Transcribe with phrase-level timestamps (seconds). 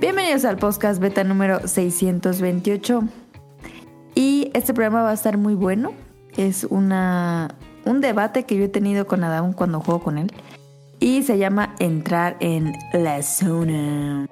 [0.00, 3.02] Bienvenidos al podcast beta número 628.
[4.14, 5.92] Y este programa va a estar muy bueno.
[6.38, 7.54] Es una,
[7.84, 10.32] un debate que yo he tenido con Adam cuando juego con él.
[11.00, 14.26] Y se llama Entrar en la zona.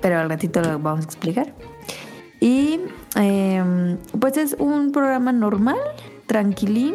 [0.00, 1.52] Pero al ratito lo vamos a explicar.
[2.40, 2.80] Y
[3.16, 5.76] em, pues es un programa normal,
[6.26, 6.94] tranquilín,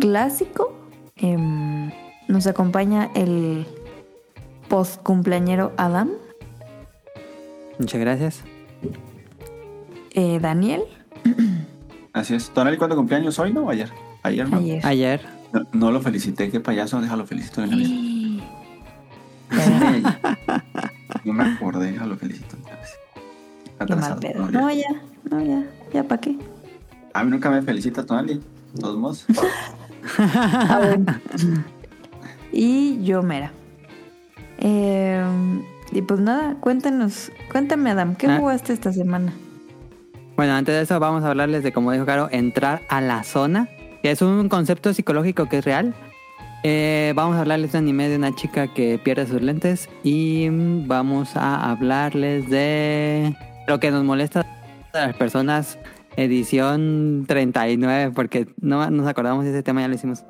[0.00, 0.72] clásico.
[1.16, 1.90] Em,
[2.26, 3.66] nos acompaña el
[4.68, 6.12] post cumpleañero Adam,
[7.80, 8.40] Muchas gracias.
[10.12, 10.82] eh, Daniel,
[12.12, 12.50] Así es.
[12.50, 13.62] Tonali, ¿cuándo cumpleaños hoy, no?
[13.64, 13.88] ¿O ayer?
[14.22, 14.58] Ayer, ¿no?
[14.58, 14.84] ayer.
[14.86, 15.20] Ayer.
[15.52, 17.88] No, no lo felicité, qué payaso, déjalo felicito de una vez.
[19.50, 20.02] Qué
[21.24, 22.66] No me acordé, déjalo felicito vez.
[23.78, 24.20] mal Atrasado.
[24.20, 24.50] pedo.
[24.50, 24.60] No, ya.
[24.60, 26.36] No, ya, no, ya, ya, ¿para qué?
[27.14, 28.34] A mí nunca me felicita Tonali.
[28.74, 29.26] de Todos modos.
[30.18, 31.20] Ah, bueno.
[32.52, 33.52] y yo, Mera.
[34.58, 35.22] Eh,
[35.92, 38.38] y pues nada, cuéntanos, cuéntame, Adam, ¿qué Ah.
[38.38, 39.32] jugaste esta semana?
[40.36, 43.68] Bueno, antes de eso vamos a hablarles de, como dijo Caro, entrar a la zona,
[44.02, 45.94] que es un concepto psicológico que es real.
[46.62, 50.48] Eh, vamos a hablarles de un anime de una chica que pierde sus lentes y
[50.50, 53.34] mm, vamos a hablarles de
[53.66, 54.44] lo que nos molesta
[54.92, 55.78] a las personas,
[56.16, 60.24] edición 39, porque no nos acordamos de ese tema, ya lo hicimos.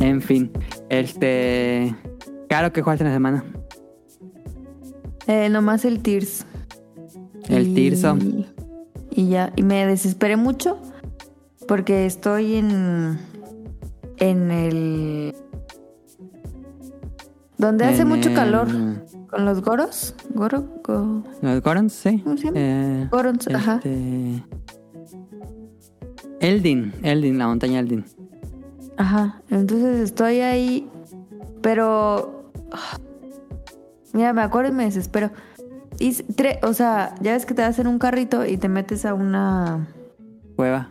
[0.00, 0.50] En fin,
[0.88, 1.94] este...
[2.48, 3.44] Claro que jugaste en la semana.
[5.26, 6.46] Eh, nomás el Tears.
[7.48, 8.16] El Y- Tirso.
[9.10, 10.78] Y ya, y me desesperé mucho
[11.66, 13.18] porque estoy en.
[14.18, 15.34] en el.
[17.58, 18.68] donde hace mucho el- calor.
[19.28, 20.14] Con los goros.
[20.34, 20.64] Goro.
[20.84, 21.92] go- ¿Los Gorons?
[21.92, 22.20] Sí.
[22.22, 22.56] ¿Cómo se llama?
[22.58, 23.80] Eh, Gorons, ajá.
[26.44, 28.04] Eldin, Eldin, la montaña Eldin.
[28.96, 29.40] Ajá.
[29.50, 30.88] Entonces estoy ahí.
[31.62, 32.50] Pero.
[34.12, 35.30] Mira, me acuerdo y me desespero.
[35.98, 39.04] Y, tre- o sea, ya ves que te vas en un carrito y te metes
[39.04, 39.88] a una.
[40.56, 40.90] Cueva.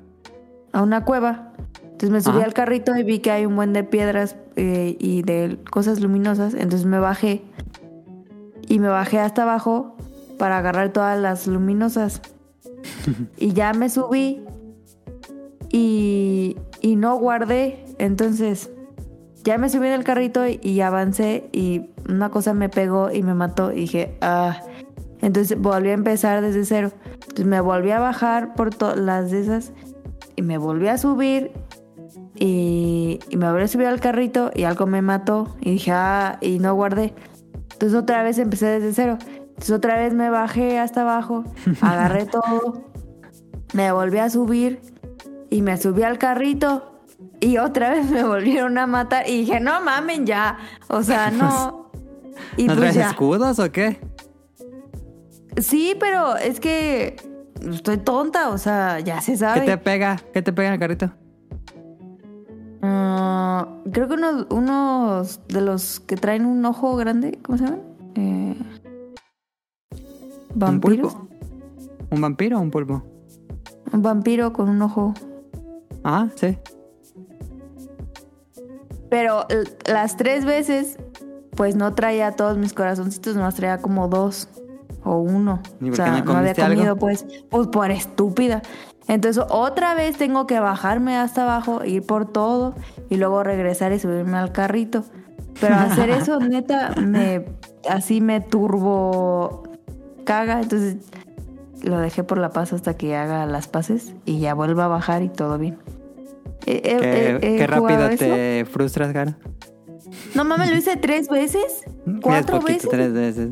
[0.74, 1.53] a una cueva.
[1.84, 2.46] Entonces me subí Ajá.
[2.46, 6.53] al carrito y vi que hay un buen de piedras eh, y de cosas luminosas.
[6.53, 7.44] Entonces me bajé.
[8.68, 9.96] Y me bajé hasta abajo
[10.38, 12.22] para agarrar todas las luminosas.
[13.38, 14.41] y ya me subí
[15.73, 17.84] y, y no guardé.
[17.97, 18.69] Entonces
[19.44, 23.23] ya me subí en el carrito y, y avancé y una cosa me pegó y
[23.23, 23.73] me mató.
[23.73, 24.61] Y dije, ah.
[25.22, 26.91] Entonces volví a empezar desde cero.
[27.13, 29.73] Entonces me volví a bajar por todas las de esas
[30.35, 31.51] y me volví a subir
[32.35, 36.38] y, y me volví a subir al carrito y algo me mató y dije, ah,
[36.41, 37.13] y no guardé.
[37.73, 39.17] Entonces otra vez empecé desde cero.
[39.22, 41.45] Entonces otra vez me bajé hasta abajo,
[41.81, 42.84] agarré todo,
[43.73, 44.93] me volví a subir
[45.53, 47.00] y me subí al carrito
[47.40, 51.91] y otra vez me volvieron a matar y dije, no mamen ya, o sea, no.
[52.58, 53.09] Y ¿No pues traes ya.
[53.12, 54.00] escudos o qué?
[55.58, 57.16] Sí, pero es que
[57.72, 59.62] estoy tonta, o sea, ya se ¿Qué sabe.
[59.62, 60.19] te pega?
[60.34, 61.12] ¿Qué te pega en el carrito?
[62.81, 67.81] Ah, creo que unos, unos de los que traen un ojo grande, ¿cómo se llaman?
[68.16, 68.56] Eh,
[70.56, 71.28] ¿Un pulpo?
[72.09, 73.03] ¿Un vampiro o un pulpo?
[73.91, 75.14] Un vampiro con un ojo.
[76.03, 76.58] Ah, sí.
[79.09, 79.46] Pero
[79.86, 80.97] las tres veces,
[81.56, 84.50] pues no traía todos mis corazoncitos, nomás traía como dos
[85.03, 85.62] o uno.
[85.81, 86.75] ¿Y o sea, no no había algo?
[86.75, 88.62] comido, pues, pues por estúpida.
[89.08, 92.74] Entonces otra vez tengo que bajarme hasta abajo, ir por todo
[93.09, 95.03] y luego regresar y subirme al carrito.
[95.59, 97.46] Pero hacer eso, neta, me
[97.90, 99.64] así me turbo
[100.24, 100.62] caga.
[100.62, 100.97] Entonces
[101.84, 105.22] lo dejé por la paz hasta que haga las paces y ya vuelva a bajar
[105.24, 105.78] y todo bien.
[106.66, 108.18] He- he- ¿Qué, qué rápido eso.
[108.26, 109.38] te frustras, cara?
[110.35, 111.84] No mames, lo hice tres veces.
[112.22, 112.90] ¿Cuatro poquito, veces?
[112.90, 113.50] tres veces.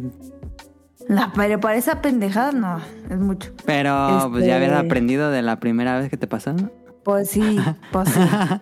[1.10, 2.80] No, pero para esa pendejada no,
[3.10, 3.52] es mucho.
[3.66, 6.70] Pero pues ya habías Este- aprendido de la primera vez que te pasó, ¿no?
[7.04, 7.58] Pues sí,
[7.92, 8.20] pues sí.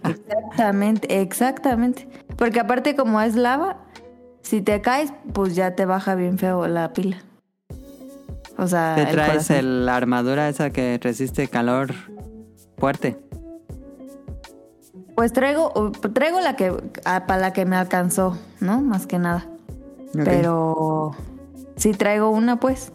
[0.10, 2.07] exactamente, exactamente.
[2.38, 3.77] Porque aparte como es lava,
[4.42, 7.18] si te caes, pues ya te baja bien feo la pila.
[8.59, 11.94] O sea, Te traes el- la armadura esa que resiste calor
[12.77, 13.17] fuerte.
[15.15, 16.71] Pues traigo, traigo la que,
[17.03, 18.81] para la que me alcanzó, ¿no?
[18.81, 19.47] Más que nada.
[20.13, 21.11] Pero
[21.75, 22.91] sí traigo una, pues.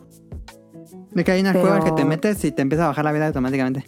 [1.13, 3.13] De que hay una pero- cueva que te metes y te empieza a bajar la
[3.13, 3.85] vida automáticamente.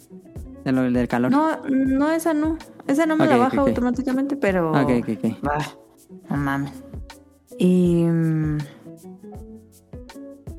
[0.63, 1.31] De lo- del calor.
[1.31, 2.57] No, no, esa no.
[2.87, 4.71] Esa no me la baja automáticamente, pero...
[4.71, 5.37] Ok, ok, ok.
[5.41, 5.57] Bah,
[6.29, 6.71] no mames.
[7.57, 8.05] Y.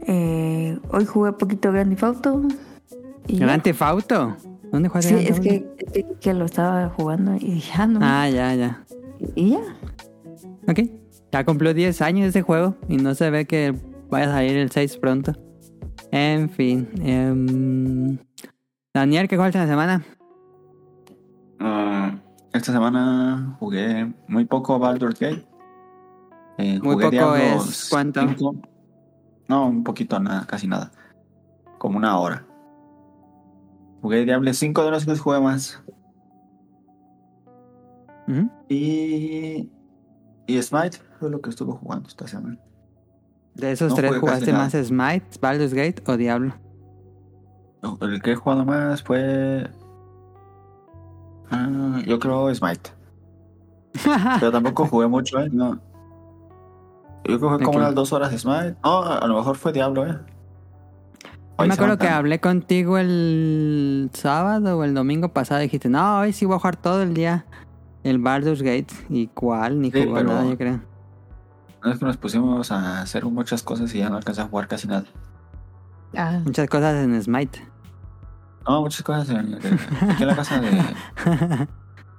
[0.08, 2.42] eh, hoy jugué poquito Grand Theft Auto.
[3.26, 3.38] Y.
[3.38, 4.36] Grand Theft Auto.
[4.72, 5.46] ¿Dónde juegas Sí, Grand
[5.92, 8.00] es que, lo estaba jugando y dije, ah, no.
[8.02, 8.84] Ah, ya, ya.
[9.34, 9.60] Y ya.
[10.66, 10.80] Ok.
[11.30, 13.74] Ya cumplió 10 años ese juego y no se ve que
[14.10, 15.32] vaya a salir el 6 pronto.
[16.10, 16.88] En fin.
[17.02, 18.18] em,
[18.94, 20.02] Daniel, ¿qué juegas en la semana?
[21.60, 22.18] Ah,
[22.54, 25.46] esta semana jugué muy poco Baldur's Gate.
[26.56, 28.20] Eh, Muy poco Diablo es, ¿cuánto?
[28.20, 28.54] 5.
[29.48, 30.92] No, un poquito, nada, casi nada.
[31.78, 32.44] Como una hora.
[34.02, 35.82] Jugué Diablo 5 de los que jugué más.
[38.68, 39.70] Y.
[40.46, 42.58] Y Smite fue lo que estuve jugando esta semana.
[43.54, 46.54] De esos No tres, ¿jugaste más Smite, Baldur's Gate o Diablo?
[48.00, 49.68] El que he jugado más fue.
[51.50, 52.90] Ah, yo creo Smite.
[54.40, 55.48] Pero tampoco jugué mucho, ¿eh?
[55.50, 55.80] No.
[57.24, 58.76] Yo creo que fue como unas dos horas de Smite.
[58.84, 60.16] No, a lo mejor fue Diablo, ¿eh?
[61.58, 65.60] Yo me acuerdo que hablé contigo el sábado o el domingo pasado.
[65.60, 67.46] Dijiste, no, hoy sí voy a jugar todo el día
[68.04, 68.86] el Baldur's Gate.
[69.08, 69.80] ¿Y cuál?
[69.80, 70.80] Ni Sí, jugó pero- nada, yo creo.
[71.84, 74.68] No es que nos pusimos a hacer muchas cosas y ya no alcanzé a jugar
[74.68, 75.04] casi nada.
[76.16, 77.60] Ah, Muchas cosas en Smite.
[78.66, 80.68] No, muchas cosas en, aquí en la casa de.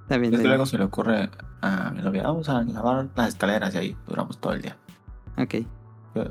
[0.03, 1.29] Está bien, Es que luego se le ocurre
[1.61, 4.75] a mi novia, vamos a lavar las escaleras y ahí duramos todo el día.
[5.39, 5.55] Ok,
[6.15, 6.23] Yo-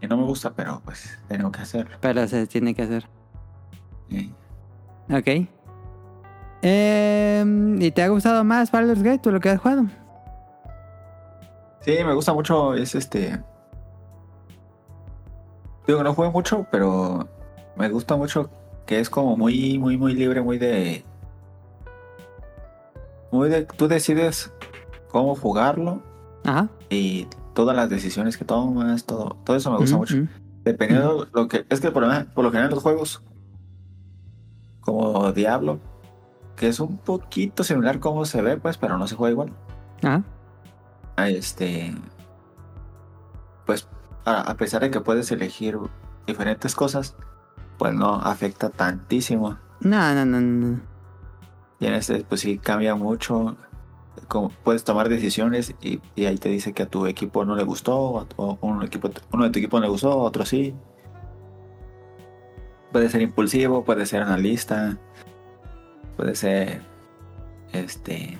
[0.00, 1.96] Y no me gusta, pero pues tengo que hacerlo.
[2.00, 3.04] pero se tiene que hacer.
[4.08, 4.32] Y-
[5.10, 5.48] Ok.
[6.62, 9.84] Em, ¿Y te ha gustado más Baldur's Gate o lo que has jugado?
[11.80, 13.42] Sí, me gusta mucho, es este...
[15.86, 17.26] Digo que no juego mucho, pero
[17.76, 18.50] me gusta mucho
[18.86, 21.04] que es como muy, muy, muy libre, muy de...
[23.30, 23.64] Muy de...
[23.64, 24.52] Tú decides
[25.10, 26.02] cómo jugarlo
[26.44, 26.68] Ajá.
[26.90, 27.26] y
[27.58, 30.14] todas las decisiones que tomas, todo, todo eso me gusta mucho.
[30.62, 31.66] Dependiendo de lo que...
[31.68, 33.20] Es que por, lo- por lo general los juegos,
[34.80, 35.80] como Diablo,
[36.54, 39.52] que es un poquito similar como se ve, pues, pero no se juega igual.
[40.04, 40.22] Ajá.
[41.16, 41.92] a este
[43.66, 43.88] pues
[44.24, 45.76] a, a pesar de que puedes elegir
[46.28, 47.16] diferentes cosas
[47.78, 50.80] pues no afecta tantísimo No, no, no, no.
[51.80, 53.56] y en este pues sí cambia mucho
[54.28, 57.64] como puedes tomar decisiones y, y ahí te dice que a tu equipo no le
[57.64, 60.74] gustó o, o un equipo uno de tu equipo no le gustó otro sí
[62.92, 64.98] puede ser impulsivo puede ser analista
[66.16, 66.82] puede ser
[67.72, 68.38] este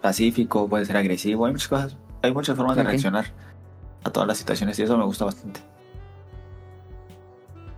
[0.00, 3.26] pacífico puede ser agresivo hay muchas cosas hay muchas formas de reaccionar
[4.04, 5.60] a todas las situaciones y eso me gusta bastante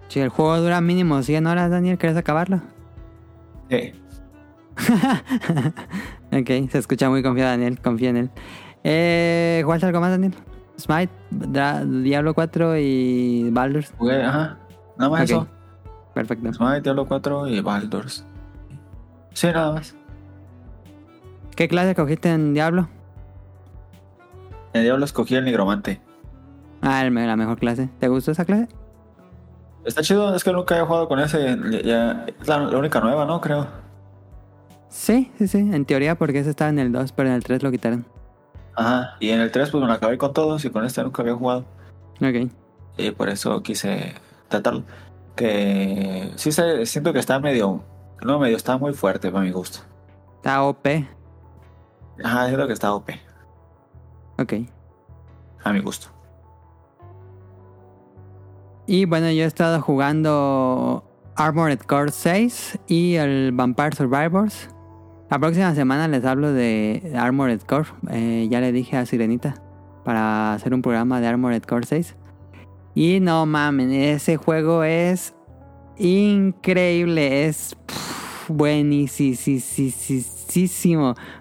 [0.08, 2.60] Si el juego dura mínimo 100 horas, Daniel, ¿quieres acabarlo?
[3.70, 3.92] Sí.
[6.40, 7.80] ok, se escucha muy confiado, Daniel.
[7.80, 8.30] Confía en él.
[8.84, 10.34] Eh, ¿Jugaste algo más, Daniel?
[10.78, 13.92] Smite, Dra- Diablo 4 y Baldur's.
[13.98, 14.58] Jugué, ajá.
[14.98, 15.46] Nada más eso.
[16.14, 16.52] Perfecto.
[16.52, 18.24] Smite, Diablo 4 y Baldur's.
[19.32, 19.94] Sí, nada más.
[21.54, 22.88] ¿Qué clase cogiste en Diablo?
[24.72, 26.00] En Diablo escogí el nigromante.
[26.82, 27.88] Ah, el la mejor clase.
[27.98, 28.68] ¿Te gustó esa clase?
[29.84, 31.56] Está chido, es que nunca he jugado con ese.
[31.70, 33.40] ya- ya- es la, la única nueva, ¿no?
[33.40, 33.66] Creo.
[34.88, 35.58] Sí, sí, sí.
[35.58, 38.06] En teoría, porque ese estaba en el 2, pero en el 3 lo quitaron.
[38.74, 39.16] Ajá.
[39.20, 41.34] Y en el 3 pues me lo acabé con todos y con este nunca había
[41.34, 41.64] jugado.
[42.20, 42.50] Ok.
[42.98, 44.14] Y por eso quise
[44.48, 44.84] tratarlo.
[45.34, 47.84] Que sí se, siento que está medio...
[48.24, 49.80] No, medio está muy fuerte para mi gusto.
[50.36, 50.86] Está OP.
[52.24, 53.10] Ajá, siento que está OP.
[54.38, 54.54] Ok.
[55.64, 56.08] A mi gusto.
[58.86, 64.70] Y bueno, yo he estado jugando Armored Core 6 y el Vampire Survivors.
[65.28, 67.88] La próxima semana les hablo de Armored Core.
[68.10, 69.54] Eh, ya le dije a Sirenita
[70.04, 72.14] para hacer un programa de Armored Core 6.
[72.94, 75.34] Y no mamen, ese juego es
[75.98, 77.46] increíble.
[77.46, 77.76] Es
[78.46, 79.16] buenísimo.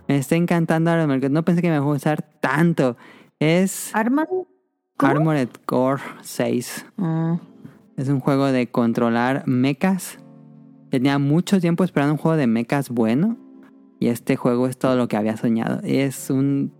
[0.07, 1.33] Me está encantando Armored Core.
[1.33, 2.97] No pensé que me iba a gustar tanto.
[3.39, 4.25] Es ¿Arman?
[4.97, 5.11] ¿Cómo?
[5.11, 6.87] Armored Core 6.
[6.97, 7.37] Ah,
[7.97, 10.17] Es un juego de controlar mechas.
[10.89, 13.44] Tenía mucho tiempo esperando un juego de mechas bueno.
[13.99, 15.79] Y este juego es todo lo que había soñado.
[15.83, 16.73] Es un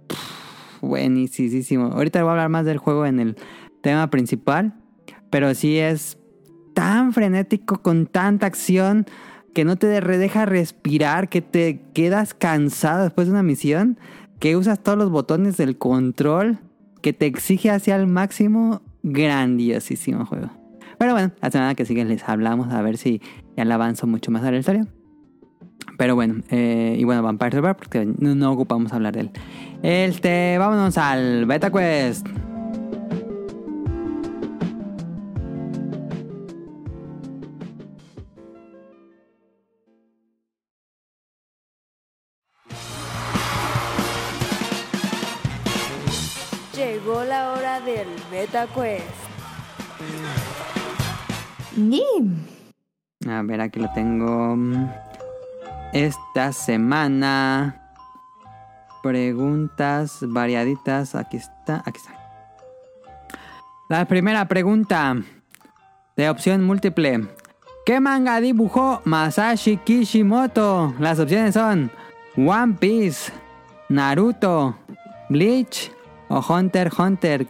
[0.81, 1.87] buenísimo.
[1.87, 3.35] Ahorita voy a hablar más del juego en el
[3.81, 4.73] tema principal.
[5.29, 6.17] Pero sí es
[6.73, 9.05] tan frenético con tanta acción
[9.53, 13.97] que no te deja respirar, que te quedas cansado después de una misión,
[14.39, 16.59] que usas todos los botones del control,
[17.01, 18.81] que te exige hacia el máximo.
[19.03, 20.49] Grandiosísimo juego.
[20.97, 23.21] Pero bueno, la semana que sigue les hablamos a ver si
[23.55, 24.87] ya le avanzo mucho más a la historia.
[25.97, 29.31] Pero bueno, eh, y bueno, Vampire Survivor, porque no, ocupamos hablar de él.
[29.81, 32.27] Este, vámonos al Beta Quest.
[46.75, 49.03] Llegó la hora del Beta Quest.
[51.77, 53.37] Yeah.
[53.37, 54.55] A ver, aquí lo tengo.
[55.95, 57.81] Esta semana.
[59.01, 61.15] Preguntas variaditas.
[61.15, 62.11] Aquí está, aquí está.
[63.87, 65.15] La primera pregunta.
[66.17, 67.29] De opción múltiple.
[67.85, 70.93] ¿Qué manga dibujó Masashi Kishimoto?
[70.99, 71.89] Las opciones son
[72.35, 73.31] One Piece,
[73.87, 74.75] Naruto,
[75.29, 75.93] Bleach
[76.27, 77.47] o Hunter x Hunter.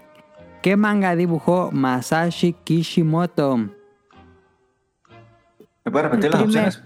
[0.61, 3.57] ¿Qué manga dibujó Masashi Kishimoto?
[5.83, 6.83] ¿Me puede repetir las opciones?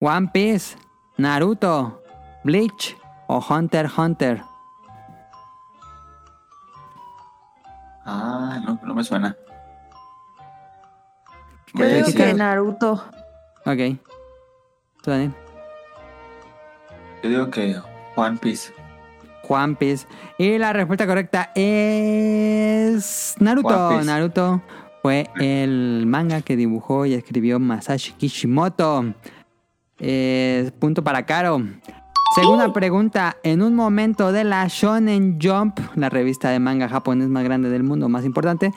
[0.00, 0.76] One Piece,
[1.16, 2.00] Naruto,
[2.44, 4.42] Bleach o Hunter x Hunter.
[8.06, 9.36] Ah, no, no me suena.
[11.74, 12.32] Yo digo sí, que.
[12.32, 12.92] Naruto.
[13.66, 13.98] Ok.
[15.02, 15.34] ¿Tú, Daniel?
[17.24, 17.76] Yo digo que
[18.14, 18.72] One Piece.
[19.48, 20.06] One Piece.
[20.38, 23.68] Y la respuesta correcta es Naruto.
[23.68, 24.06] One Piece.
[24.06, 24.62] Naruto
[25.02, 29.12] fue el manga que dibujó y escribió Masashi Kishimoto.
[30.00, 31.62] Eh, punto para Caro.
[32.34, 33.36] Segunda pregunta.
[33.42, 37.82] En un momento de la Shonen Jump, la revista de manga japonés más grande del
[37.82, 38.72] mundo, más importante,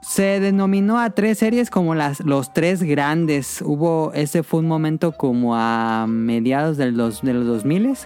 [0.00, 3.62] se denominó a tres series como las, los tres grandes.
[3.62, 7.96] Hubo, ese fue un momento como a mediados del dos- de los 2000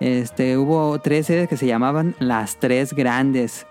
[0.00, 3.66] este, hubo tres series que se llamaban las tres grandes.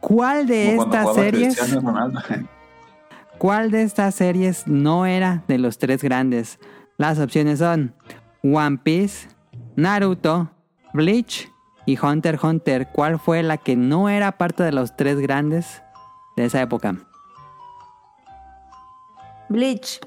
[0.00, 1.58] ¿Cuál de Como estas series?
[3.38, 6.58] ¿Cuál de estas series no era de los tres grandes?
[7.00, 7.94] Las opciones son
[8.42, 9.30] One Piece,
[9.74, 10.50] Naruto,
[10.92, 11.50] Bleach
[11.86, 12.88] y Hunter x Hunter.
[12.92, 15.82] ¿Cuál fue la que no era parte de los tres grandes
[16.36, 16.96] de esa época?
[19.48, 19.98] Bleach.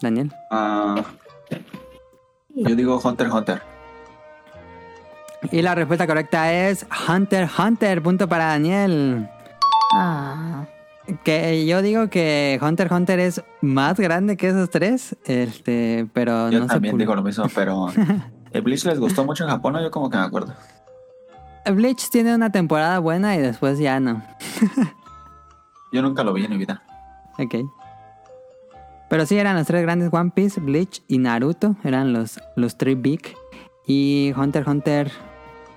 [0.00, 0.32] Daniel.
[0.50, 0.96] Ah,
[2.48, 3.62] yo digo Hunter x Hunter.
[5.52, 8.02] Y la respuesta correcta es Hunter x Hunter.
[8.02, 9.30] Punto para Daniel.
[9.94, 10.66] Ah.
[11.24, 15.16] Que yo digo que Hunter x Hunter es más grande que esos tres.
[15.24, 17.88] Este, pero Yo no también por- digo lo mismo, pero
[18.52, 19.82] el Bleach les gustó mucho en Japón, ¿no?
[19.82, 20.54] Yo como que me acuerdo.
[21.66, 24.22] Bleach tiene una temporada buena y después ya no.
[25.92, 26.82] Yo nunca lo vi en mi vida.
[27.38, 27.54] Ok.
[29.08, 31.76] Pero sí eran los tres grandes One Piece, Bleach y Naruto.
[31.84, 33.34] Eran los, los tres big.
[33.86, 35.12] Y Hunter x Hunter.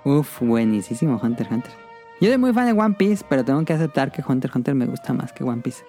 [0.05, 1.84] Uf, buenísimo Hunter x Hunter.
[2.25, 4.73] Yo soy muy fan de One Piece, pero tengo que aceptar que Hunter x Hunter
[4.73, 5.85] me gusta más que One Piece.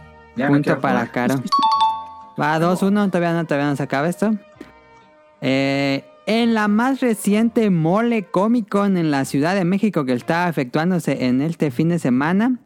[0.49, 1.13] punto para jugar.
[1.13, 1.43] Caro.
[2.39, 4.35] Va 2-1, todavía no, todavía no se acaba esto.
[5.41, 10.49] Eh, en la más reciente Mole Comic Con en la Ciudad de México que está
[10.49, 12.59] efectuándose en este fin de semana,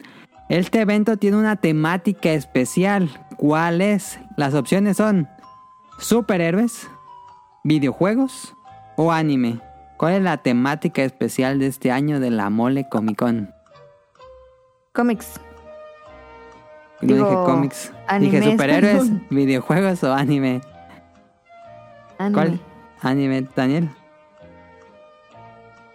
[0.49, 3.11] este evento tiene una temática especial.
[3.37, 4.19] ¿Cuál es?
[4.39, 5.29] Las opciones son
[5.99, 6.89] superhéroes,
[7.65, 8.55] videojuegos
[8.97, 9.68] o anime.
[9.99, 13.53] ¿Cuál es la temática especial de este año de la Mole Comic Con?
[14.95, 15.41] Cómics.
[17.01, 20.61] No Digo, dije cómics, dije superhéroes, videojuegos o anime.
[22.19, 22.35] Anime.
[22.35, 22.61] ¿Cuál?
[23.03, 23.89] Anime, Daniel.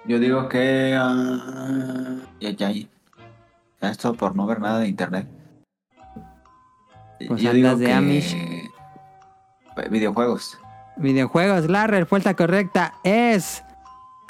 [0.05, 0.95] Yo digo que.
[0.97, 2.87] ah, ya, ya, ya.
[3.81, 5.27] Esto por no ver nada de internet.
[7.27, 8.37] Pues Yo andas digo de que- Amish.
[9.89, 10.57] Videojuegos.
[10.97, 11.69] Videojuegos.
[11.69, 13.63] La respuesta correcta es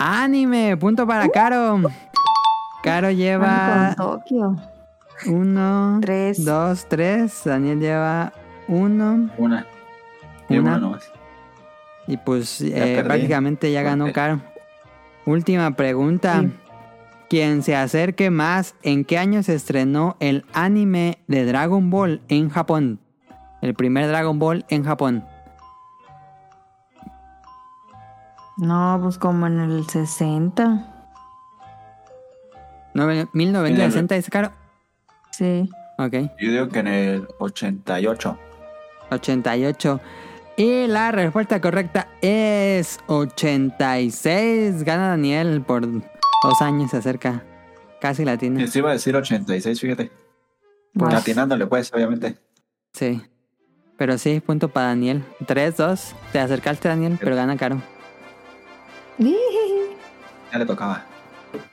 [0.06, 1.80] Anime, punto para Caro.
[2.84, 4.58] Caro lleva Con Tokio.
[5.28, 6.44] uno, Tres.
[6.44, 7.42] dos, tres.
[7.46, 8.34] Daniel lleva
[8.68, 9.30] uno.
[9.38, 9.66] Una.
[10.50, 10.72] Y Una.
[10.72, 11.10] una nomás.
[12.06, 14.12] Y pues Ya eh, prácticamente ya ganó.
[14.12, 14.42] Caro.
[15.26, 16.42] Última pregunta.
[16.42, 16.52] Sí.
[17.30, 22.50] Quien se acerque más, ¿en qué año se estrenó el anime de Dragon Ball en
[22.50, 23.00] Japón?
[23.62, 25.24] El primer Dragon Ball en Japón.
[28.58, 30.90] No, pues como en el 60.
[32.94, 34.52] Nueve- 1960 es Caro.
[35.32, 35.70] Sí.
[35.98, 36.14] Ok.
[36.40, 38.38] Yo digo que en el 88.
[39.10, 40.00] 88.
[40.56, 44.84] Y la respuesta correcta es 86.
[44.84, 47.44] Gana Daniel por dos años se acerca.
[48.00, 48.68] Casi la tiene.
[48.68, 50.12] Se iba a decir 86, fíjate.
[50.94, 52.38] Pues, Atinándole, pues, obviamente.
[52.94, 53.22] Sí.
[53.98, 55.24] Pero sí, punto para Daniel.
[55.48, 56.14] 3-2.
[56.32, 57.82] Te acercaste, Daniel, pero gana Caro.
[60.52, 61.06] Ya le tocaba.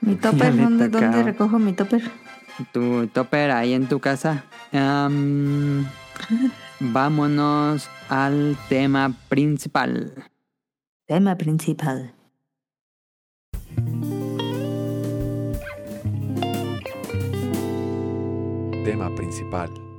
[0.01, 0.89] Mi topper, ¿dónde.
[0.89, 2.03] ¿dónde recojo mi topper?
[2.73, 4.45] Tu topper ahí en tu casa.
[6.81, 10.13] Vámonos al tema principal.
[11.07, 12.15] Tema principal.
[18.85, 19.90] Tema principal.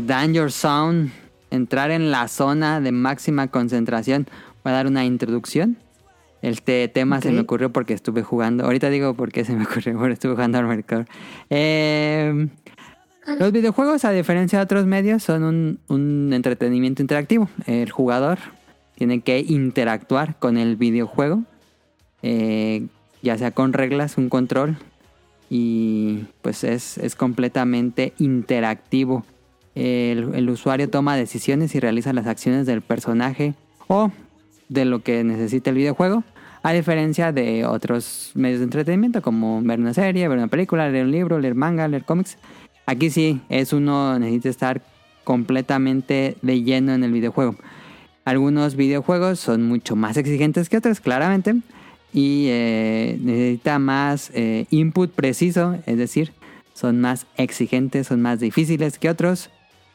[0.00, 1.10] The Danger Zone.
[1.50, 4.26] Entrar en la zona de máxima concentración.
[4.62, 5.76] Voy a dar una introducción.
[6.40, 8.64] Este tema se me ocurrió porque estuve jugando.
[8.64, 11.04] Ahorita digo por qué se me ocurrió, porque estuve jugando al mercado.
[11.50, 12.48] Eh,
[13.40, 17.48] los videojuegos, a diferencia de otros medios, son un, un entretenimiento interactivo.
[17.66, 18.38] El jugador
[18.94, 21.42] tiene que interactuar con el videojuego,
[22.22, 22.86] eh,
[23.22, 24.76] ya sea con reglas, un control,
[25.50, 29.24] y pues es, es completamente interactivo.
[29.78, 33.54] El, usuario toma decisiones y realiza las acciones del personaje
[33.86, 34.10] o
[34.68, 36.24] de lo que necesita el videojuego,
[36.62, 41.04] a diferencia de otros medios de entretenimiento como ver una serie, ver una película, leer
[41.04, 42.38] un libro, leer manga, leer cómics.
[42.86, 44.82] Aquí sí es uno necesita estar
[45.22, 47.54] completamente de lleno en el videojuego.
[48.24, 51.54] Algunos videojuegos son mucho más exigentes que otros, claramente,
[52.12, 56.32] y eh, necesita más eh, input preciso, es decir,
[56.74, 59.50] son más exigentes, son más difíciles que otros.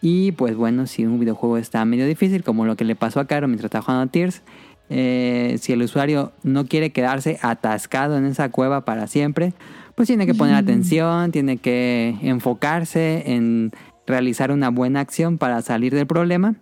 [0.06, 3.26] Y pues bueno, si un videojuego está medio difícil, como lo que le pasó a
[3.26, 4.42] Caro mientras estaba jugando a Tears,
[4.90, 9.54] eh, si el usuario no quiere quedarse atascado en esa cueva para siempre,
[9.96, 13.72] pues tiene que poner atención, tiene que enfocarse en
[14.06, 16.56] realizar una buena acción para salir del problema.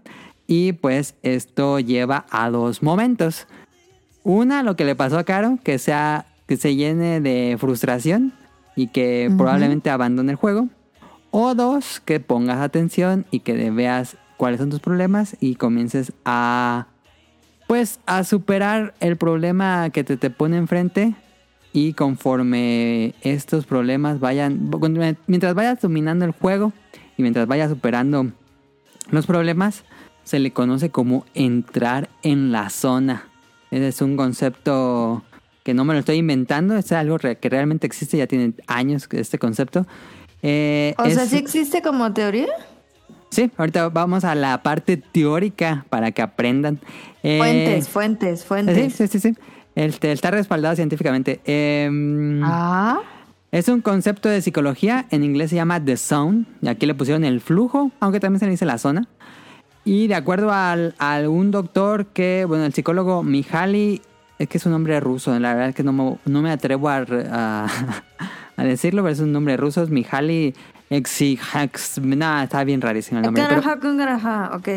[0.45, 3.47] Y pues esto lleva a dos momentos.
[4.21, 8.34] Una, lo que le pasó a Caro, que, sea, que se llene de frustración
[8.75, 10.67] y que probablemente abandone el juego.
[11.31, 16.87] O dos, que pongas atención y que veas cuáles son tus problemas y comiences a,
[17.67, 21.15] pues, a superar el problema que te, te pone enfrente.
[21.73, 24.69] Y conforme estos problemas vayan,
[25.27, 26.73] mientras vayas dominando el juego
[27.17, 28.27] y mientras vayas superando
[29.09, 29.85] los problemas,
[30.25, 33.23] se le conoce como entrar en la zona.
[33.71, 35.23] Ese es un concepto
[35.63, 39.37] que no me lo estoy inventando, es algo que realmente existe, ya tiene años este
[39.37, 39.85] concepto.
[40.43, 42.47] Eh, O sea, es- ¿sí existe como teoría?
[43.30, 46.80] Sí, ahorita vamos a la parte teórica para que aprendan.
[47.23, 48.93] Eh, Fuentes, fuentes, Sí, fuentes.
[48.93, 49.36] sí, sí, sí.
[49.75, 51.39] Este, está respaldado científicamente.
[51.45, 52.99] Em, Ah,
[53.51, 57.23] es un concepto de psicología, en inglés se llama the zone, y aquí le pusieron
[57.23, 59.08] el flujo, aunque también se le dice la zona.
[59.86, 64.01] Y de acuerdo al, a un doctor que, bueno, el psicólogo Mihaly,
[64.39, 66.89] es que es un nombre ruso, la verdad es que no me, no me atrevo
[66.89, 66.97] a,
[67.32, 67.67] a,
[68.62, 70.54] a decirlo, pero es un nombre ruso, es Mihaly
[70.89, 73.43] Exihax, nada, está bien rarísimo el nombre.
[73.43, 74.67] Garaja garaja, ok.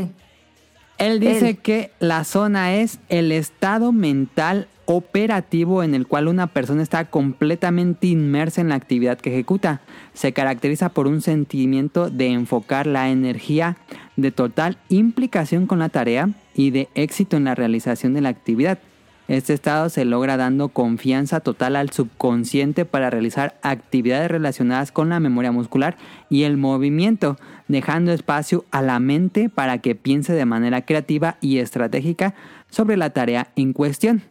[0.99, 1.59] él dice Él.
[1.59, 8.07] que la zona es el estado mental operativo en el cual una persona está completamente
[8.07, 9.81] inmersa en la actividad que ejecuta.
[10.13, 13.77] Se caracteriza por un sentimiento de enfocar la energía
[14.17, 18.79] de total implicación con la tarea y de éxito en la realización de la actividad.
[19.27, 25.19] Este estado se logra dando confianza total al subconsciente para realizar actividades relacionadas con la
[25.19, 25.97] memoria muscular
[26.29, 31.59] y el movimiento, dejando espacio a la mente para que piense de manera creativa y
[31.59, 32.35] estratégica
[32.69, 34.23] sobre la tarea en cuestión.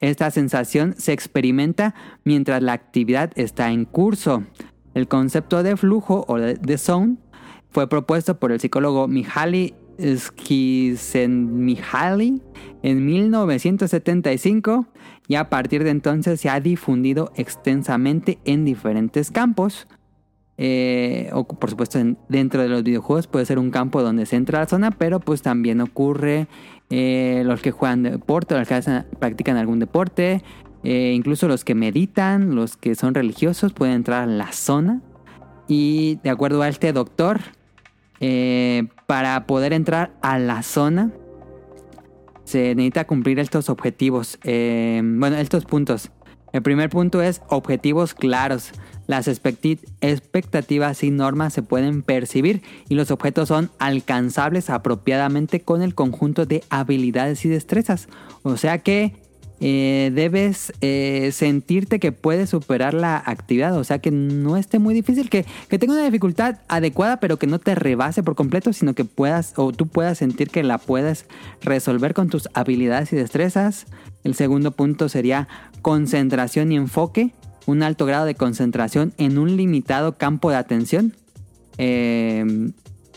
[0.00, 4.44] Esta sensación se experimenta mientras la actividad está en curso.
[4.92, 7.16] El concepto de flujo o de, zone
[7.70, 12.40] fue propuesto por el psicólogo Mihaly Csikszentmihalyi
[12.82, 14.86] en 1975
[15.26, 19.86] y a partir de entonces se ha difundido extensamente en diferentes campos.
[20.60, 24.34] Eh, o por supuesto en- dentro de los videojuegos puede ser un campo donde se
[24.36, 26.48] entra la zona, pero pues también ocurre
[26.90, 30.42] eh, los que juegan deporte, los que hacen- practican algún deporte,
[30.82, 35.00] eh, incluso los que meditan, los que son religiosos pueden entrar a la zona.
[35.68, 37.38] Y de acuerdo a este doctor,
[38.20, 41.12] eh, para poder entrar a la zona
[42.44, 44.38] se necesita cumplir estos objetivos.
[44.42, 46.10] Eh, bueno, estos puntos.
[46.52, 48.72] El primer punto es objetivos claros.
[49.06, 55.94] Las expectativas y normas se pueden percibir y los objetos son alcanzables apropiadamente con el
[55.94, 58.08] conjunto de habilidades y destrezas.
[58.42, 59.14] O sea que
[59.60, 64.94] eh, debes eh, sentirte que puedes superar la actividad, o sea que no esté muy
[64.94, 68.94] difícil, que, que tenga una dificultad adecuada, pero que no te rebase por completo, sino
[68.94, 71.26] que puedas o tú puedas sentir que la puedes
[71.60, 73.86] resolver con tus habilidades y destrezas.
[74.22, 75.48] El segundo punto sería
[75.82, 77.32] concentración y enfoque,
[77.66, 81.14] un alto grado de concentración en un limitado campo de atención.
[81.78, 82.70] Eh,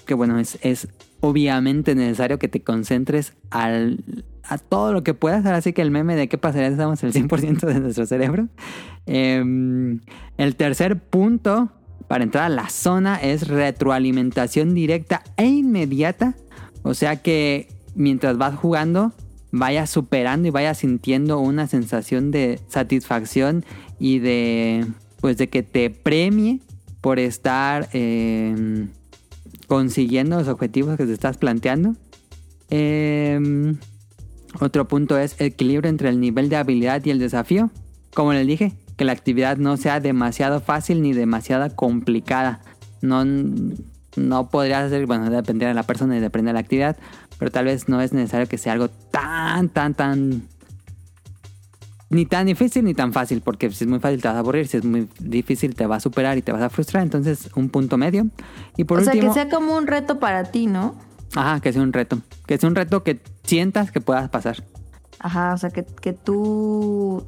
[0.05, 0.87] que bueno, es
[1.19, 4.03] obviamente necesario que te concentres al,
[4.47, 5.45] a todo lo que puedas.
[5.45, 8.47] Ahora sí que el meme de qué pasaría si estamos el 100% de nuestro cerebro.
[9.05, 9.99] Eh,
[10.37, 11.71] el tercer punto
[12.07, 16.35] para entrar a la zona es retroalimentación directa e inmediata.
[16.83, 19.13] O sea que mientras vas jugando,
[19.51, 23.63] vayas superando y vayas sintiendo una sensación de satisfacción
[23.99, 24.85] y de
[25.21, 26.59] pues de que te premie
[26.99, 28.87] por estar eh,
[29.67, 31.95] consiguiendo los objetivos que te estás planteando.
[32.69, 33.75] Eh,
[34.59, 37.71] otro punto es equilibrio entre el nivel de habilidad y el desafío.
[38.13, 42.61] Como les dije, que la actividad no sea demasiado fácil ni demasiado complicada.
[43.01, 46.97] No, no podría ser, bueno, depender de la persona y depende de la actividad,
[47.39, 50.43] pero tal vez no es necesario que sea algo tan, tan, tan...
[52.09, 54.67] Ni tan difícil ni tan fácil, porque si es muy fácil te vas a aburrir,
[54.67, 57.69] si es muy difícil te va a superar y te vas a frustrar, entonces un
[57.69, 58.27] punto medio.
[58.75, 60.95] Y por o sea, que sea como un reto para ti, ¿no?
[61.33, 62.19] Ajá, que sea un reto.
[62.45, 64.63] Que sea un reto que sientas que puedas pasar.
[65.19, 67.25] Ajá, o sea, que, que tú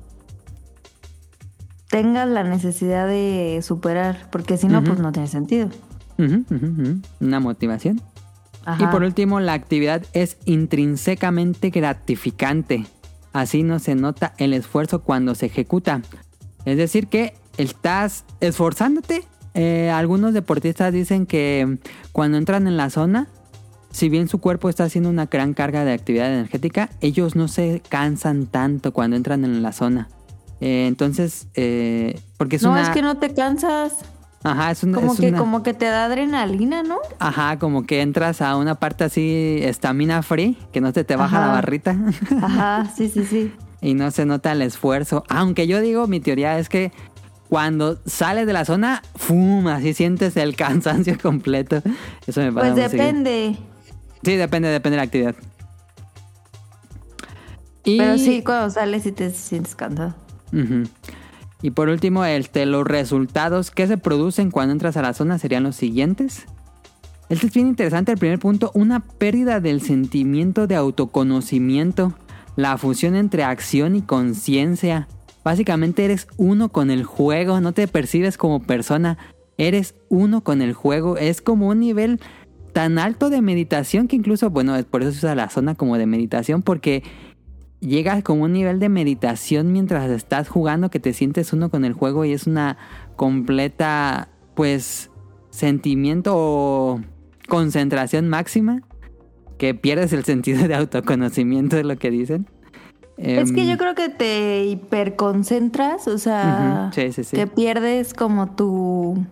[1.90, 5.68] tengas la necesidad de superar, porque si no, pues no tiene sentido.
[7.20, 8.02] Una motivación.
[8.64, 8.86] Ajá.
[8.86, 12.86] Y por último, la actividad es intrínsecamente gratificante.
[13.34, 16.02] Así no se nota el esfuerzo cuando se ejecuta.
[16.64, 19.26] Es decir, que estás esforzándote.
[19.56, 21.80] Eh, algunos deportistas dicen que
[22.14, 23.28] cuando entran en la zona,
[23.94, 27.82] si bien su cuerpo está haciendo una gran carga de actividad energética, ellos no se
[27.88, 30.10] cansan tanto cuando entran en la zona.
[30.60, 32.82] Eh, entonces, eh, porque es no, una...
[32.82, 33.94] es que no te cansas.
[34.44, 34.98] Ajá, es una...
[35.00, 36.98] Como es que, una- como que te da adrenalina, ¿no?
[37.20, 41.38] Ajá, como que entras a una parte así, estamina free, que no se te baja
[41.38, 41.48] Ajá.
[41.48, 41.96] la barrita
[42.42, 43.54] Ajá, sí, sí, sí.
[43.82, 45.24] y no se nota el esfuerzo.
[45.30, 46.92] Aunque yo digo, mi teoría es que
[47.48, 49.68] cuando sales de la zona, ¡fum!
[49.68, 51.82] Así sientes el cansancio completo.
[52.26, 53.08] Eso me pasa Pues seguido.
[54.24, 55.36] Sí, depende, depende de la actividad.
[57.84, 60.16] Y, Pero sí, cuando sales y te sientes cansado.
[61.62, 65.64] Y por último, este, los resultados que se producen cuando entras a la zona serían
[65.64, 66.46] los siguientes.
[67.30, 72.14] Este es bien interesante, el primer punto, una pérdida del sentimiento de autoconocimiento,
[72.56, 75.08] la fusión entre acción y conciencia.
[75.44, 79.18] Básicamente eres uno con el juego, no te percibes como persona,
[79.58, 82.20] eres uno con el juego, es como un nivel
[82.74, 85.98] tan alto de meditación que incluso, bueno, es por eso se usa la zona como
[85.98, 87.04] de meditación, porque
[87.80, 91.94] llegas como un nivel de meditación mientras estás jugando que te sientes uno con el
[91.94, 92.78] juego y es una
[93.16, 95.12] completa, pues,
[95.52, 97.02] sentimiento o
[97.48, 98.82] concentración máxima
[99.58, 102.48] que pierdes el sentido de autoconocimiento de lo que dicen.
[103.18, 107.38] es que Em, yo creo que te hiperconcentras, o sea, Ujú, sí, sí, sí.
[107.38, 109.24] que pierdes como tu...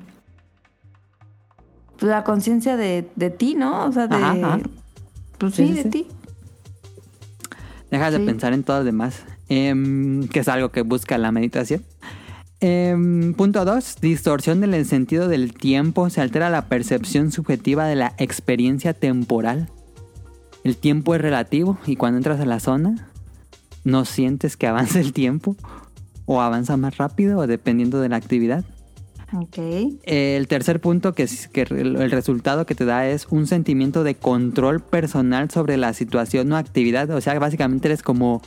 [2.01, 3.85] La conciencia de, de ti, ¿no?
[3.85, 4.15] O sea, de...
[4.15, 4.59] Ajá, ajá.
[5.37, 5.89] Pues Sí, de sí.
[5.89, 6.07] ti.
[7.89, 11.83] Dejas de pensar en todo lo demás, em, que es algo que busca la meditación.
[12.61, 13.97] Em, punto 2.
[14.01, 16.09] Distorsión del sentido del tiempo.
[16.09, 19.69] Se altera la percepción subjetiva de la experiencia temporal.
[20.63, 23.09] El tiempo es relativo y cuando entras a la zona,
[23.83, 25.55] no sientes que avanza el tiempo
[26.25, 28.63] o avanza más rápido o dependiendo de la actividad.
[29.33, 29.57] Ok.
[30.03, 34.03] El tercer punto que, es- que el el resultado que te da es un sentimiento
[34.03, 37.09] de control personal sobre la situación o actividad.
[37.11, 38.41] O sea, básicamente eres como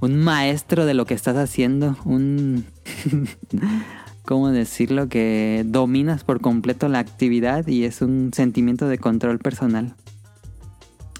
[0.00, 2.64] un maestro de lo que estás haciendo, un...
[4.24, 5.08] ¿Cómo decirlo?
[5.08, 9.94] Que dominas por completo la actividad y es un sentimiento de control personal.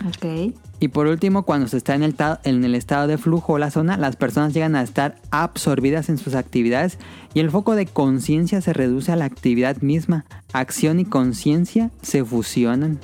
[0.07, 0.53] Ok.
[0.79, 3.59] Y por último, cuando se está en el, ta- en el estado de flujo o
[3.59, 6.99] la zona, las personas llegan a estar absorbidas en sus actividades
[7.33, 10.27] y el foco de conciencia se reduce a la actividad misma.
[10.53, 12.99] Acción y conciencia se fusionan.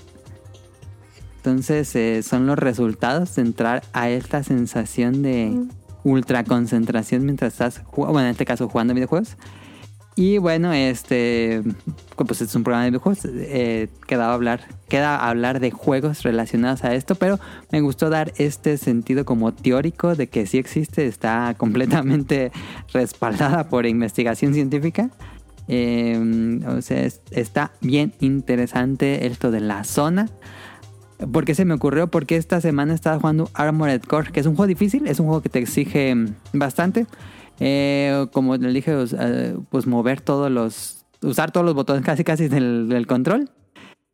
[1.37, 5.59] Entonces eh, son los resultados de entrar a esta sensación de
[6.05, 9.37] ultra concentración mientras estás, bueno, en este caso jugando videojuegos.
[10.15, 11.63] Y bueno, este,
[12.17, 13.25] pues es un programa de videojuegos.
[13.25, 18.77] eh, quedaba hablar, queda hablar de juegos relacionados a esto, pero me gustó dar este
[18.77, 22.53] sentido como teórico de que sí existe, está completamente
[22.93, 25.09] respaldada por investigación científica.
[25.69, 30.29] Eh, o sea, es- está bien interesante esto de la zona.
[31.33, 32.09] ¿Por qué se me ocurrió?
[32.09, 35.41] Porque esta semana estaba jugando Armored Core, que es un juego difícil, es un juego
[35.41, 37.07] que te exige mm, bastante.
[37.65, 38.93] Eh, como le dije,
[39.71, 41.07] pues mover todos los.
[41.23, 43.51] usar todos los botones casi casi del, control.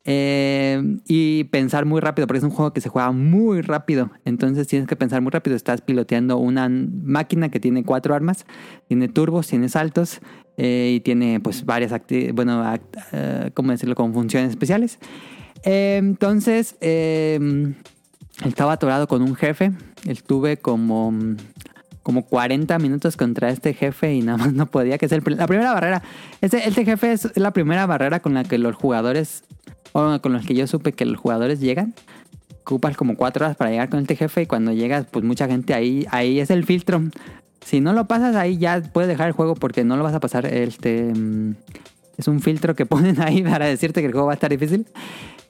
[0.05, 4.11] Eh, y pensar muy rápido, porque es un juego que se juega muy rápido.
[4.23, 5.55] Entonces tienes que pensar muy rápido.
[5.55, 8.45] Estás piloteando una máquina que tiene cuatro armas,
[8.87, 10.21] tiene turbos, tiene saltos
[10.61, 11.93] eh, y tiene pues varias,
[12.33, 12.61] bueno,
[13.13, 13.95] eh, ¿cómo decirlo?
[13.95, 14.99] Con funciones especiales.
[15.63, 16.75] Eh, entonces,
[18.43, 19.71] estaba atorado con un jefe.
[20.05, 21.13] Estuve como,
[22.09, 25.45] como 40 minutos contra este jefe y nada más no podía, que es el la
[25.45, 26.01] primera barrera.
[26.41, 29.43] Este, este jefe es la primera barrera con la que los jugadores,
[29.91, 31.93] o con los que yo supe que los jugadores llegan.
[32.61, 35.75] Ocupas como cuatro horas para llegar con este jefe y cuando llegas, pues mucha gente
[35.75, 36.99] ahí, ahí es el filtro.
[37.63, 40.19] Si no lo pasas ahí ya puedes dejar el juego porque no lo vas a
[40.19, 40.47] pasar.
[40.47, 41.57] Este mm,
[42.17, 44.87] es un filtro que ponen ahí para decirte que el juego va a estar difícil.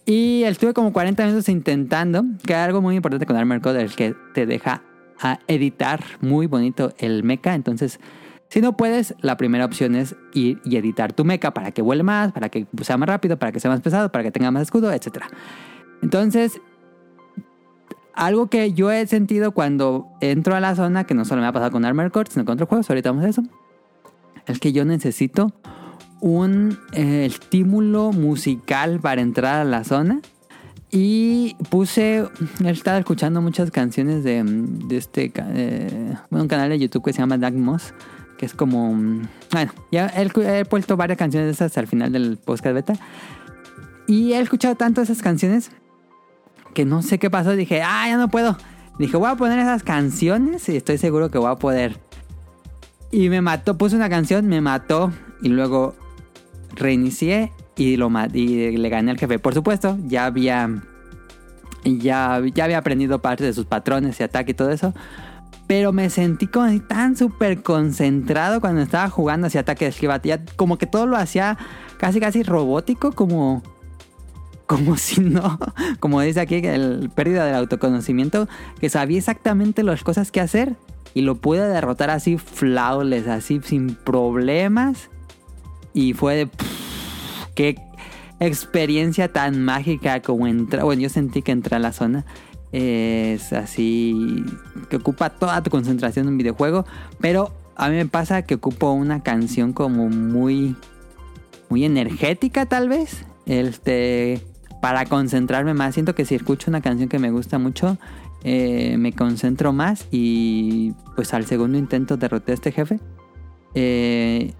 [0.05, 4.13] Y estuve como 40 minutos intentando, que algo muy importante con Armored Core, el que
[4.33, 4.81] te deja
[5.19, 7.55] a editar muy bonito el mecha.
[7.55, 7.99] Entonces,
[8.49, 12.03] si no puedes, la primera opción es ir y editar tu mecha para que vuele
[12.03, 14.63] más, para que sea más rápido, para que sea más pesado, para que tenga más
[14.63, 15.25] escudo, etc.
[16.01, 16.59] Entonces,
[18.13, 21.51] algo que yo he sentido cuando entro a la zona, que no solo me ha
[21.51, 23.43] pasado con Armored Core, sino con otros juegos, ahorita vamos a eso,
[24.47, 25.53] es que yo necesito
[26.19, 30.21] un eh, estímulo musical para entrar a la zona.
[30.91, 32.27] Y puse,
[32.63, 37.19] he estado escuchando muchas canciones de, de este, eh, un canal de YouTube que se
[37.19, 37.93] llama Dark Moss,
[38.39, 42.11] que es como, mm, bueno, ya he, he puesto varias canciones de esas al final
[42.11, 42.93] del podcast beta.
[44.07, 45.69] Y he escuchado tanto esas canciones
[46.73, 47.55] que no sé qué pasó.
[47.55, 48.57] Dije, ah, ya no puedo.
[48.97, 51.99] Dije, voy a poner esas canciones y estoy seguro que voy a poder.
[53.11, 55.11] Y me mató, puse una canción, me mató
[55.43, 55.95] y luego
[56.75, 59.39] reinicié y, lo y le gané al jefe.
[59.39, 60.69] Por supuesto, ya había,
[61.85, 64.93] ya, ya había aprendido parte de sus patrones y ataque y todo eso.
[65.65, 70.21] Pero me sentí como tan súper concentrado cuando estaba jugando hacia ataque de esquiva.
[70.21, 71.57] Ya como que todo lo hacía
[71.97, 73.63] casi casi robótico, como
[74.67, 75.57] como si no,
[75.99, 78.47] como dice aquí, el pérdida del autoconocimiento,
[78.79, 80.75] que sabía exactamente las cosas que hacer
[81.13, 85.09] y lo pude derrotar así flawless, así sin problemas.
[85.93, 86.78] Y fue de pff,
[87.59, 87.75] qué
[88.39, 90.85] experiencia tan mágica como entrar.
[90.85, 92.25] Bueno, yo sentí que entré a la zona.
[92.71, 94.45] Es así
[94.89, 96.85] que ocupa toda tu concentración en un videojuego.
[97.19, 100.77] Pero a mí me pasa que ocupo una canción como muy.
[101.67, 103.25] Muy energética, tal vez.
[103.45, 104.41] Este.
[104.81, 105.95] Para concentrarme más.
[105.95, 107.97] Siento que si escucho una canción que me gusta mucho.
[108.45, 110.07] eh, me concentro más.
[110.11, 113.01] Y pues al segundo intento derroté a este jefe.
[113.75, 114.53] Eh,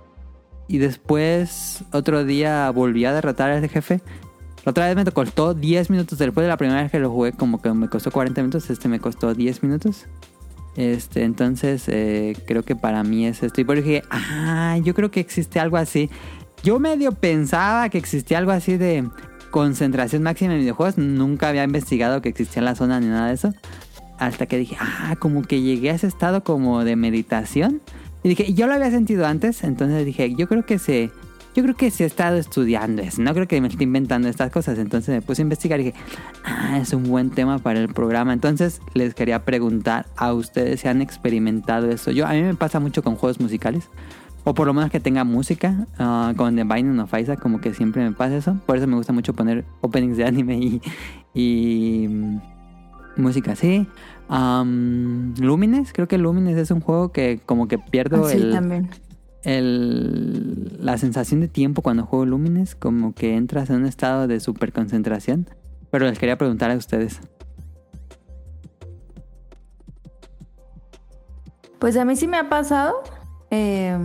[0.69, 4.01] y después, otro día volví a derrotar a ese jefe.
[4.65, 6.19] Otra vez me costó 10 minutos.
[6.19, 8.69] Después de la primera vez que lo jugué, como que me costó 40 minutos.
[8.69, 10.05] Este me costó 10 minutos.
[10.75, 13.61] Este, entonces, eh, creo que para mí es esto.
[13.61, 16.11] Y por eso dije, ah, yo creo que existe algo así.
[16.63, 19.09] Yo medio pensaba que existía algo así de
[19.49, 20.99] concentración máxima en videojuegos.
[20.99, 23.55] Nunca había investigado que existía en la zona ni nada de eso.
[24.19, 27.81] Hasta que dije, ah, como que llegué a ese estado como de meditación.
[28.23, 31.11] Y dije, yo lo había sentido antes, entonces dije, yo creo que se,
[31.55, 34.51] yo creo que se ha estado estudiando eso, no creo que me esté inventando estas
[34.51, 35.97] cosas, entonces me puse a investigar y dije,
[36.43, 40.87] ah, es un buen tema para el programa, entonces les quería preguntar a ustedes si
[40.87, 42.11] han experimentado eso.
[42.11, 43.89] Yo, a mí me pasa mucho con juegos musicales,
[44.43, 47.73] o por lo menos que tenga música, ah, con The Binding of Isaac, como que
[47.73, 50.81] siempre me pasa eso, por eso me gusta mucho poner openings de anime y,
[51.33, 52.39] y
[53.19, 53.85] Música, sí.
[54.29, 58.51] Am, Lumines, creo que Lumines es un juego que como que pierdo Ah, sí, el,
[58.53, 58.89] también.
[59.43, 64.39] el- la sensación de tiempo cuando juego Lumines, como que entras en un estado de
[64.39, 65.47] super concentración.
[65.91, 67.19] Pero les quería preguntar a ustedes.
[71.79, 73.01] Pues a mí sí me ha pasado.
[73.51, 73.97] eh,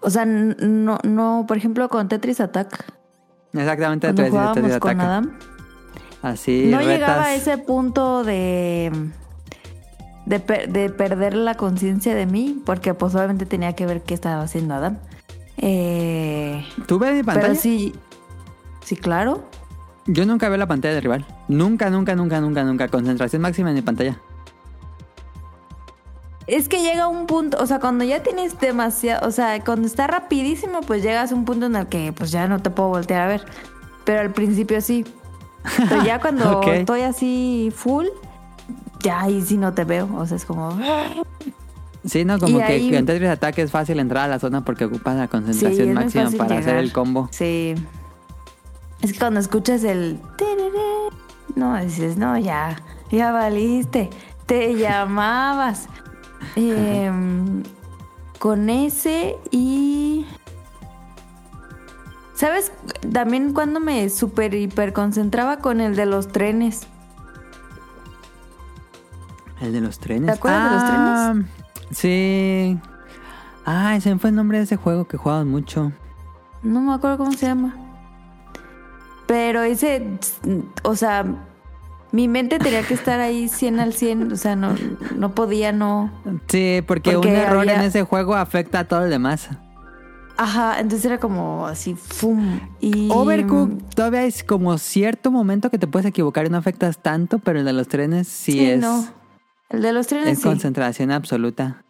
[0.00, 2.84] o sea, no, no, por ejemplo, con Tetris Attack.
[3.52, 5.00] Exactamente, Cuando te decía, te jugábamos decía con.
[5.00, 5.38] Adam.
[6.22, 6.92] Así, no retas.
[6.94, 8.90] llegaba a ese punto de
[10.26, 14.14] de, per- de perder la conciencia de mí, porque pues obviamente tenía que ver qué
[14.14, 14.98] estaba haciendo Adam.
[15.56, 17.48] Eh, ¿Tú ves mi pantalla?
[17.48, 17.94] pero sí,
[18.84, 19.42] sí, claro.
[20.06, 21.26] Yo nunca veo la pantalla del rival.
[21.48, 22.88] Nunca, nunca, nunca, nunca, nunca.
[22.88, 24.18] Concentración máxima en mi pantalla.
[26.46, 30.06] Es que llega un punto, o sea, cuando ya tienes demasiado, o sea, cuando está
[30.06, 33.20] rapidísimo, pues llegas a un punto en el que pues ya no te puedo voltear
[33.22, 33.44] a ver.
[34.04, 35.04] Pero al principio sí.
[35.76, 38.06] Pero ya cuando estoy así full,
[39.02, 40.08] ya ahí sí no te veo.
[40.16, 40.78] O sea, es como...
[42.04, 44.64] Sí, no, como Y que, ahí- en Tetris Attack es fácil entrar a la zona
[44.64, 47.28] porque ocupas la concentración máxima para hacer el combo.
[47.32, 47.74] Sí.
[49.02, 50.18] Es que cuando escuchas el...
[51.54, 52.76] No, dices, no, ya,
[53.10, 54.10] ya valiste.
[54.46, 55.88] Te llamabas.
[56.56, 57.62] Em,
[58.38, 60.24] con ese y...
[62.38, 62.70] ¿Sabes?
[63.12, 66.86] También cuando me super hiper concentraba con el de los trenes.
[69.60, 70.26] El de los trenes.
[70.26, 71.34] ¿Te acuerdas de los Ah,
[71.90, 72.78] Sí.
[73.66, 75.90] Ah, ese fue el nombre de ese juego que jugabas mucho.
[76.62, 77.74] No me acuerdo cómo se llama.
[79.26, 80.06] Pero ese,
[80.84, 81.24] o sea,
[82.12, 84.30] mi mente tenía que estar ahí 100 al 100.
[84.32, 84.76] O sea, no,
[85.16, 86.10] no podía, no.
[86.46, 89.48] Sí, porque, Porque un error había- en ese juego afecta a todo el demás.
[90.40, 92.60] Ajá, entonces era como así, ¡fum!
[92.80, 97.40] Y, Overcooked todavía es como cierto momento que te puedes equivocar y no afectas tanto,
[97.40, 99.04] pero el de los trenes sí, Sí, es, no.
[99.68, 100.44] El de los trenes es sí.
[100.44, 101.84] concentración absoluta.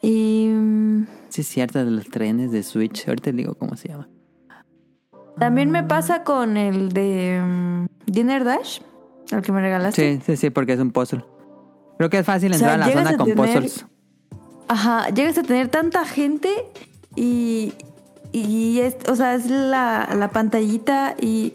[0.00, 3.06] Y mm, Sí, es cierto, de los trenes de Switch.
[3.06, 4.08] Ahorita te digo cómo se llama.
[5.38, 8.80] también me pasa con el de mm, Dinner Dash,
[9.30, 10.16] el que me regalaste.
[10.16, 11.24] Sí, sí, sí, porque es un puzzle.
[11.98, 13.86] Creo que es fácil O sea, entrar a la zona con tener- puzzles.
[14.68, 16.48] Ajá, llegas a tener tanta gente
[17.18, 17.74] y,
[18.32, 21.54] y es, o sea, es la, la pantallita y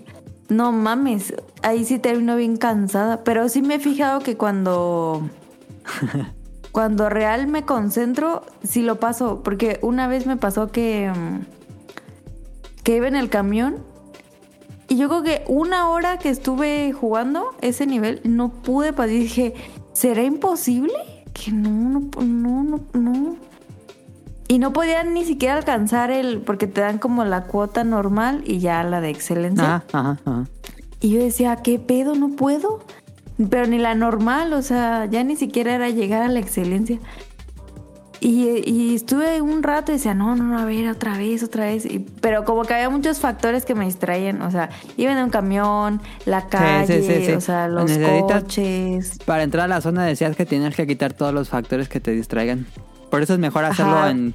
[0.49, 5.30] no mames, ahí sí termino bien cansada, pero sí me he fijado que cuando
[6.71, 11.12] cuando real me concentro, sí lo paso, porque una vez me pasó que
[12.84, 13.93] que iba en el camión
[14.93, 19.10] y yo creo que una hora que estuve jugando ese nivel no pude pasar.
[19.10, 19.56] Dije,
[19.93, 20.93] ¿será imposible?
[21.34, 23.38] Que no, no, no, no, no.
[24.54, 28.60] Y no podían ni siquiera alcanzar el, porque te dan como la cuota normal y
[28.60, 29.84] ya la de excelencia.
[29.92, 30.20] Ajá.
[31.00, 32.13] Y yo decía, ¿qué pedo?
[32.13, 32.82] No puedo.
[33.50, 37.00] Pero ni la normal, o sea, ya ni siquiera era llegar a la excelencia.
[38.20, 41.66] Y, y estuve un rato y decía, no, no, no, a ver, otra vez, otra
[41.66, 41.86] vez.
[41.86, 44.44] Y- pero como que había muchos factores que me distraían.
[44.44, 47.32] O sea, iba en un camión, la calle, sí, sí, sí.
[47.32, 49.18] o sea, los Necesitas- coches.
[49.26, 52.12] Para entrar a la zona decías que tienes que quitar todos los factores que te
[52.12, 52.68] distraigan.
[53.13, 54.10] Por eso es mejor hacerlo Ajá.
[54.10, 54.34] en...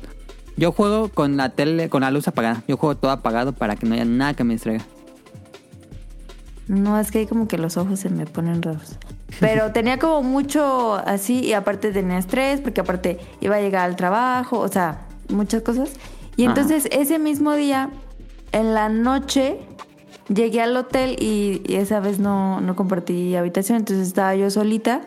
[0.57, 2.63] Yo juego con la tele, con la luz apagada.
[2.69, 4.85] Yo juego todo apagado para que no haya nada que me distraiga.
[6.69, 8.97] No, es que hay como que los ojos se me ponen raros.
[9.41, 13.97] Pero tenía como mucho así y aparte tenía estrés porque aparte iba a llegar al
[13.97, 15.91] trabajo, o sea, muchas cosas.
[16.37, 16.53] Y Ajá.
[16.53, 17.91] entonces ese mismo día,
[18.53, 19.59] en la noche,
[20.29, 25.01] llegué al hotel y, y esa vez no, no compartí habitación, entonces estaba yo solita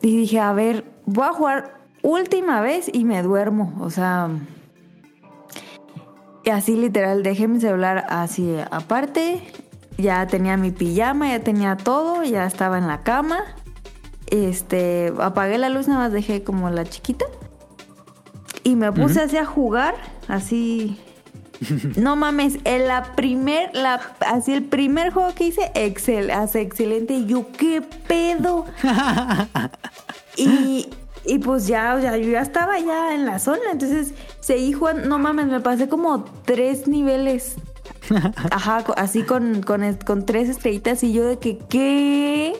[0.00, 4.30] y dije, a ver, voy a jugar última vez y me duermo, o sea...
[6.44, 9.42] Y así literal, dejé mi celular así aparte,
[9.98, 13.40] ya tenía mi pijama, ya tenía todo, ya estaba en la cama.
[14.30, 17.26] Este, apagué la luz, nada más dejé como la chiquita.
[18.62, 19.94] Y me puse así a jugar,
[20.28, 21.00] así.
[21.96, 27.14] No mames, en la primer, la, así el primer juego que hice, excel, hace excelente.
[27.14, 28.64] Y yo, ¿qué pedo?
[30.36, 30.88] y,
[31.28, 35.06] y pues ya, o sea, yo ya estaba ya en la zona, entonces seguí jugando.
[35.08, 37.56] No mames, me pasé como tres niveles.
[38.50, 42.56] Ajá, así con, con, con tres estrellitas y yo de que, ¿qué?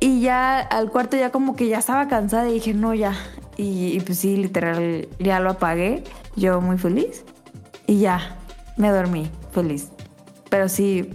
[0.00, 3.14] Y ya al cuarto ya como que ya estaba cansada y dije, no, ya.
[3.56, 6.04] Y, y pues sí, literal, ya lo apagué,
[6.36, 7.24] yo muy feliz.
[7.86, 8.36] Y ya,
[8.76, 9.88] me dormí, feliz.
[10.50, 11.10] Pero sí,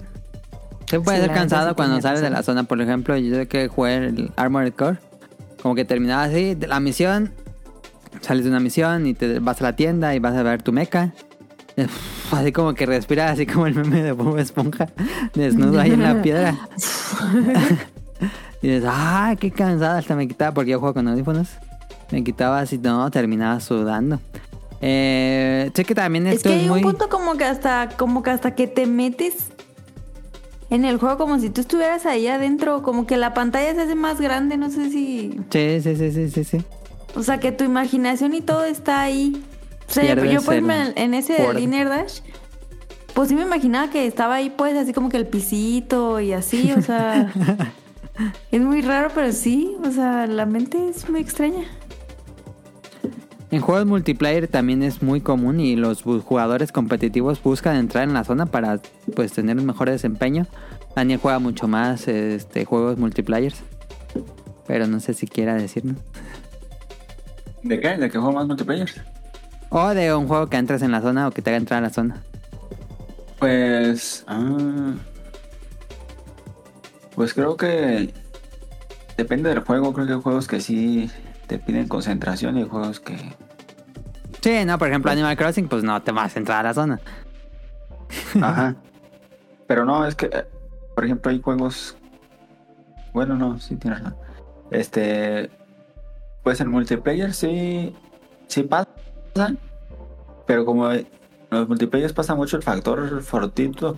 [0.89, 2.63] Se puede Sí, ser cansado cuando sales de la zona.
[2.63, 4.97] Por ejemplo, yo de que jugué el Armored Core.
[5.63, 7.31] Como que terminaba así, de la misión.
[8.21, 10.71] Sales de una misión y te vas a la tienda y vas a ver tu
[10.71, 11.13] meca.
[12.31, 14.89] Así como que respiras, así como el meme de Bob Esponja,
[15.33, 16.57] desnudo ahí en la piedra.
[18.61, 19.97] Y dices, ah, qué cansada.
[19.97, 21.49] Hasta me quitaba porque yo juego con audífonos.
[22.11, 24.21] Me quitaba así, no, terminaba sudando.
[24.79, 26.79] Eh, sé que también Es esto que es, hay muy...
[26.79, 29.49] un punto como que hasta como que hasta que te metes
[30.73, 33.93] en el juego como si tú estuvieras ahí adentro, como que la pantalla se hace
[33.95, 36.65] más grande, no sé si, Sí, sí, sí, sí, sí, sí.
[37.15, 39.43] o sea, que tu imaginación y todo está ahí.
[39.87, 41.59] O sea, Pierdes yo por ejemplo, en ese borde.
[41.59, 42.21] Dinner Dash,
[43.13, 46.71] pues sí me imaginaba que estaba ahí pues así como que el pisito y así,
[46.71, 47.31] o sea,
[48.51, 51.65] es muy raro, pero sí, o sea, la mente es muy extraña.
[53.53, 58.23] En juegos multiplayer también es muy común y los jugadores competitivos buscan entrar en la
[58.23, 58.79] zona para
[59.15, 60.47] pues tener un mejor desempeño.
[60.95, 63.61] Daniel juega mucho más este, juegos multiplayers.
[64.65, 65.97] Pero no sé si quiera decirnos.
[67.61, 67.89] ¿De qué?
[67.89, 68.89] ¿De qué juego más multiplayer?
[69.69, 71.81] O de un juego que entres en la zona o que te haga entrar a
[71.81, 72.23] la zona.
[73.37, 74.23] Pues.
[74.25, 74.95] ah,
[77.13, 78.11] pues creo que.
[79.15, 79.93] Depende del juego.
[79.93, 81.07] Creo que hay juegos que sí
[81.47, 83.17] te piden concentración y juegos que.
[84.41, 86.99] Sí, no, por ejemplo Animal Crossing, pues no te vas a entrar a la zona.
[88.41, 88.75] Ajá.
[89.67, 90.29] Pero no, es que.
[90.95, 91.97] Por ejemplo, hay juegos.
[93.13, 94.17] Bueno, no, sí tienes razón.
[94.71, 95.49] Este.
[96.43, 97.95] Pues en multiplayer sí.
[98.47, 98.87] Sí pasa.
[100.45, 101.07] Pero como en
[101.49, 103.97] los multiplayer pasa mucho el factor fortuito.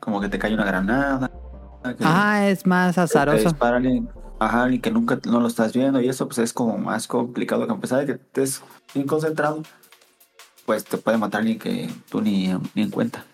[0.00, 1.30] Como que te cae una granada.
[1.96, 3.44] que- Ajá, es más que te azaroso.
[3.44, 4.08] dispara alguien,
[4.38, 6.00] ajá, y que nunca no lo estás viendo.
[6.00, 8.62] Y eso pues es como más complicado que a pesar de que estés
[8.94, 9.62] bien concentrado.
[10.66, 13.24] Pues te puede matar alguien que tú ni, ni en cuenta.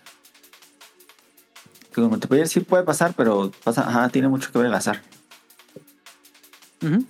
[1.93, 5.01] Que con multiplayer sí puede pasar, pero pasa, ajá, tiene mucho que ver el azar.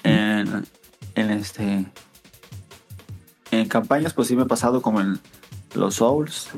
[0.04, 0.66] En,
[1.16, 1.86] en este.
[3.52, 5.20] En campañas, pues sí me ha pasado como en
[5.74, 6.50] los Souls.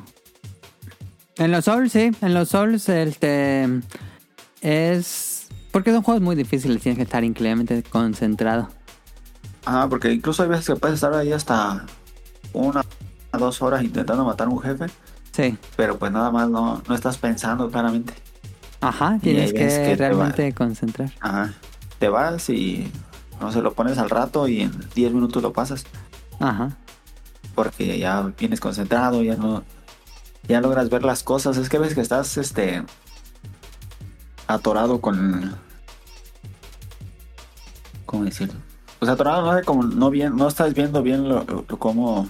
[1.37, 2.11] En los Souls, sí.
[2.21, 3.67] En los Souls, este.
[4.61, 5.26] Es.
[5.71, 8.69] Porque son juegos muy difíciles, tienes que estar increíblemente concentrado.
[9.65, 11.85] Ajá, porque incluso hay veces que puedes estar ahí hasta
[12.53, 12.83] una
[13.37, 14.85] dos horas intentando matar a un jefe.
[15.31, 15.57] Sí.
[15.75, 18.13] Pero pues nada más no, no estás pensando claramente.
[18.81, 21.11] Ajá, tienes que, que te realmente concentrar.
[21.19, 21.53] Ajá.
[21.99, 22.91] Te vas y
[23.39, 25.85] no se lo pones al rato y en 10 minutos lo pasas.
[26.39, 26.77] Ajá.
[27.55, 29.63] Porque ya vienes concentrado, ya no.
[30.47, 31.57] Ya logras ver las cosas.
[31.57, 32.83] Es que ves que estás este.
[34.47, 35.55] Atorado con.
[38.05, 38.55] ¿Cómo decirlo?
[38.99, 42.27] Pues atorado no sé como no bien, no estás viendo bien lo, lo- cómo,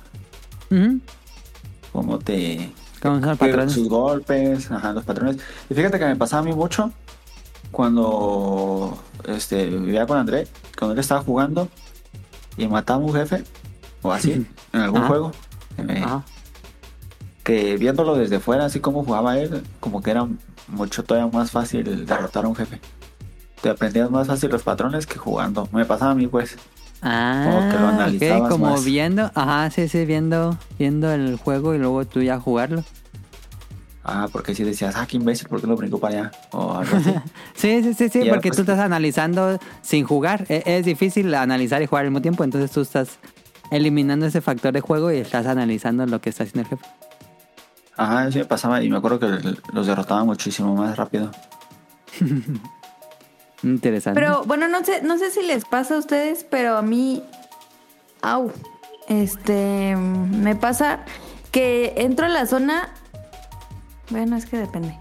[1.93, 3.74] cómo te ¿Cómo son los patrones?
[3.74, 5.38] sus golpes, ajá, los patrones.
[5.70, 6.91] Y fíjate que me pasaba a mí mucho
[7.72, 10.47] cuando este, vivía con André,
[10.78, 11.70] cuando él estaba jugando
[12.57, 13.43] y mataba a un jefe,
[14.01, 15.07] o así, en algún Ajá.
[15.07, 15.32] juego.
[15.76, 16.24] que me- Ajá.
[17.43, 20.28] Que viéndolo desde fuera, así como jugaba él, como que era
[20.68, 22.80] mucho todavía más fácil derrotar a un jefe.
[23.61, 25.68] Te aprendías más fácil los patrones que jugando.
[25.72, 26.55] Me pasaba a mí, pues.
[26.99, 28.86] Como que lo Ah, como más.
[28.86, 32.84] viendo, ajá, sí, sí, viendo, viendo el juego y luego tú ya jugarlo.
[34.03, 36.32] Ah, porque si decías, ah, qué imbécil, ¿por qué lo brincó para allá?
[36.51, 37.13] O algo así.
[37.55, 40.45] Sí, sí, sí, sí, Y porque tú estás analizando sin jugar.
[40.49, 43.20] E- Es, difícil analizar y jugar al mismo tiempo, entonces tú estás
[43.70, 46.89] eliminando ese factor de juego y estás analizando lo que está haciendo el jefe.
[47.98, 49.28] Ajá, sí me pasaba y me acuerdo que
[49.74, 51.32] los derrotaba muchísimo más rápido.
[53.64, 54.20] Interesante.
[54.20, 57.24] Pero bueno, no sé, no sé si les pasa a ustedes, pero a mí,
[58.22, 58.52] au,
[59.08, 61.00] este, me pasa
[61.52, 62.89] que entro a la zona,
[64.12, 64.95] bueno, es que depende.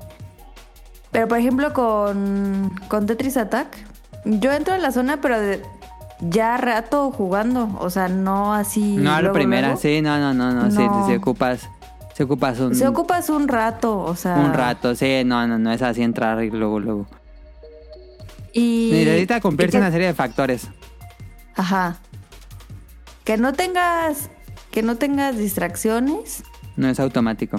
[1.11, 3.76] Pero por ejemplo con, con Tetris Attack,
[4.24, 5.62] yo entro a la zona, pero de,
[6.20, 8.97] ya rato jugando, o sea, no así.
[8.97, 9.80] no a la primera, luego.
[9.82, 11.07] sí, no, no, no, no, sí, No.
[11.07, 11.68] sí, ocupas,
[12.16, 14.36] se ocupas un, Se ocupas un rato, o sea.
[14.36, 17.06] un rato, sí, no, no, no es así entrar y luego, luego.
[18.52, 20.68] Y Necesita cumplirse que- una serie de factores.
[21.56, 21.98] Ajá.
[23.24, 24.30] Que no tengas,
[24.70, 26.42] que no tengas distracciones,
[26.76, 27.58] No es automático.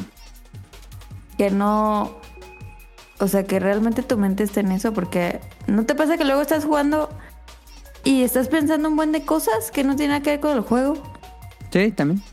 [1.38, 2.16] que no,
[3.20, 6.42] o sea, que realmente tu mente esté en eso, porque no te pasa que luego
[6.42, 7.10] estás jugando
[8.04, 10.62] y estás pensando un buen de cosas que no tienen nada que ver con el
[10.62, 10.96] juego.
[11.72, 12.24] Sí, también.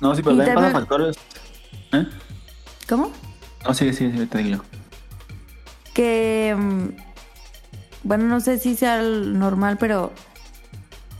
[0.00, 1.16] No, sí, pero Y también pasan también- factores.
[1.92, 2.06] ¿Eh?
[2.88, 3.10] ¿Cómo?
[3.64, 4.62] No, sí, sí, sí, te digo.
[5.94, 6.88] Que, mm,
[8.04, 10.12] bueno, no sé si sea el normal, pero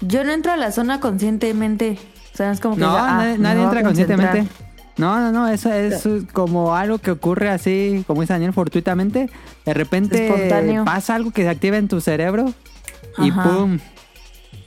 [0.01, 1.99] yo no entro a la zona conscientemente.
[2.33, 4.47] O sea, es como que No, diga, ah, nadie, nadie entra conscientemente.
[4.99, 9.29] No, no, no, eso es como algo que ocurre así, como dice Daniel, fortuitamente.
[9.65, 10.85] De repente Espontáneo.
[10.85, 12.53] pasa algo que se activa en tu cerebro
[13.19, 13.43] y Ajá.
[13.45, 13.79] ¡pum!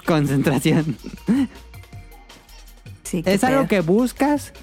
[0.06, 0.98] Concentración.
[3.10, 3.68] Sí, Es algo pedo.
[3.68, 4.54] que buscas,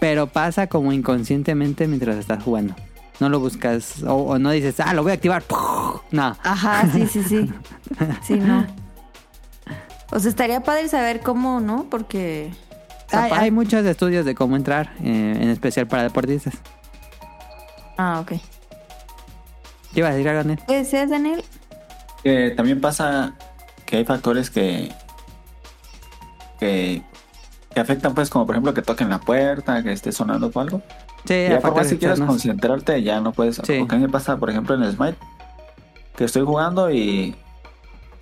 [0.00, 2.74] pero pasa como inconscientemente mientras estás jugando.
[3.20, 5.44] No lo buscas o, o no dices, ah, lo voy a activar.
[6.10, 6.36] No.
[6.42, 7.52] Ajá, sí, sí, sí.
[8.26, 8.66] Sí, no.
[10.10, 11.86] O sea, estaría padre saber cómo, ¿no?
[11.88, 12.52] Porque...
[13.12, 16.54] Hay, muchos estudios de cómo entrar, eh, en especial para deportistas.
[17.96, 18.32] Ah, ok.
[19.92, 20.58] ¿Qué iba a decir, Aganel?
[20.66, 21.44] ¿Qué decías, Daniel?
[22.56, 23.34] También pasa
[23.86, 24.90] que hay factores que,
[26.58, 27.02] que,
[27.74, 30.80] que afectan, pues, como por ejemplo que toquen la puerta, que esté sonando o algo.
[31.24, 33.56] Sí, ya por más si quieres concentrarte, ya no puedes.
[33.64, 33.78] Sí.
[33.80, 35.16] Porque a mí me pasa, por ejemplo, en Smite,
[36.16, 37.34] que estoy jugando y,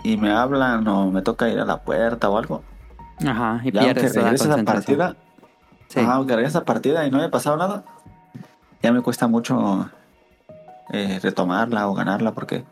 [0.05, 2.63] y me hablan o me toca ir a la puerta o algo.
[3.27, 4.99] Ajá, y Ya aunque pierdes toda regreses a concentración.
[4.99, 5.17] partida,
[5.89, 6.01] Sí.
[6.01, 7.85] ajá, aunque regreses a partida y no haya pasado nada,
[8.83, 9.91] ya me cuesta mucho
[10.93, 12.65] eh, retomarla o ganarla porque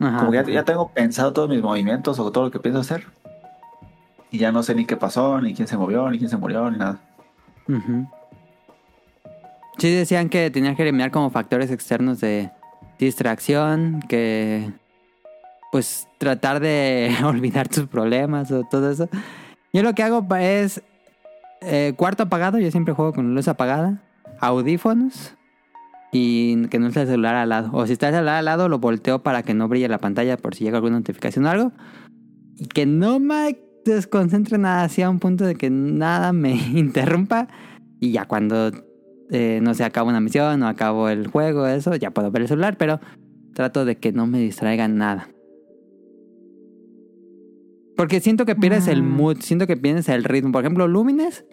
[0.00, 0.18] Ajá.
[0.18, 3.06] como que ya, ya tengo pensado todos mis movimientos o todo lo que pienso hacer.
[4.30, 6.70] Y ya no sé ni qué pasó, ni quién se movió, ni quién se murió,
[6.70, 7.00] ni nada.
[7.68, 8.06] Ujú.
[9.78, 12.50] Sí, decían que tenías que eliminar como factores externos de
[12.98, 14.72] distracción, que
[15.70, 19.08] pues tratar de olvidar tus problemas o todo eso.
[19.72, 20.82] Yo lo que hago es
[21.60, 24.02] eh, cuarto apagado, yo siempre juego con luz apagada,
[24.40, 25.34] audífonos
[26.10, 27.70] y que no esté el celular al lado.
[27.72, 30.36] O si está el celular al lado, lo volteo para que no brille la pantalla
[30.36, 31.72] por si llega alguna notificación o algo.
[32.56, 33.58] Y que no me
[33.94, 37.48] desconcentre nada así a un punto de que nada me interrumpa.
[38.00, 38.70] Y ya cuando,
[39.30, 42.48] eh, no sé, acabo una misión o acabo el juego, eso, ya puedo ver el
[42.48, 43.00] celular, pero
[43.54, 45.28] trato de que no me distraiga nada.
[47.96, 49.02] Porque siento que pierdes el Ah.
[49.02, 50.52] mood, siento que pierdes el ritmo.
[50.52, 51.44] Por ejemplo, Lumines.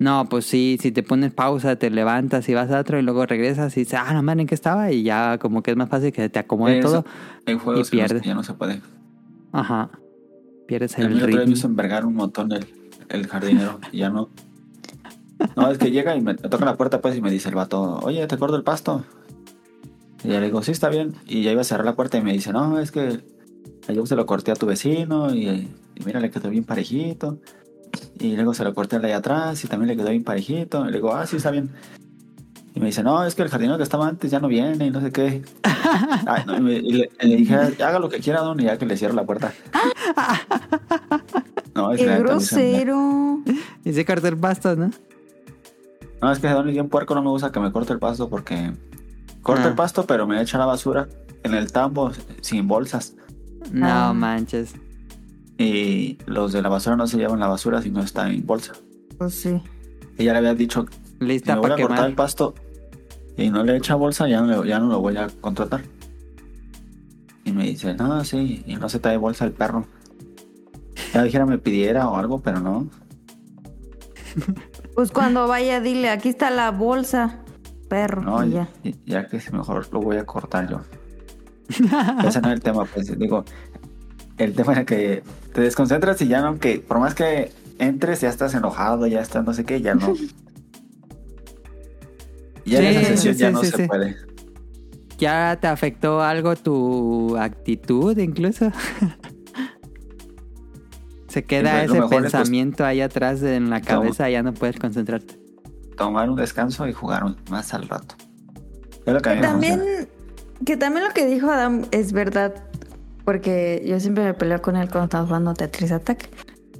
[0.00, 3.24] No, pues sí, si te pones pausa, te levantas y vas a otro y luego
[3.26, 4.90] regresas y dices, ah, no man, ¿en qué estaba?
[4.90, 6.88] Y ya como que es más fácil que te acomode Eso.
[6.88, 7.04] todo.
[7.46, 8.22] Hay juegos Y pierdes.
[8.22, 8.80] ya no se puede.
[9.52, 9.88] Aja.
[10.66, 11.56] Pierdes A mí el la otra vez me ritmo.
[11.56, 12.66] hizo envergar un montón el,
[13.08, 14.30] el jardinero y ya no.
[15.56, 17.98] No, es que llega y me, toca la puerta pues y me dice el vato,
[18.02, 19.04] oye, ¿te corto el pasto?
[20.22, 21.14] Y ya le digo, sí, está bien.
[21.26, 23.20] Y ya iba a cerrar la puerta y me dice, no, es que
[23.88, 27.38] yo se lo corté a tu vecino y, y mira, le quedó bien parejito.
[28.18, 30.84] Y luego se lo corté al de allá atrás y también le quedó bien parejito.
[30.84, 31.70] Y le digo, ah, sí, está bien.
[32.76, 34.90] Y me dice, no, es que el jardinero que estaba antes ya no viene y
[34.90, 35.42] no sé qué.
[36.26, 38.64] Ay, no, y, me- y le, y le dije, haga lo que quiera, don, y
[38.64, 39.52] ya que le cierro la puerta.
[41.74, 43.40] No, es ¡Qué la neta, a mí se me- grosero!
[43.84, 44.90] Y se corta el pasto, ¿no?
[46.22, 48.28] No, es que Don es bien puerco, no me gusta que me corte el pasto
[48.30, 48.72] porque
[49.42, 49.68] corta Ah.
[49.68, 51.08] el pasto, pero me echa la basura
[51.42, 52.12] en el tambo
[52.42, 53.14] sin bolsas.
[53.72, 54.12] No Ah.
[54.14, 54.74] manches.
[55.58, 58.72] Y los de la basura no se llevan la basura si no está en bolsa.
[59.18, 59.60] Pues sí.
[60.16, 60.86] Y ya le había dicho,
[61.18, 62.54] si Lista me voy para a cortar el pasto
[63.36, 65.82] y no le echa bolsa, ya no, le- ya no lo voy a contratar.
[67.44, 69.86] Y me dice, no, sí, y no se trae bolsa el perro.
[71.12, 72.88] Ya dijera me pidiera o algo, pero no.
[74.94, 77.40] Pues cuando vaya, dile, aquí está la bolsa,
[77.88, 78.22] perro.
[78.22, 78.68] No, ya.
[79.04, 80.82] ya que mejor lo voy a cortar yo.
[82.24, 83.44] Ese no es el tema, pues digo,
[84.38, 88.28] el tema es que te desconcentras y ya no, que por más que entres, ya
[88.28, 90.14] estás enojado, ya estás no sé qué, ya no.
[92.64, 93.86] Ya en esa sesión sí, ya sí, no sí, se sí.
[93.86, 94.16] puede.
[95.18, 98.70] ¿Ya te afectó algo tu actitud incluso?
[101.28, 104.54] Se queda Sí, lo ese es, pues, pensamiento ahí atrás en la cabeza, ya no
[104.54, 105.36] puedes concentrarte.
[105.96, 108.14] Tomar un descanso y jugar más al rato.
[109.04, 109.82] Es lo que me También,
[110.64, 112.54] que también lo que dijo Adam es verdad.
[113.24, 116.28] Porque yo siempre me peleo con él cuando estamos jugando Tetris Attack.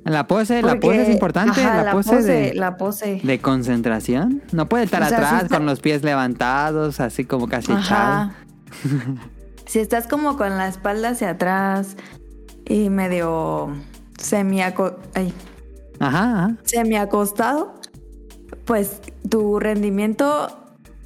[0.04, 3.20] La pose, la pose es importante, ajá, la, pose, de, la pose.
[3.22, 4.42] de concentración.
[4.52, 7.72] No puede estar O sea, sí atrás está- con los pies levantados, así como casi
[7.72, 8.30] echado.
[9.66, 11.96] Si estás como con la espalda hacia atrás
[12.66, 13.74] y medio
[14.18, 14.94] semi Ajá,
[16.00, 16.54] ajá.
[16.64, 17.72] semi acostado,
[18.66, 20.48] pues tu rendimiento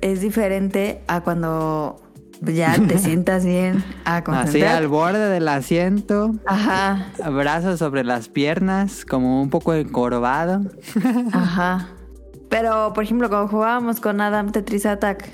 [0.00, 2.02] es diferente a cuando
[2.42, 9.04] ya te sientas bien a Así al borde del asiento, Ajá, brazos sobre las piernas,
[9.04, 10.62] como un poco encorvado.
[11.32, 11.88] ajá.
[12.48, 15.28] Pero, por ejemplo, cuando jugábamos con Adam Tetris Attack,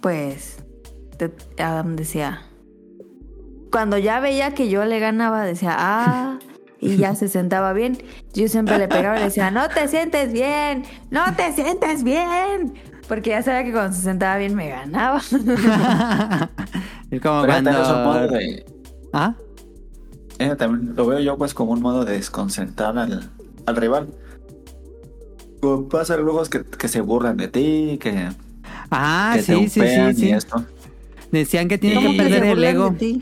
[0.00, 0.56] pues
[1.18, 1.32] te-
[1.62, 2.42] Adam decía,
[3.70, 6.38] cuando ya veía que yo le ganaba, decía, ah,
[6.80, 7.98] y ya se sentaba bien.
[8.34, 12.74] Yo siempre le pegaba y le decía, no te sientes bien, no te sientes bien.
[13.08, 15.18] Porque ya sabía que cuando se sentaba bien me ganaba.
[17.10, 17.70] es como Pero cuando...
[17.70, 18.64] tenés un modo de-
[19.12, 19.34] ¿Ah?
[20.38, 23.30] eh, también lo veo yo pues como un modo de desconcentrar al,
[23.66, 24.08] al rival.
[25.60, 28.28] Como pasa luego es que, que se burlan de ti, que,
[28.90, 29.80] Ah, que te sí, sí,
[30.14, 30.64] sí, esto.
[31.30, 32.90] Decían que tienes ¿Cómo que perder el ego.
[32.90, 33.20] de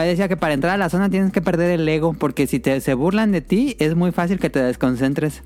[0.00, 2.80] decía que para entrar a la zona tienes que perder el ego, porque si te
[2.80, 5.42] se burlan de ti, es muy fácil que te desconcentres.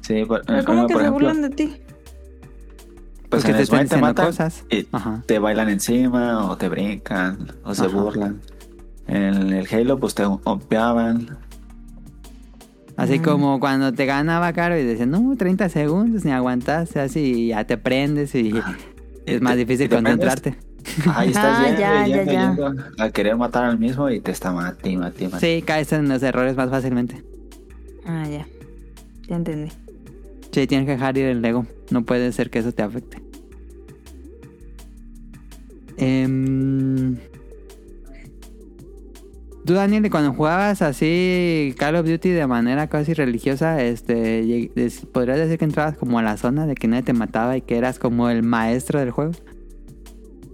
[0.00, 1.76] Sí, por, ¿Pero eh, ¿Cómo que por se ejemplo, burlan de ti?
[3.28, 4.64] Pues Porque en te están te matan cosas.
[4.70, 5.22] y Ajá.
[5.26, 7.94] te bailan encima o te brincan o se Ajá.
[7.96, 8.40] burlan.
[9.06, 11.36] En el Halo pues te ompeaban.
[12.96, 13.22] Así Mm.
[13.22, 17.64] como cuando te ganaba caro y decían, no, 30 segundos, ni aguantaste, así y ya
[17.64, 18.52] te prendes y
[19.26, 20.58] es Y más te- difícil prendes, concentrarte.
[21.14, 22.46] Ahí estás Ah, yendo, ya, ya, yendo, ya.
[22.48, 24.98] yendo a querer matar al mismo y te está mati.
[25.38, 27.22] Sí, caes en los errores más fácilmente.
[28.06, 28.46] Ah, ya.
[29.28, 29.70] Ya entendí.
[30.58, 31.66] Sí, tienes que dejar ir el ego.
[31.92, 33.22] No puede ser que eso te afecte.
[35.96, 37.16] Em,
[39.64, 44.72] Tú, Daniel, cuando jugabas así Call of Duty de manera casi religiosa, este,
[45.12, 47.78] ¿podrías decir que entrabas como a la zona de que nadie te mataba y que
[47.78, 49.30] eras como el maestro del juego?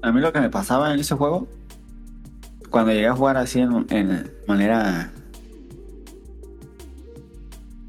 [0.02, 1.48] A mí lo que me pasaba en ese juego,
[2.68, 5.13] cuando llegué a jugar así en, en manera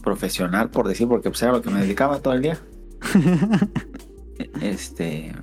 [0.05, 2.57] profesional, por decir, porque pues era lo que me dedicaba todo el día.
[4.61, 5.33] este.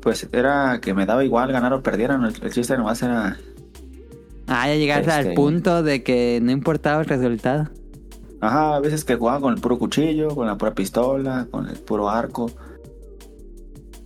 [0.00, 2.24] Pues era que me daba igual ganar o perdieran.
[2.24, 3.36] El, el chiste nomás era.
[4.46, 7.68] Ah, ya llegaste al Este- punto de que no importaba el resultado.
[8.40, 11.76] Ajá, a veces que jugaba con el puro cuchillo, con la pura pistola, con el
[11.76, 12.50] puro arco.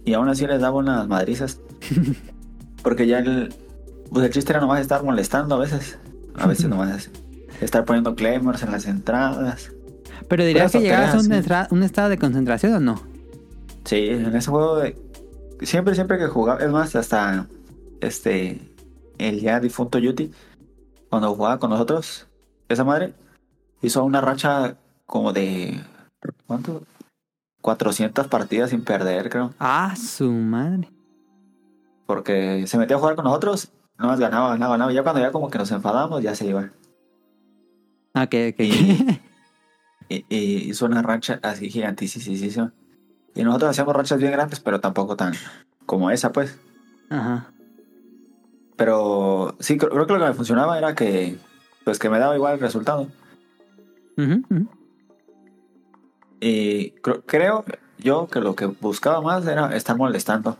[0.04, 1.60] Y aún así les daba unas madrizas.
[2.82, 3.52] Porque ya el.
[4.10, 5.98] Pues el chiste era nomás estar molestando a veces.
[6.34, 7.10] A veces nomás
[7.60, 9.72] estar poniendo claymores en las entradas.
[10.28, 13.02] Pero dirías que llegabas a un, estado de concentración o no.
[13.84, 14.96] Sí, en ese juego de...
[15.62, 17.46] Siempre, siempre que jugaba, es más, hasta
[18.00, 18.60] este,
[19.18, 20.32] el ya difunto Yuti,
[21.10, 22.26] cuando jugaba con nosotros,
[22.68, 23.12] esa madre
[23.82, 25.80] hizo una racha como de,
[26.46, 26.82] ¿cuánto?
[27.60, 29.52] 400 partidas sin perder, creo.
[29.58, 30.88] Ah, su madre.
[32.06, 34.92] Porque se metía a jugar con nosotros, no más ganaba, ganaba, ganaba.
[34.92, 36.70] Ya cuando ya como que nos enfadamos, ya se iba.
[38.14, 38.60] Ok, ok.
[38.60, 39.20] Y-
[40.08, 42.72] Y, y hizo una racha así gigantísima.
[43.36, 45.34] Y nosotros hacíamos rachas bien grandes, pero tampoco tan
[45.86, 46.58] como esa, pues.
[47.10, 47.52] Ajá.
[48.76, 51.36] Pero sí, creo, creo que lo que me funcionaba era que,
[51.84, 53.06] pues que me daba igual el resultado.
[54.18, 54.42] Ujú.
[56.40, 57.64] Y creo, creo
[57.98, 60.56] yo que lo que buscaba más era estar molestando.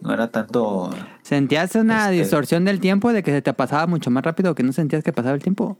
[0.00, 0.88] No era tanto...
[1.22, 4.62] ¿Sentías una Este- distorsión del tiempo de que se te pasaba mucho más rápido que
[4.62, 5.76] no sentías que pasaba el tiempo?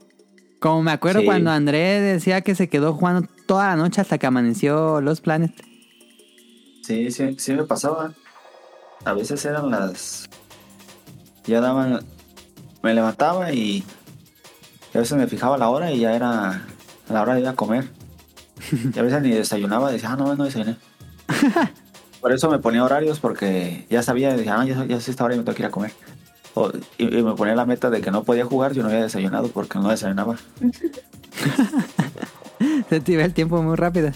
[0.61, 1.25] Como me acuerdo Sí.
[1.25, 5.51] cuando André decía que se quedó jugando toda la noche hasta que amaneció Los Planet.
[6.83, 8.13] Sí, sí, sí me pasaba.
[9.03, 10.29] A veces eran las...
[11.45, 12.05] Ya daban...
[12.83, 13.83] Me levantaba y...
[14.93, 16.61] y a veces me fijaba la hora y ya era
[17.09, 17.89] la hora de ir a comer.
[18.71, 20.77] Y a veces ni desayunaba, decía, ah, no, no desayuné.
[22.21, 25.33] Por eso me ponía horarios porque ya sabía, decía, ah, ya, ya es esta hora
[25.33, 25.91] y me tengo que ir a comer.
[26.53, 29.01] O- y, y me ponía la meta de que no podía jugar si no había
[29.03, 30.35] desayunado porque no desayunaba.
[32.89, 34.11] Se te iba el tiempo muy rápido.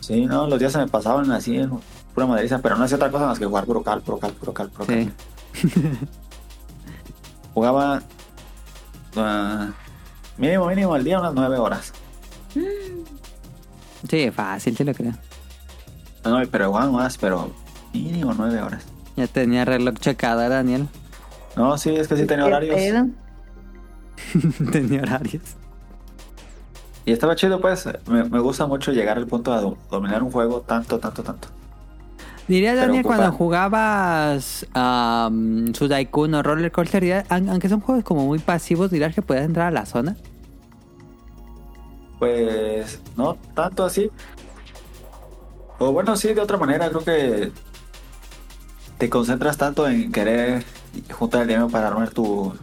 [0.00, 1.70] Sí, no, los días se me pasaban así en
[2.14, 4.52] pura maderiza, pero no hacía otra cosa más que jugar puro cal, puro cal, puro
[4.52, 5.12] cal, puro cal.
[5.54, 5.68] Sí.
[7.54, 8.02] Jugaba
[9.16, 9.68] ah,
[10.36, 11.92] mínimo, mínimo al día unas nueve horas.
[14.08, 15.12] Sí, fácil, te lo creo.
[16.24, 17.50] No, pero jugaba más, pero
[17.92, 18.84] mínimo nueve horas.
[19.16, 20.86] Ya tenía reloj checado, ¿eh, Daniel.
[21.58, 22.76] No, sí, es que sí tenía horarios.
[22.76, 23.06] pedo?
[24.72, 25.42] tenía horarios.
[27.04, 27.88] Y estaba chido, pues.
[28.06, 31.48] Me, me gusta mucho llegar al punto de do- dominar un juego tanto, tanto, tanto.
[32.46, 38.38] Diría Daniel, ocupa- cuando jugabas um, Sudaikun o Roller Coaster, aunque son juegos como muy
[38.38, 40.16] pasivos, dirías que puedes entrar a la zona.
[42.18, 44.10] Pues no tanto así.
[45.78, 47.52] O bueno, sí, de otra manera, creo que
[48.98, 50.64] te concentras tanto en querer
[51.12, 52.54] juntar el dinero para armar tu,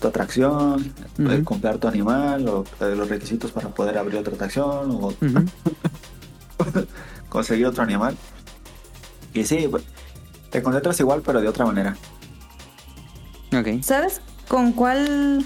[0.00, 4.90] tu atracción, eh, comprar tu animal, o eh, los requisitos para poder abrir otra atracción,
[4.90, 5.12] o
[7.28, 8.16] conseguir otro animal.
[9.32, 9.84] Y sí, pues,
[10.50, 11.96] te concentras igual, pero de otra manera.
[13.52, 13.82] Ok.
[13.82, 15.44] ¿Sabes con cuál.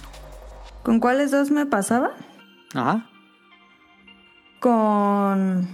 [0.82, 2.12] con cuáles dos me pasaba?
[2.74, 3.06] Ajá.
[4.60, 5.68] Con.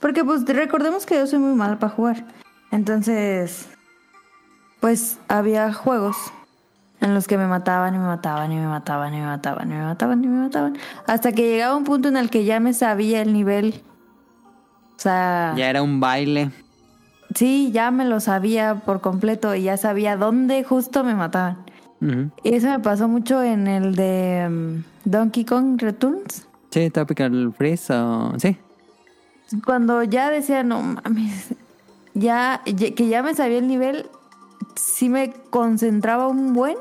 [0.00, 2.26] Porque, pues, recordemos que yo soy muy mala para jugar.
[2.70, 3.68] Entonces.
[4.80, 6.16] Pues había juegos
[7.00, 9.74] en los que me mataban y me mataban y me mataban y me mataban y
[9.74, 10.78] me mataban y me mataban.
[11.06, 13.82] Hasta que llegaba un punto en el que ya me sabía el nivel.
[14.96, 15.54] O sea.
[15.56, 16.50] Ya era un baile.
[17.34, 21.58] Sí, ya me lo sabía por completo y ya sabía dónde justo me mataban.
[22.42, 26.46] Y eso me pasó mucho en el de mm, Donkey Kong Returns.
[26.70, 28.32] Sí, Tropical Freeze o...
[28.38, 28.56] Sí.
[29.66, 31.48] Cuando ya decía, no mames,
[32.14, 34.06] ya, ya- que ya me sabía el nivel,
[34.76, 36.76] sí me concentraba un buen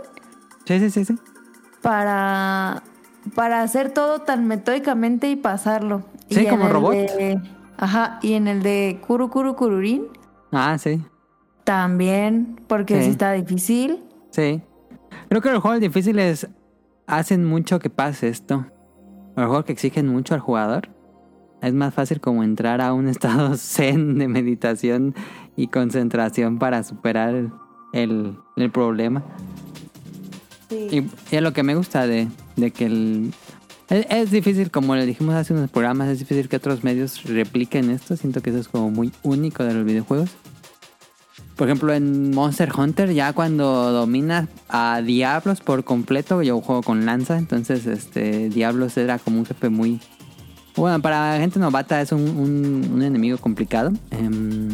[0.66, 1.16] Sí, sí, sí, sí.
[1.82, 2.84] para,
[3.36, 6.04] para hacer todo tan metódicamente y pasarlo.
[6.30, 6.94] Sí, Y como robot.
[6.94, 7.42] de-
[7.78, 10.04] Ajá, y en el de Kuru Kuru Kururin
[10.52, 11.02] Ah, sí.
[11.64, 13.06] también, porque Sí.
[13.06, 14.04] sí está difícil.
[14.32, 14.62] Sí.
[15.30, 16.48] Creo que los juegos difíciles
[17.08, 18.66] hacen mucho que pase esto.
[19.36, 20.90] Los juegos que exigen mucho al jugador.
[21.62, 25.16] Es más fácil como entrar a un estado zen de meditación
[25.56, 27.50] y concentración para superar
[27.94, 29.24] el, el- problema.
[30.70, 33.34] Y, y es lo que me gusta de, de que el...
[33.90, 37.90] Es, es difícil, como le dijimos hace unos programas, es difícil que otros medios repliquen
[37.90, 38.16] esto.
[38.16, 40.30] Siento que eso es como muy único de los videojuegos.
[41.56, 47.06] Por ejemplo, en Monster Hunter, ya cuando dominas a Diablos por completo, yo juego con
[47.06, 50.00] Lanza, entonces este Diablos era como un jefe muy...
[50.78, 53.92] Bueno, para gente novata es un, un- un enemigo complicado.
[54.12, 54.70] Em,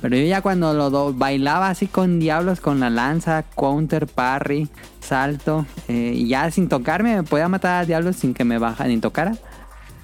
[0.00, 4.68] pero yo ya cuando lo do- bailaba así con Diablos, con la lanza, counter, parry,
[5.00, 8.86] salto, eh, y ya sin tocarme me podía matar a Diablos sin que me baja
[8.86, 9.36] ni tocara.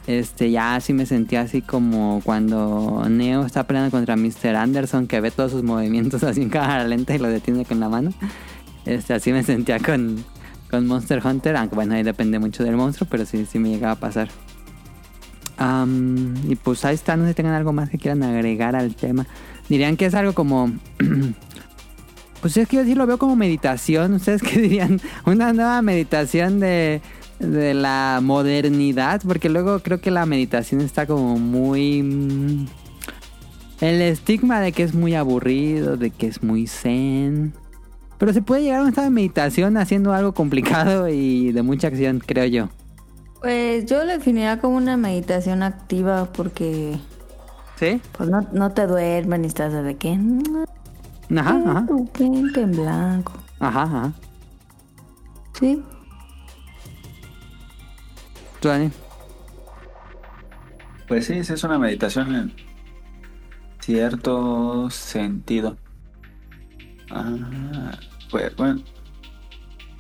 [0.07, 4.55] Este, ya así me sentía así como cuando Neo está peleando contra Mr.
[4.55, 7.89] Anderson, que ve todos sus movimientos así en cámara lenta y lo detiene con la
[7.89, 8.13] mano.
[8.85, 10.25] Este, así me sentía con,
[10.71, 13.95] con Monster Hunter, aunque bueno, ahí depende mucho del monstruo, pero sí, sí me llegaba
[13.95, 14.29] a pasar.
[16.49, 19.27] Y pues ahí está, no sé si tengan algo más que quieran agregar al tema.
[19.69, 20.73] Dirían que es algo como...
[22.41, 24.15] pues es que yo sí lo veo como meditación.
[24.15, 25.01] ¿Ustedes qué dirían?
[25.25, 27.01] Una nueva meditación de,
[27.39, 29.21] de la modernidad.
[29.27, 32.03] Porque luego creo que la meditación está como muy...
[32.03, 32.67] mm,
[33.81, 37.53] El estigma de que es muy aburrido, de que es muy zen.
[38.19, 41.89] Pero se puede llegar a un estado de meditación haciendo algo complicado y de mucha
[41.89, 42.69] acción, creo yo.
[43.43, 46.97] Pues yo lo definiría como una meditación activa porque
[47.77, 48.01] ¿Sí?
[48.17, 50.19] pues no, no te duermes ni estás de que
[51.37, 51.87] Ajá, ajá.
[51.87, 53.33] tu en blanco.
[53.61, 54.13] Ajá, ajá.
[55.59, 55.83] Sí.
[58.61, 58.91] ¿Tú, Dani?
[61.09, 62.53] Pues sí, sí es una meditación en
[63.81, 65.77] cierto sentido.
[67.11, 67.93] Ah,
[68.31, 68.83] pues bueno.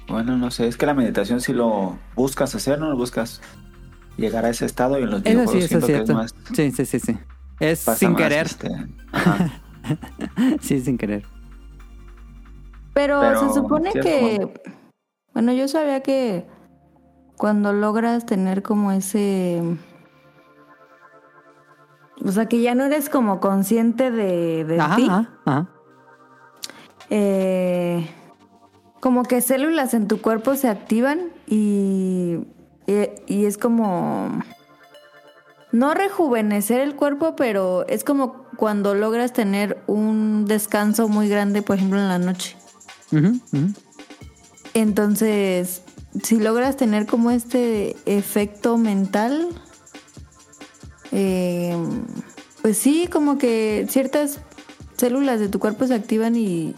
[0.08, 3.40] Bueno, no sé, es que la meditación si lo buscas hacer, no lo buscas
[4.16, 5.96] llegar a ese estado y en los Eso sí, videojuegos eso es siento que es
[5.98, 6.14] cierto.
[6.14, 7.18] más Sí, sí, sí, sí.
[7.60, 8.46] Es pasa sin querer.
[8.46, 8.68] este,
[9.12, 9.50] ajá.
[10.60, 11.24] sí, sin querer.
[12.94, 14.52] Pero, Pero, se supone que
[15.34, 16.46] bueno, yo sabía que
[17.36, 19.62] cuando logras tener como ese
[22.24, 25.06] o sea, que ya no eres como consciente de, de Ajá, ti.
[25.08, 25.68] ajá, ajá.
[27.10, 28.08] eh,
[29.00, 32.38] como que células en tu cuerpo se activan y,
[32.86, 32.94] y,
[33.26, 34.40] y es como
[35.72, 41.76] no rejuvenecer el cuerpo, pero es como cuando logras tener un descanso muy grande, por
[41.76, 42.56] ejemplo, en la noche.
[44.74, 45.82] Entonces,
[46.22, 49.48] si logras tener como este efecto mental,
[51.12, 51.76] eh,
[52.62, 54.40] pues sí, como que ciertas
[54.96, 56.74] células de tu cuerpo se activan y,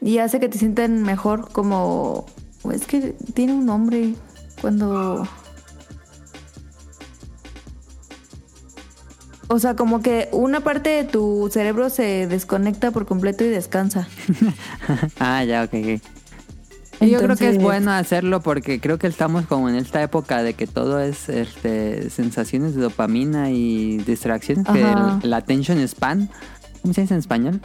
[0.00, 2.26] y hace que te sientan mejor, como...
[2.72, 4.14] Es que tiene un nombre
[4.60, 5.28] cuando...
[9.48, 14.08] O sea, como que una parte de tu cerebro se desconecta por completo y descansa.
[15.18, 16.02] Ah, ya, ok, ok.
[17.00, 20.42] Y yo creo que es bueno hacerlo porque creo que estamos como en esta época
[20.42, 24.66] de que todo es este, sensaciones de dopamina y distracciones.
[24.66, 26.30] Que el, el attention span,
[26.82, 27.60] ¿cómo se dice en español?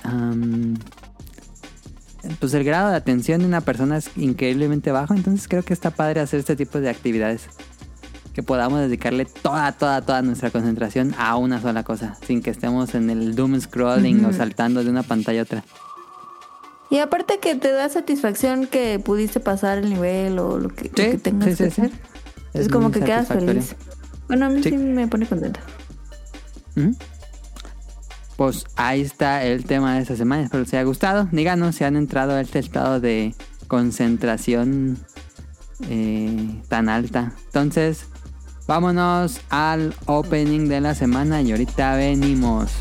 [2.39, 5.13] Pues el grado de atención de una persona es increíblemente bajo.
[5.13, 7.47] Entonces creo que está padre hacer este tipo de actividades.
[8.39, 12.15] Que podamos dedicarle toda, toda, toda nuestra concentración a una sola cosa.
[12.25, 15.63] Sin que estemos en el doom scrolling o saltando de una pantalla a otra.
[16.89, 20.95] Y aparte que te da satisfacción que pudiste pasar el nivel o lo que, lo
[20.95, 21.91] Sí, que tengas sí, que hacer.
[22.53, 23.75] Es, como que quedas feliz.
[24.29, 24.71] Bueno, a mí sí.
[24.71, 25.59] Me pone contenta.
[26.77, 26.95] Ujú.
[28.37, 30.43] Pues ahí está el tema de esta semana.
[30.43, 31.27] Espero les haya gustado.
[31.33, 33.35] Díganos si han entrado a este estado de
[33.67, 34.97] concentración
[35.89, 37.33] eh, tan alta.
[37.47, 38.05] Entonces,
[38.69, 42.71] vámonos al opening de la semana y ahorita venimos.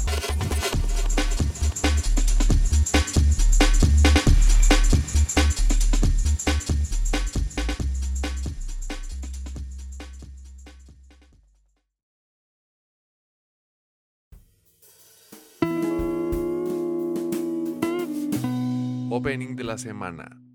[19.10, 20.47] Opening de la semana.「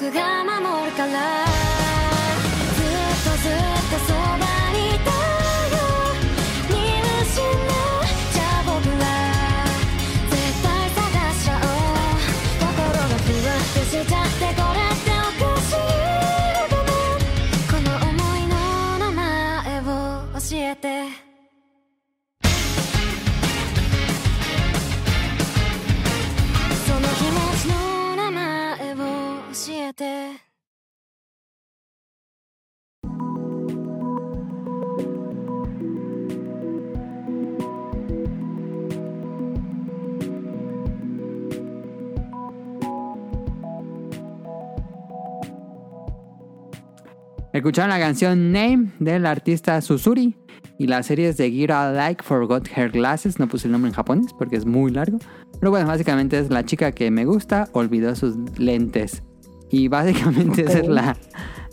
[0.00, 1.44] 僕が守るから。
[2.74, 4.19] ずっとずっと
[47.60, 50.34] Escucharon la canción Name del artista Susuri
[50.78, 53.38] y la serie es de Gira Like Forgot Her Glasses.
[53.38, 55.18] No puse el nombre en japonés porque es muy largo.
[55.58, 59.22] Pero bueno, básicamente es la chica que me gusta olvidó sus lentes.
[59.68, 61.18] Y básicamente esa es la,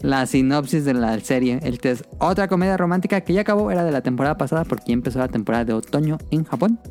[0.01, 1.61] la sinopsis de la serie.
[1.63, 4.93] El es otra comedia romántica que ya acabó, era de la temporada pasada porque ya
[4.93, 6.81] empezó la temporada de otoño en Japón.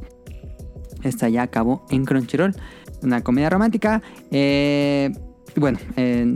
[1.02, 2.54] Esta ya acabó en Crunchyroll.
[3.02, 4.00] Una comedia romántica.
[4.30, 5.12] Eh,
[5.54, 6.34] bueno, eh,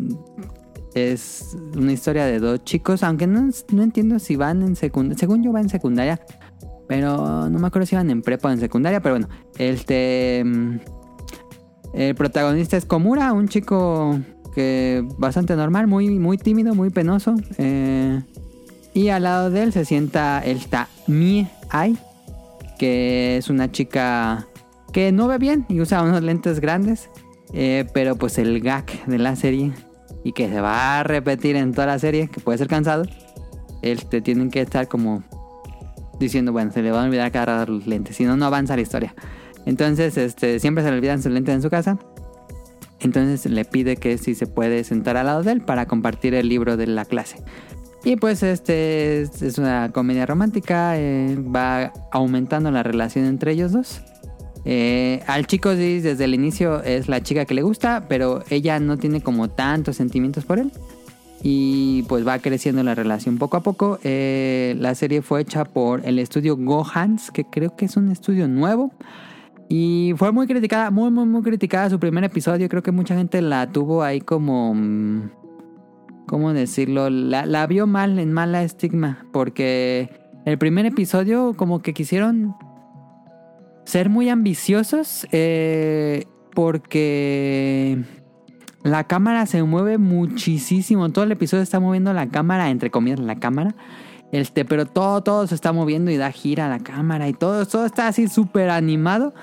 [0.95, 5.18] es una historia de dos chicos, aunque no, no entiendo si van en secundaria.
[5.18, 6.20] Según yo, van en secundaria.
[6.88, 9.01] Pero no me acuerdo si van en prepa o en secundaria.
[9.01, 9.28] Pero bueno,
[9.59, 10.43] este.
[10.45, 10.76] mm,
[11.93, 14.18] El protagonista es Komura, un chico
[14.55, 17.34] que bastante normal, muy, muy tímido, muy penoso.
[17.59, 18.20] eh,
[18.93, 20.59] y al lado de él se sienta el
[21.07, 21.97] Mie Ai,
[22.78, 24.49] que es una chica
[24.93, 27.09] que no ve bien y usa unos lentes grandes.
[27.53, 29.72] eh, pero pues el gag de la serie
[30.25, 33.05] y que se va a repetir en toda la serie, que puede ser cansado,
[33.83, 35.23] este, tienen que estar como
[36.18, 38.83] diciendo, bueno, se le van a olvidar rato los lentes, si no, no avanza la
[38.83, 39.14] historia.
[39.66, 41.99] Entonces, este, siempre se le olvidan sus lentes en su casa.
[43.01, 46.49] Entonces le pide que si se puede sentar al lado de él para compartir el
[46.49, 47.43] libro de la clase.
[48.05, 53.73] Y pues este es, es una comedia romántica, eh, va aumentando la relación entre ellos
[53.73, 54.03] dos.
[54.64, 58.98] Eh, al chico desde el inicio es la chica que le gusta, pero ella no
[58.98, 60.72] tiene como tantos sentimientos por él.
[61.42, 63.98] Y pues va creciendo la relación poco a poco.
[64.04, 68.46] Eh, la serie fue hecha por el estudio Gohans, que creo que es un estudio
[68.46, 68.92] nuevo.
[69.68, 72.68] Y fue muy criticada, muy, muy, muy criticada su primer episodio.
[72.68, 74.74] Creo que mucha gente la tuvo ahí como...
[74.74, 75.30] mm,
[76.26, 77.11] ¿Cómo decirlo?
[77.11, 79.26] La, la vio mal, en mala estigma.
[79.32, 80.11] Porque
[80.44, 82.54] el primer episodio como que quisieron
[83.85, 86.24] ser muy ambiciosos eh,
[86.55, 87.99] porque
[88.83, 91.11] la cámara se mueve muchísimo.
[91.11, 93.74] Todo el episodio está moviendo la cámara, entre comillas, la cámara.
[94.33, 97.66] Este, pero todo, todo se está moviendo y da gira a la cámara y todo,
[97.66, 99.35] todo está así súper animado.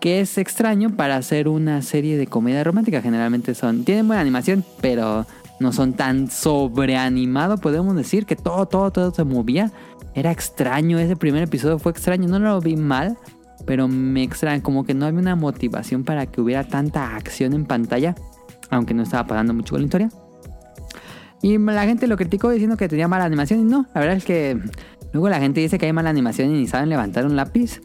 [0.00, 3.00] Que es extraño para hacer una serie de comedia romántica.
[3.00, 3.84] Generalmente son.
[3.84, 5.26] Tienen buena animación, pero
[5.60, 7.58] no son tan sobreanimado.
[7.58, 9.70] Podemos decir que todo, todo, todo se movía.
[10.14, 10.98] Era extraño.
[10.98, 12.26] Ese primer episodio fue extraño.
[12.26, 13.16] No lo vi mal.
[13.66, 14.62] Pero me extraña.
[14.62, 18.14] Como que no había una motivación para que hubiera tanta acción en pantalla.
[18.70, 20.10] Aunque no estaba pasando mucho con la historia.
[21.42, 23.60] Y la gente lo criticó diciendo que tenía mala animación.
[23.60, 24.58] Y no, la verdad es que
[25.12, 27.80] luego la gente dice que hay mala animación y ni saben levantar un lápiz.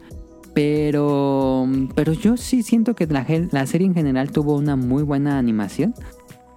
[0.54, 5.38] Pero, pero yo sí siento que la, la serie en general tuvo una muy buena
[5.38, 5.94] animación.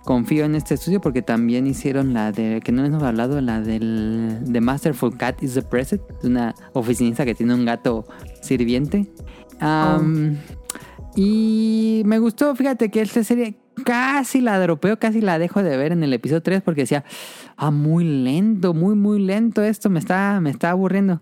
[0.04, 3.62] Confío en este estudio porque también hicieron la de, que no les hemos hablado, la
[3.62, 6.10] del The Masterful Cat is the President.
[6.18, 8.06] Es una oficinista que tiene un gato
[8.42, 9.12] sirviente.
[9.60, 10.38] Am,
[11.16, 15.92] Y me gustó, fíjate que esta serie casi la dropeo, casi la dejo de ver
[15.92, 17.04] en el episodio 3 porque decía,
[17.58, 21.22] ah, muy lento, muy, muy lento esto, me está, me está aburriendo.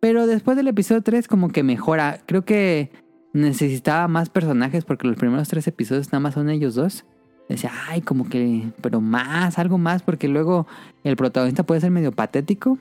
[0.00, 2.20] Pero después del episodio 3 como que mejora.
[2.26, 2.90] Creo que
[3.32, 7.04] necesitaba más personajes porque los primeros tres episodios nada más son ellos dos.
[7.48, 10.66] Decía, ay, como que, pero más, algo más, porque luego
[11.02, 12.78] el protagonista puede ser medio patético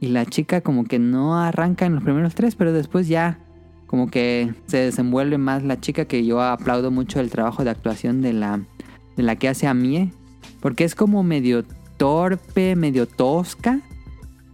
[0.00, 3.38] y la chica como que no arranca en los primeros tres, pero después ya
[3.86, 8.22] como que se desenvuelve más la chica que yo aplaudo mucho el trabajo de actuación
[8.22, 8.60] de la,
[9.16, 10.10] de la que hace a Mie,
[10.60, 11.64] porque es como medio
[11.96, 13.80] torpe, medio tosca,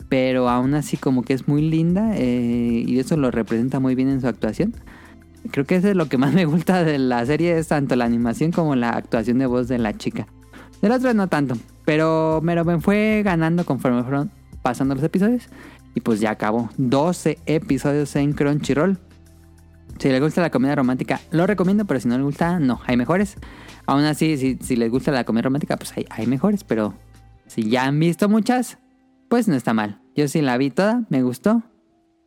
[0.08, 4.08] pero aún así como que es muy linda eh, y eso lo representa muy bien
[4.08, 4.74] en su actuación.
[5.50, 8.04] Creo que eso es lo que más me gusta de la serie, es tanto la
[8.04, 10.26] animación como la actuación de voz de la chica.
[10.82, 14.30] Del otro no tanto, pero me fue ganando conforme fueron
[14.62, 15.48] pasando los episodios.
[15.94, 16.70] Y pues ya acabó.
[16.76, 18.98] 12 episodios en Crunchyroll.
[19.98, 22.96] Si les gusta la comedia romántica, lo recomiendo, pero si no les gusta, no, hay
[22.96, 23.36] mejores.
[23.86, 26.94] Aún así, si, si les gusta la comedia romántica, pues hay, hay mejores, pero
[27.46, 28.78] si ya han visto muchas,
[29.28, 30.00] pues no está mal.
[30.14, 31.62] Yo sí la vi toda, me gustó.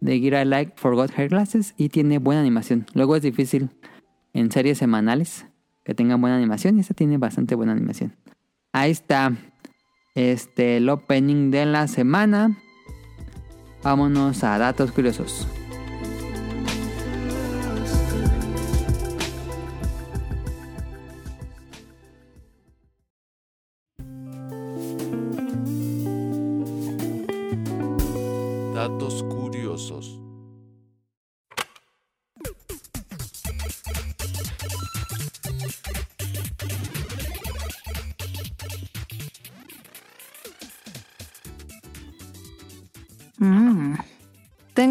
[0.04, 2.86] The Gear I Like Forgot Hair Glasses y tiene buena animación.
[2.94, 3.70] Luego es difícil
[4.34, 5.46] en series semanales
[5.84, 8.16] que tengan buena animación y esta tiene bastante buena animación.
[8.74, 9.34] Ahí está
[10.16, 12.58] este el opening de la semana.
[13.84, 15.48] Vámonos a datos curiosos.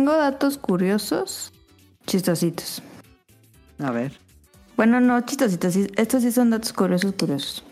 [0.03, 1.53] Tengo datos curiosos,
[2.09, 2.83] chistositos.
[3.79, 4.11] A ver.
[4.77, 5.77] Bueno, no, chistositos.
[5.77, 7.63] Estos sí son datos curiosos, curiosos.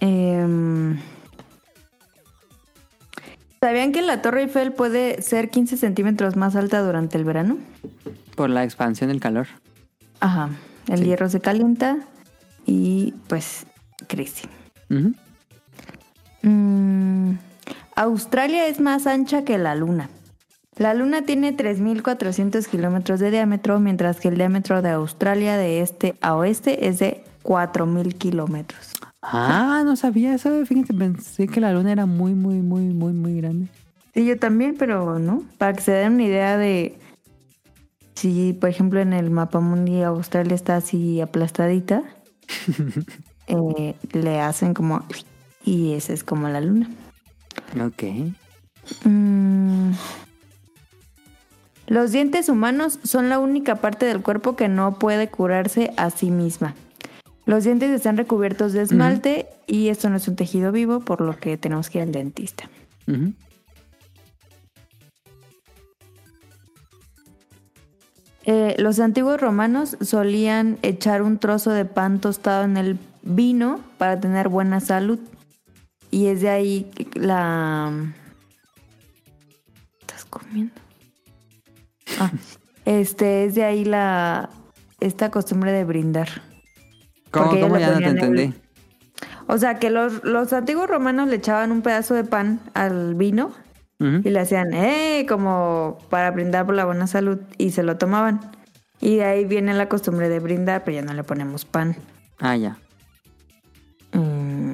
[0.00, 0.98] Em,
[3.60, 7.56] ¿Sabían que la Torre Eiffel puede ser 15 centímetros más alta durante el verano?
[8.34, 9.46] Por la expansión del calor.
[10.18, 10.48] Ajá.
[10.88, 11.04] El Sí.
[11.04, 11.98] hierro se calienta
[12.66, 13.64] y pues
[14.08, 14.48] crece.
[16.42, 17.34] Mm,
[17.94, 20.10] Australia es más ancha que la Luna.
[20.76, 26.16] La Luna tiene 3.400 kilómetros de diámetro, mientras que el diámetro de Australia de este
[26.20, 28.92] a oeste es de 4.000 kilómetros.
[29.22, 30.50] Ah, no sabía eso.
[30.66, 33.68] Fíjense, pensé que la luna era muy, muy, muy, muy, muy grande.
[34.14, 35.42] Sí, yo también, pero no.
[35.58, 36.98] Para que se den una idea de
[38.14, 42.02] si, por ejemplo, en el mapa mundial Australia está así aplastadita,
[43.46, 45.04] eh, le hacen como...
[45.64, 46.90] Y esa es como la Luna.
[47.80, 48.02] Ok.
[49.04, 49.92] Mm.
[51.86, 56.30] Los dientes humanos son la única parte del cuerpo que no puede curarse a sí
[56.30, 56.74] misma.
[57.46, 61.36] Los dientes están recubiertos de esmalte y esto no es un tejido vivo, por lo
[61.36, 62.70] que tenemos que ir al dentista.
[68.46, 74.18] Eh, los antiguos romanos solían echar un trozo de pan tostado en el vino para
[74.18, 75.18] tener buena salud.
[76.10, 77.92] Y es de ahí que la...
[80.00, 80.83] ¿Estás comiendo?
[82.18, 82.30] Ah,
[82.84, 84.50] este, es de ahí la...
[85.00, 86.28] Esta costumbre de brindar.
[87.30, 88.54] ¿Cómo, cómo ya no te el- entendí?
[89.46, 93.52] O sea, que los, los antiguos romanos le echaban un pedazo de pan al vino
[93.98, 95.24] y le hacían, ¡eh!
[95.26, 98.40] Como para brindar por la buena salud y se lo tomaban.
[99.00, 101.96] Y de ahí viene la costumbre de brindar, pero ya no le ponemos pan.
[102.38, 102.76] Ah, ya.
[104.12, 104.72] Mm.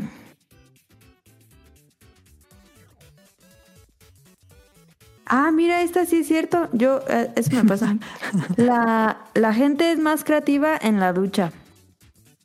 [5.32, 6.68] Ah, mira, esta sí es cierto.
[6.72, 7.96] Yo, eh, eso me pasa.
[8.56, 11.52] La, la gente es más creativa en la ducha.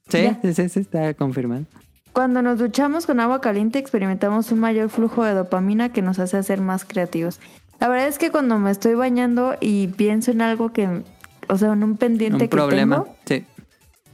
[0.07, 1.65] Sí, sí, sí, sí, está confirmado.
[2.13, 6.41] Cuando nos duchamos con agua caliente experimentamos un mayor flujo de dopamina que nos hace
[6.43, 7.39] ser más creativos.
[7.79, 11.01] La verdad es que cuando me estoy bañando y pienso en algo que,
[11.49, 13.03] o sea, en un pendiente Un que problema.
[13.25, 13.45] tengo,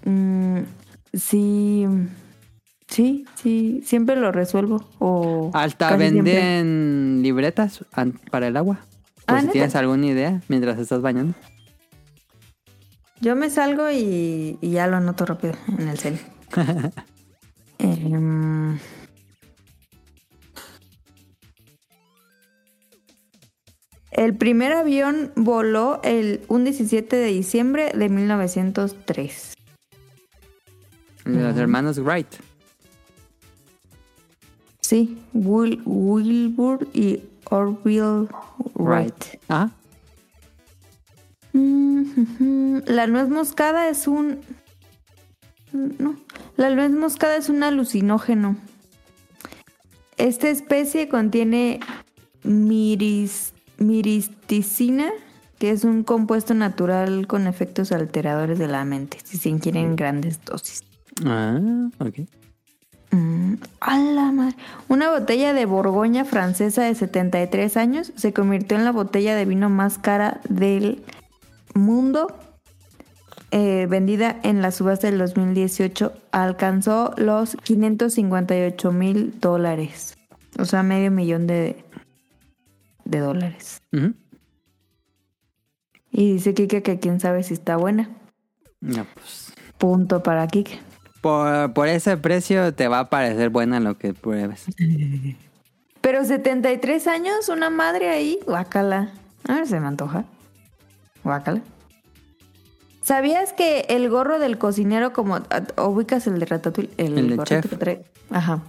[0.03, 0.09] Sí.
[0.09, 0.59] mm,
[1.13, 1.86] sí,
[2.92, 4.88] sí, sí, siempre lo resuelvo.
[5.00, 6.22] O Hasta siempre.
[6.22, 7.84] venden libretas
[8.30, 8.82] para el agua.
[9.26, 11.34] Por Ah, si tienes alguna idea mientras estás bañando.
[13.22, 16.20] Yo me salgo y, y ya lo anoto rápido en el cel.
[17.84, 18.78] Em,
[24.12, 29.54] el primer avión voló el, un 17 de diciembre de 1903.
[31.26, 32.28] De los hermanos Wright.
[34.92, 38.28] Sí, Wil- Wilbur y Orville
[38.76, 39.24] Wright.
[39.48, 39.72] Ajá.
[41.54, 42.80] Mm.
[42.88, 44.42] La nuez moscada es un...
[45.72, 46.18] No,
[46.58, 48.58] la nuez moscada es un alucinógeno.
[50.18, 51.80] Esta especie contiene
[52.44, 55.10] miris, miristicina,
[55.58, 59.96] que es un compuesto natural con efectos alteradores de la mente, si se ingieren en
[59.96, 60.84] grandes dosis.
[61.26, 61.58] Ah,
[62.00, 62.20] ok.
[63.12, 64.55] Mm, ¡A la madre!
[64.88, 69.70] Una botella de Borgoña francesa de 73 años se convirtió en la botella de vino
[69.70, 71.03] más cara del
[71.74, 72.28] mundo.
[73.53, 80.18] eh, vendida en la subasta del 2018 alcanzó los 558 mil dólares.
[80.57, 81.84] O sea, medio millón de,
[83.03, 83.82] de dólares.
[86.12, 88.09] Y dice Kike que quién sabe si está buena.
[88.80, 90.80] No, pues, Punto para Kike.
[91.22, 94.65] Por, por ese precio te va a parecer buena lo que pruebes.
[96.01, 99.11] Pero 73 años, una madre ahí, guácala.
[99.47, 100.26] A ver, se me antoja.
[101.24, 101.61] Guácala.
[103.03, 106.91] ¿Sabías que el gorro del cocinero, como ah, ubicas el de Ratatouille?
[106.97, 107.78] El de gorrito chef.
[107.78, 108.05] que?
[108.30, 108.61] Ajá.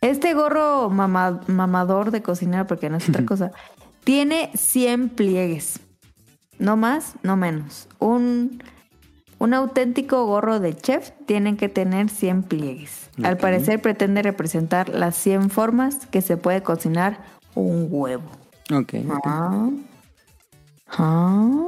[0.00, 3.52] Este gorro mama- mamador de cocinero, porque no es otra cosa,
[4.04, 5.80] tiene 100 pliegues.
[6.58, 7.88] No más, no menos.
[7.98, 8.62] Un,
[9.38, 13.10] un auténtico gorro de chef tiene que tener 100 pliegues.
[13.22, 17.20] Al parecer pretende representar las 100 formas que se puede cocinar
[17.54, 18.30] un huevo.
[18.72, 18.94] Ok.
[18.94, 19.22] ok.
[19.24, 19.70] Ah.
[20.88, 21.66] Ah.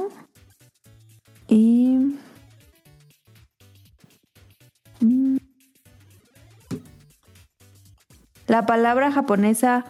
[1.47, 2.17] Y.
[4.99, 5.37] Mm.
[8.47, 9.85] La palabra japonesa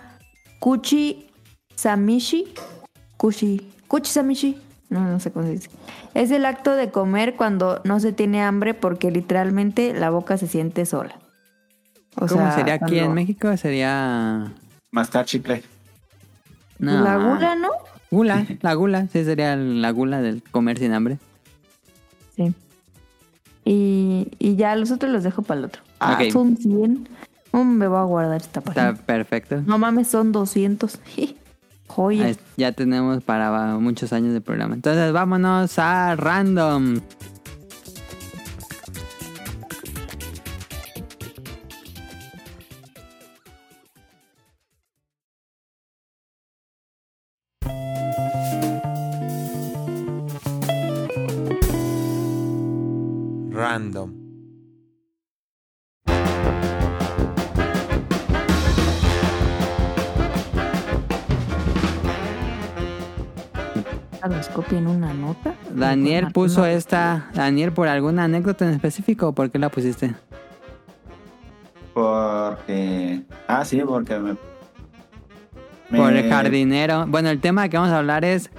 [0.60, 1.30] kuchi
[1.76, 2.54] samishi.
[3.18, 3.74] Kuchi.
[3.88, 4.62] Kuchi samishi.
[4.92, 5.70] No, no sé cómo se dice.
[6.14, 10.48] Es el acto de comer cuando no se tiene hambre porque literalmente la boca se
[10.48, 11.16] siente sola.
[12.16, 13.56] O ¿Cómo sea, sería aquí en México?
[13.56, 14.52] Sería...
[14.92, 15.64] Mascar chicle.
[16.78, 17.06] No.
[17.06, 17.70] La gula, ¿no?
[18.12, 21.20] Gula, la gula, sí sería la gula del comer sin hambre.
[22.36, 22.54] Sí.
[23.64, 25.84] Y, y ya los otros los dejo para el otro.
[26.02, 27.08] Ah, son 100.
[27.52, 28.90] ¿Cómo me voy a guardar esta página?
[28.90, 29.62] Está perfecto.
[29.66, 31.00] No mames, son 200.
[32.58, 34.76] Ya tenemos para muchos años de programa.
[34.76, 36.16] Entonces vámonos a.
[36.16, 37.00] Random.
[64.72, 65.54] ¿Los copien una nota?
[65.74, 67.30] Daniel Una- puso una- esta.
[67.34, 70.16] Daniel, ¿por alguna anécdota en específico o por qué la pusiste?
[71.94, 73.22] Porque.
[73.48, 74.36] Ah, sí, porque me.
[75.90, 77.06] me- Por el jardinero.
[77.08, 78.50] Bueno, el tema que vamos a hablar es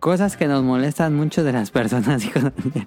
[0.00, 2.22] cosas que nos molestan mucho de las personas.
[2.22, 2.86] dijo Daniel.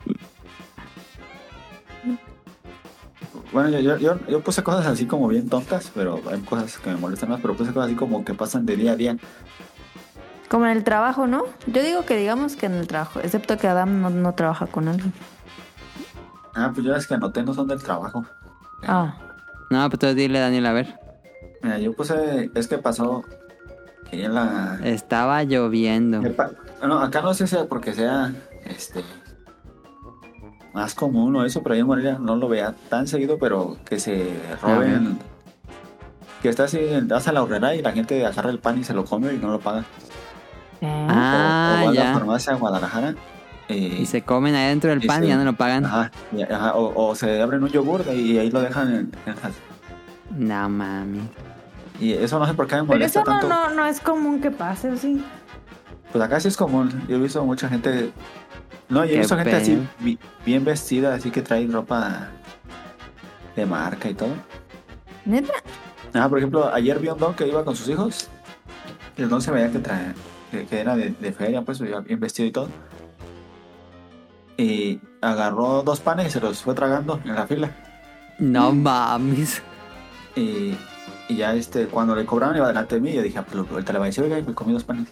[3.53, 6.90] Bueno, yo, yo, yo, yo puse cosas así como bien tontas, pero hay cosas que
[6.90, 9.18] me molestan más, pero puse cosas así como que pasan de día a día.
[10.52, 11.45] Como en el trabajo, ¿no?
[11.65, 14.90] Yo digo que digamos que en el trabajo, excepto que Adam no, no trabaja con
[14.90, 15.14] alguien.
[16.53, 18.26] Ah, pues yo las que anoté no son del trabajo.
[18.84, 19.15] Ah,
[19.69, 20.99] No, pues entonces dile, Daniel, a ver.
[21.64, 22.52] Mira, yo puse.
[22.53, 23.23] Es que pasó.
[24.10, 24.78] Que en la.
[24.84, 26.22] Estaba lloviendo.
[26.86, 28.34] No, acá no sé si sea porque sea.
[28.65, 29.06] Este.
[30.73, 34.02] Más común o eso, pero ahí en Morelia no lo vea tan seguido, pero que
[34.02, 35.18] se roben.
[36.41, 38.94] Que está así, vas a la horrera y la gente agarra el pan y se
[38.94, 39.86] lo come y no lo paga.
[40.82, 41.08] ¿Eh?
[41.10, 42.14] Ah, o, o va a la ya.
[42.14, 43.16] farmacia a Guadalajara.
[43.70, 45.86] eh, Y se comen adentro del y pan y se- ya no lo pagan.
[45.86, 49.12] Ajá, y- ajá, o, o se abren un yogur y ahí lo dejan en,
[50.32, 51.22] No mami.
[51.99, 53.48] Y eso no sé por qué me Pero molesta eso no, tanto.
[53.49, 55.24] no, no es común que pase, ¿o sí?
[56.12, 56.90] Pues acá sí es común.
[57.08, 58.12] Yo he visto mucha gente.
[58.90, 59.88] No, yo he visto gente así
[60.45, 62.28] bien vestida, así que trae ropa
[63.56, 64.30] de marca y todo.
[65.26, 65.53] ¿Neta?
[66.14, 68.28] Ah, por ejemplo, ayer vi un don que iba con sus hijos.
[69.16, 70.14] Y el don se veía que trae,
[70.52, 72.69] que, que era de, de feria, pues bien vestido y todo.
[74.57, 77.72] Y agarró dos panes y se los fue tragando en la fila.
[78.38, 79.64] No mames.
[80.36, 80.76] Y,
[81.28, 83.94] y ya este, cuando le cobraron iba delante de mí, yo dije, ah, pues ahorita
[83.94, 85.07] le va a decir, oiga, y me comí dos panes.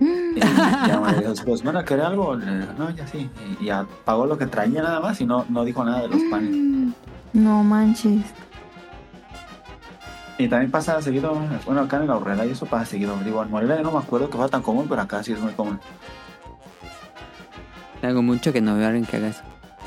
[0.00, 2.36] Y ya me dijo, pues bueno, ¿quería algo?
[2.36, 3.30] No, ya sí.
[3.60, 6.22] Y ya pagó lo que traía nada más y no, no dijo nada de los
[6.30, 6.94] panes.
[7.32, 8.22] No manches.
[10.38, 11.34] Y también pasa seguido,
[11.66, 13.16] bueno, acá en la horrera y eso pasa seguido.
[13.24, 15.52] Digo, en Morelia no me acuerdo que fuera tan común, pero acá sí es muy
[15.52, 15.80] común.
[18.00, 19.42] Tengo mucho que no veo a alguien que haga eso.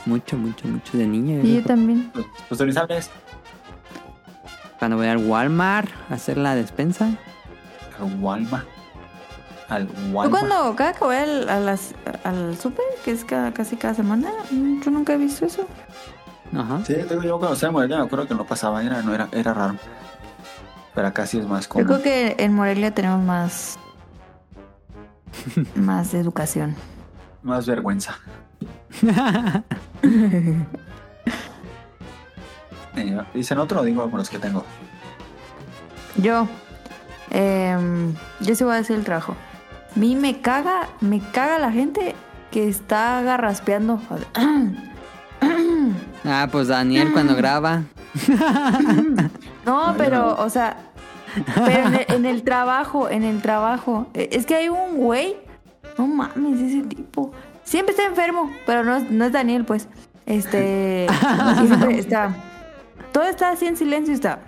[0.05, 1.41] Mucho, mucho, mucho de niño.
[1.41, 2.09] yo Y yo también.
[2.13, 3.09] Pues, pues tú ni sabes,
[4.79, 7.05] Cuando voy al Walmart a hacer la despensa.
[7.99, 8.67] al Walmart.
[9.69, 10.31] Al Yo Walmart.
[10.31, 11.93] cuando cada que voy al, a las-
[12.25, 14.29] al súper, que es cada, casi cada semana,
[14.83, 15.65] yo nunca he visto eso.
[16.53, 16.83] Ajá.
[16.83, 19.53] Sí, yo cuando estaba en Morelia me acuerdo que no pasaba, era, no era, era
[19.53, 19.75] raro.
[20.93, 21.85] Pero acá sí es más Yo común.
[21.87, 23.79] creo que en Morelia tenemos más.
[25.75, 26.75] más educación.
[27.43, 28.15] Más vergüenza.
[32.95, 34.65] Eh, Dicen otro, digo con los que tengo.
[36.17, 36.45] Yo.
[37.29, 39.35] em, yo sí voy a decir el trabajo.
[39.95, 42.15] A mí me caga, me caga la gente
[42.51, 44.01] que está garraspeando.
[46.25, 47.83] Ah, pues Daniel cuando graba.
[49.65, 50.77] No, pero, o sea,
[51.65, 54.07] pero en el, en el trabajo, en el trabajo.
[54.13, 55.35] Eh, Es que hay un güey,
[55.97, 57.31] no mames, ese tipo.
[57.63, 59.87] Siempre está enfermo, pero no, es- no es Daniel, pues.
[60.25, 61.07] Este.
[61.67, 62.33] siempre está.
[63.11, 64.39] Todo está así en silencio y está.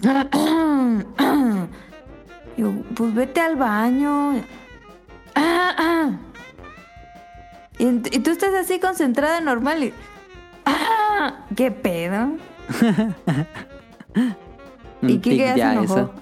[2.56, 4.34] Digo, pues vete al baño.
[7.76, 9.92] Y, y tú estás así concentrada normal y.
[11.56, 12.28] ¿Qué pedo?
[15.02, 15.94] ¿Y Kike ya se enojó?
[15.98, 16.14] eso.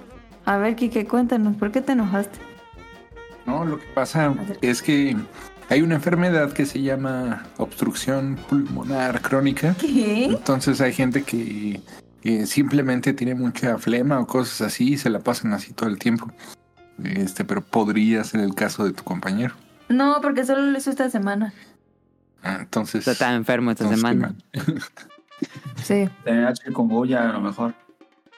[0.44, 2.38] A ver, Kike, cuéntanos, ¿por qué te enojaste?
[3.46, 5.16] No, lo que pasa es que
[5.68, 9.74] hay una enfermedad que se llama obstrucción pulmonar crónica.
[9.80, 10.26] ¿Qué?
[10.26, 11.80] Entonces hay gente que,
[12.22, 15.98] que simplemente tiene mucha flema o cosas así y se la pasan así todo el
[15.98, 16.30] tiempo.
[17.02, 19.54] Este, pero podría ser el caso de tu compañero.
[19.88, 21.52] No, porque solo lo hizo esta semana.
[22.42, 23.06] Ah, Entonces.
[23.06, 24.34] Está enfermo esta entonces, semana.
[25.82, 27.74] Sí, Tenía chikungunya a lo mejor.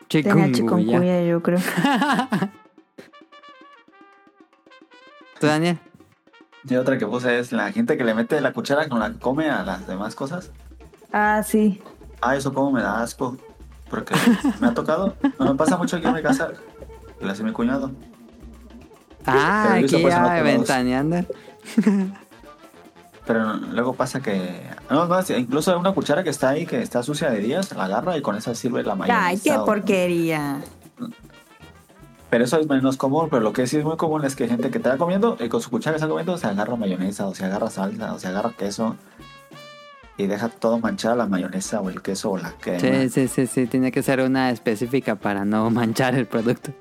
[0.09, 0.52] Tenía Chikungunya.
[0.52, 1.59] chikungunya, yo creo.
[5.40, 5.78] ¿Tú, Daniel?
[6.68, 9.18] Y otra que puse es la gente que le mete la cuchara con la que
[9.18, 10.51] come a las demás cosas.
[11.12, 11.82] Ah, sí.
[12.22, 13.36] Ah, eso como me da asco.
[13.90, 14.14] Porque
[14.60, 15.14] me ha tocado.
[15.39, 16.52] No me pasa mucho aquí en mi casa.
[17.18, 17.90] Que lo hace mi cuñado.
[19.26, 21.24] Ah, yo aquí pues, ya ventaneando.
[23.26, 24.62] Pero luego pasa que.
[24.90, 28.16] No, no, incluso una cuchara que está ahí, que está sucia de días, la agarra
[28.16, 29.27] y con esa sirve la mayonesa.
[29.27, 30.61] Ay, qué porquería.
[32.31, 33.28] Pero eso es menos común.
[33.31, 35.48] Pero lo que sí es muy común es que hay gente que está comiendo y
[35.48, 38.28] con su cuchara que está comiendo se agarra mayonesa, o se agarra salsa, o se
[38.28, 38.97] agarra queso.
[40.16, 42.81] Y deja todo manchada la mayonesa o el queso o la crema.
[42.81, 43.66] Sí, sí, sí, sí.
[43.66, 46.73] Tiene que ser una específica para no manchar el producto.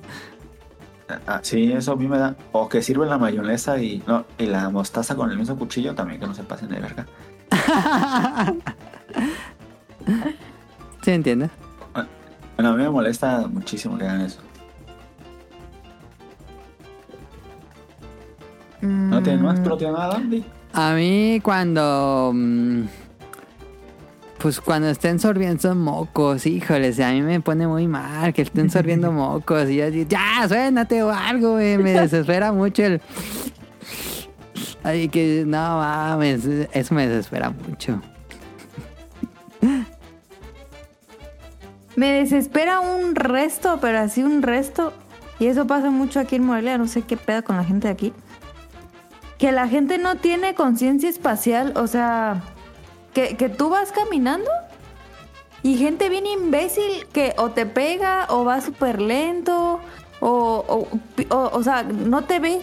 [1.28, 2.36] Ah, sí, eso a mí me da.
[2.52, 6.20] O que sirven la mayonesa y no y la mostaza con el mismo cuchillo también,
[6.20, 7.06] que no se pasen de verga.
[11.02, 11.50] Sí, entiendo.
[12.56, 14.40] Bueno, a mí me molesta muchísimo que hagan eso.
[18.82, 19.62] ¿No tienen más?
[19.64, 20.44] ¿Tú no tienes nada, Andy?
[20.74, 22.32] A mí cuando...
[22.34, 22.82] mm,
[24.40, 29.12] Pues cuando estén sorbiendo mocos, híjoles, a mí me pone muy mal que estén sorbiendo
[29.14, 33.02] mocos y yo digo, ya, suénate o algo, güey, me desespera mucho el...
[34.84, 38.02] Ay, que no mames, eso me desespera mucho.
[41.96, 44.94] Me desespera un resto, pero así un resto.
[45.40, 47.94] Y eso pasa mucho aquí en Morelia, no sé qué pedo con la gente de
[47.94, 48.14] aquí.
[49.38, 52.42] Que la gente no tiene conciencia espacial, o sea,
[53.14, 54.50] que, que tú vas caminando
[55.62, 59.80] y gente bien imbécil que o te pega o va súper lento
[60.20, 60.88] o,
[61.30, 62.62] o, o sea, no te ve.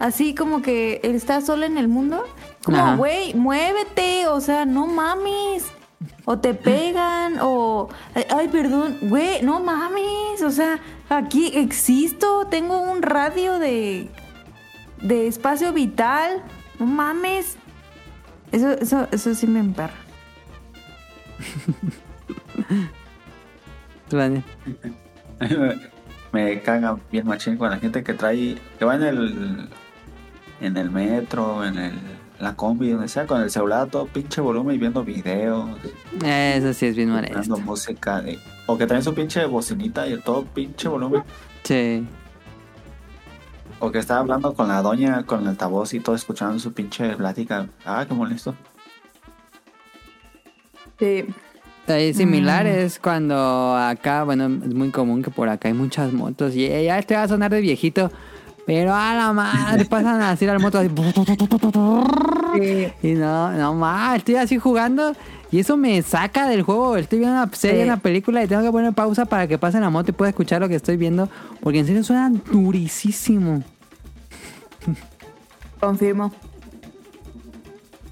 [0.00, 2.24] Así como que estás sola en el mundo.
[2.64, 5.66] Como, güey, muévete, o sea, no mames.
[6.24, 7.90] O te pegan, o...
[8.30, 10.42] Ay, perdón, güey, no mames.
[10.42, 14.08] O sea, aquí existo, tengo un radio de...
[15.02, 16.42] De espacio vital.
[16.78, 17.56] No mames.
[18.52, 19.92] Eso, eso, eso sí me emperra.
[26.32, 29.68] Me caga bien machín con la gente que trae, que va en el,
[30.60, 31.92] en el metro, en el,
[32.38, 35.68] la combi, donde sea, con el celular a todo pinche volumen y viendo videos,
[36.24, 37.58] Eso sí es bien molesto.
[37.58, 38.20] música.
[38.22, 41.22] de- o que traen su pinche bocinita y el todo pinche volumen.
[41.64, 42.06] Sí.
[43.80, 47.16] O que está hablando con la doña, con el altavoz y todo escuchando su pinche
[47.16, 47.66] plática.
[47.84, 48.54] Ah, qué molesto.
[50.98, 51.24] Sí.
[51.88, 56.54] Ahí similar es cuando acá, bueno, es muy común que por acá hay muchas motos
[56.54, 58.12] y eh, ya este va a sonar de viejito,
[58.70, 60.94] pero a la madre pasan así las motos así,
[62.54, 62.92] Sí.
[63.02, 65.12] y no, no más, estoy así jugando
[65.50, 67.88] y eso me saca del juego, estoy viendo una serie, Sí.
[67.88, 70.60] una película y tengo que poner pausa para que pase la moto y pueda escuchar
[70.60, 71.28] lo que estoy viendo,
[71.60, 73.64] porque en serio suena durísimo.
[75.80, 76.32] Confirmo.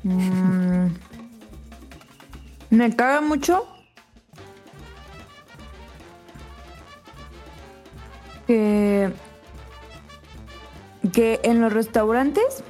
[0.03, 0.87] Mm.
[2.71, 3.65] Me caga mucho
[8.49, 9.13] que
[11.13, 12.63] que en los restaurantes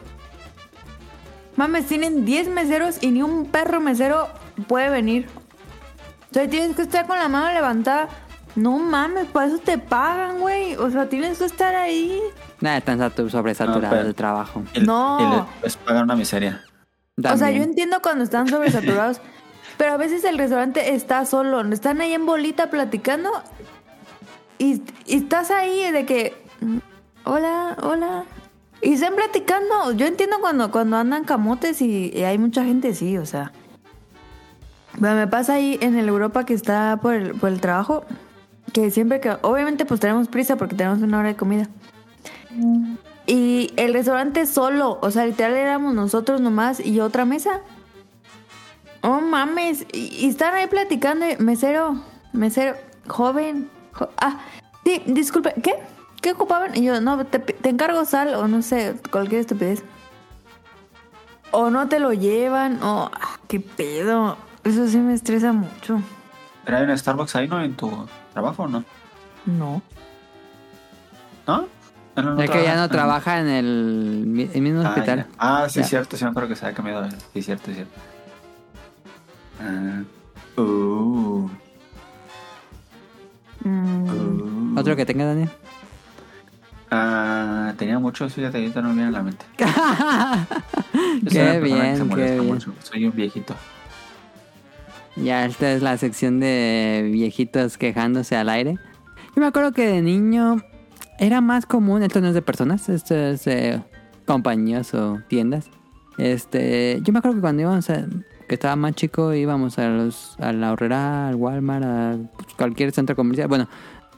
[1.57, 4.29] mames tienen 10 meseros y ni un perro mesero
[4.67, 5.27] puede venir.
[6.31, 8.09] O sea, tienes que estar con la mano levantada.
[8.55, 10.75] No mames, para eso te pagan, güey.
[10.77, 12.21] O sea, tienes que estar ahí.
[12.61, 14.63] Nada, están satu- sobresaturados pero- de trabajo.
[14.83, 15.19] No.
[15.21, 16.65] Y les, les pagan una miseria.
[17.33, 19.21] O sea, yo entiendo cuando están sobresaturados,
[19.79, 23.31] pero a veces el restaurante está solo, están ahí en bolita platicando
[24.59, 26.37] y, y estás ahí de que,
[27.29, 28.25] hola, hola,
[28.81, 29.93] y están platicando.
[29.93, 33.53] Yo entiendo cuando, cuando andan camotes y, y hay mucha gente, sí, o sea.
[34.97, 38.05] Bueno, me pasa ahí en el Europa que está por el, por el trabajo,
[38.73, 41.69] que siempre que, obviamente pues tenemos prisa porque tenemos una hora de comida.
[43.27, 47.61] Y el restaurante solo, o sea, literal éramos nosotros nomás y otra mesa.
[49.03, 52.03] Oh mames, y, y están ahí platicando, y, mesero,
[52.33, 52.75] mesero,
[53.07, 53.71] joven.
[53.93, 54.41] jo- ah,
[54.85, 55.75] sí, disculpe, ¿qué?
[56.21, 56.77] ¿Qué ocupaban?
[56.77, 59.83] Y yo, no, te, te encargo sal o no sé, cualquier estupidez.
[61.51, 64.37] O no te lo llevan, o ah, qué pedo.
[64.65, 66.01] Eso sí me estresa mucho.
[66.65, 67.63] ¿Pero hay un Starbucks ahí, no?
[67.63, 68.85] ¿En tu trabajo o no?
[69.47, 69.81] No.
[71.47, 71.67] ¿No?
[72.17, 73.23] ¿En el Es que ya no trabaja?
[73.23, 75.19] trabaja en el, mi- el mismo Ah, hospital.
[75.21, 75.27] ya.
[75.39, 75.87] Ah, sí, Ya.
[75.87, 77.09] cierto, sí me acuerdo que se había cambiado.
[77.33, 77.93] Sí, cierto, cierto.
[79.61, 81.49] Ah, uh,
[83.65, 84.79] Mm, uh.
[84.81, 85.51] ¿Otro que tenga, Daniel?
[86.91, 89.45] Ah, tenía muchos, fíjate, ahorita no me viene a la mente.
[91.31, 92.47] Qué bien, qué molesta bien.
[92.47, 92.75] mucho.
[92.83, 93.55] Soy un viejito.
[95.17, 98.77] Ya esta es la sección de viejitos quejándose al aire.
[99.35, 100.63] Yo me acuerdo que de niño
[101.19, 103.83] era más común, esto no es de personas, esto es de
[104.27, 105.71] compañías o tiendas.
[106.17, 108.07] Este, yo me acuerdo que cuando íbamos a,
[108.49, 112.17] que estaba más chico, íbamos a los, a la horrera, al Walmart, a
[112.57, 113.69] cualquier centro comercial, bueno,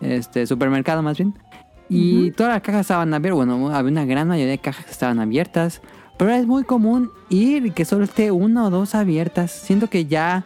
[0.01, 1.35] este, supermercado más bien.
[1.91, 5.19] Y todas las cajas estaban abiertas, bueno, había una gran mayoría de cajas que estaban
[5.19, 5.83] abiertas.
[6.17, 9.51] Pero es muy común ir y que solo esté una o dos abiertas.
[9.51, 10.45] Siento que ya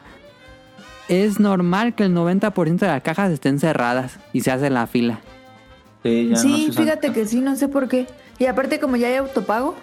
[1.09, 5.21] es normal que el 90% de las cajas estén cerradas y se hace la fila.
[6.03, 6.37] Sí, ya
[6.73, 8.07] fíjate que sí, no sé por qué.
[8.39, 9.75] Y aparte como ya hay autopago,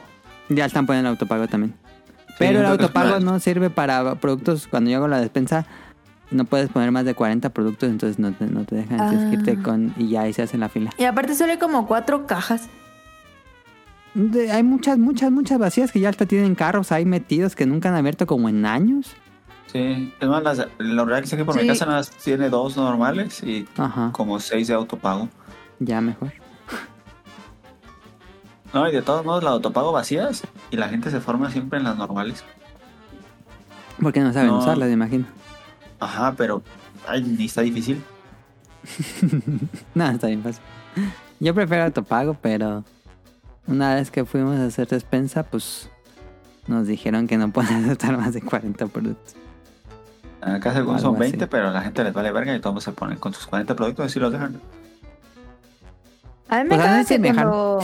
[0.49, 1.73] Ya están poniendo el autopago también.
[2.27, 4.67] Sí, Pero el autopago más- no sirve para productos.
[4.67, 5.65] Cuando yo hago la despensa,
[6.31, 8.99] no puedes poner más de 40 productos, entonces no te, no te dejan.
[8.99, 9.63] Ah.
[9.63, 9.93] con.
[9.97, 10.91] Y ya ahí se hace la fila.
[10.97, 12.67] y aparte solo hay como cuatro cajas.
[14.13, 17.89] De- hay muchas, muchas, muchas vacías que ya hasta tienen carros ahí metidos que nunca
[17.89, 19.13] han abierto como en años.
[19.67, 22.49] Sí, es más, las, la verdad que sé que por mi casa nada más tiene
[22.49, 25.29] dos normales y Ajá, como seis de autopago.
[25.79, 26.33] ya mejor.
[28.73, 31.85] No, y de todos modos, las autopago vacías y la gente se forma siempre en
[31.85, 32.43] las normales.
[34.01, 34.59] Porque no saben No.
[34.59, 35.25] usarlas, me imagino.
[36.01, 36.63] Ajá, pero
[37.07, 38.03] ay, ni está difícil.
[39.93, 40.61] No, está bien fácil.
[41.39, 42.83] Yo prefiero autopago, pero
[43.67, 45.89] una vez que fuimos a hacer despensa, pues
[46.67, 49.35] nos dijeron que no pueden aceptar más de 40 productos.
[50.41, 51.31] Acá según son así.
[51.31, 53.75] 20, pero a la gente les vale verga y todos se ponen con sus 40
[53.75, 54.59] productos y así los dejan.
[56.49, 57.79] A mí me Pues que cuando,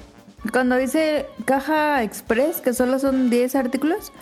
[0.52, 4.12] cuando dice caja express, que solo son 10 artículos,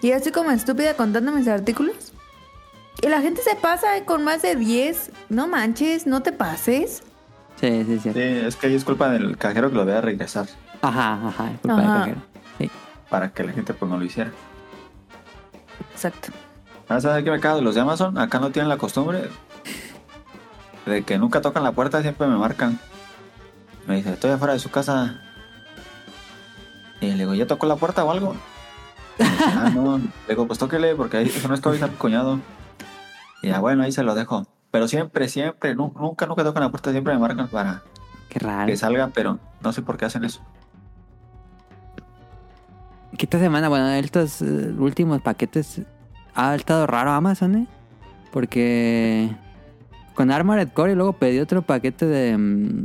[0.00, 2.12] y estoy como estúpida contando mis artículos.
[3.02, 5.10] Y la gente se pasa con más de 10.
[5.30, 7.02] No manches, no te pases.
[7.60, 8.12] Sí, sí, sí.
[8.12, 10.46] Sí, es que ahí es culpa del cajero que lo vea regresar
[10.80, 11.82] Ajá, ajá, es culpa Ajá.
[11.92, 12.20] del cajero.
[12.58, 12.70] Sí.
[13.10, 14.30] para que la gente pues no lo hiciera.
[15.92, 16.28] Exacto.
[16.88, 18.16] Ah, ¿Sabes qué me cago de los de Amazon?
[18.18, 19.28] Acá no tienen la costumbre
[20.86, 22.78] de que nunca tocan la puerta, siempre me marcan.
[23.86, 25.20] Me dice, estoy afuera de su casa.
[27.00, 28.34] Y le digo, ¿ya tocó la puerta o algo?
[29.20, 29.98] Ah, no.
[29.98, 32.40] Le digo, pues tóquele porque ahí eso no es COVID, cuñado.
[33.42, 34.46] Y ya, bueno, ahí se lo dejo.
[34.70, 37.82] Pero siempre, siempre, nu- nunca, nunca tocan la puerta, siempre me marcan para
[38.28, 38.66] Qué raro.
[38.66, 40.40] que salga, pero no sé por qué hacen eso.
[43.18, 45.82] que esta semana, bueno, estos eh, últimos paquetes
[46.34, 47.66] ha estado raro Amazon, ¿eh?
[48.32, 49.28] Porque
[50.14, 52.38] con Armored Core y luego pedí otro paquete de...
[52.38, 52.84] mm,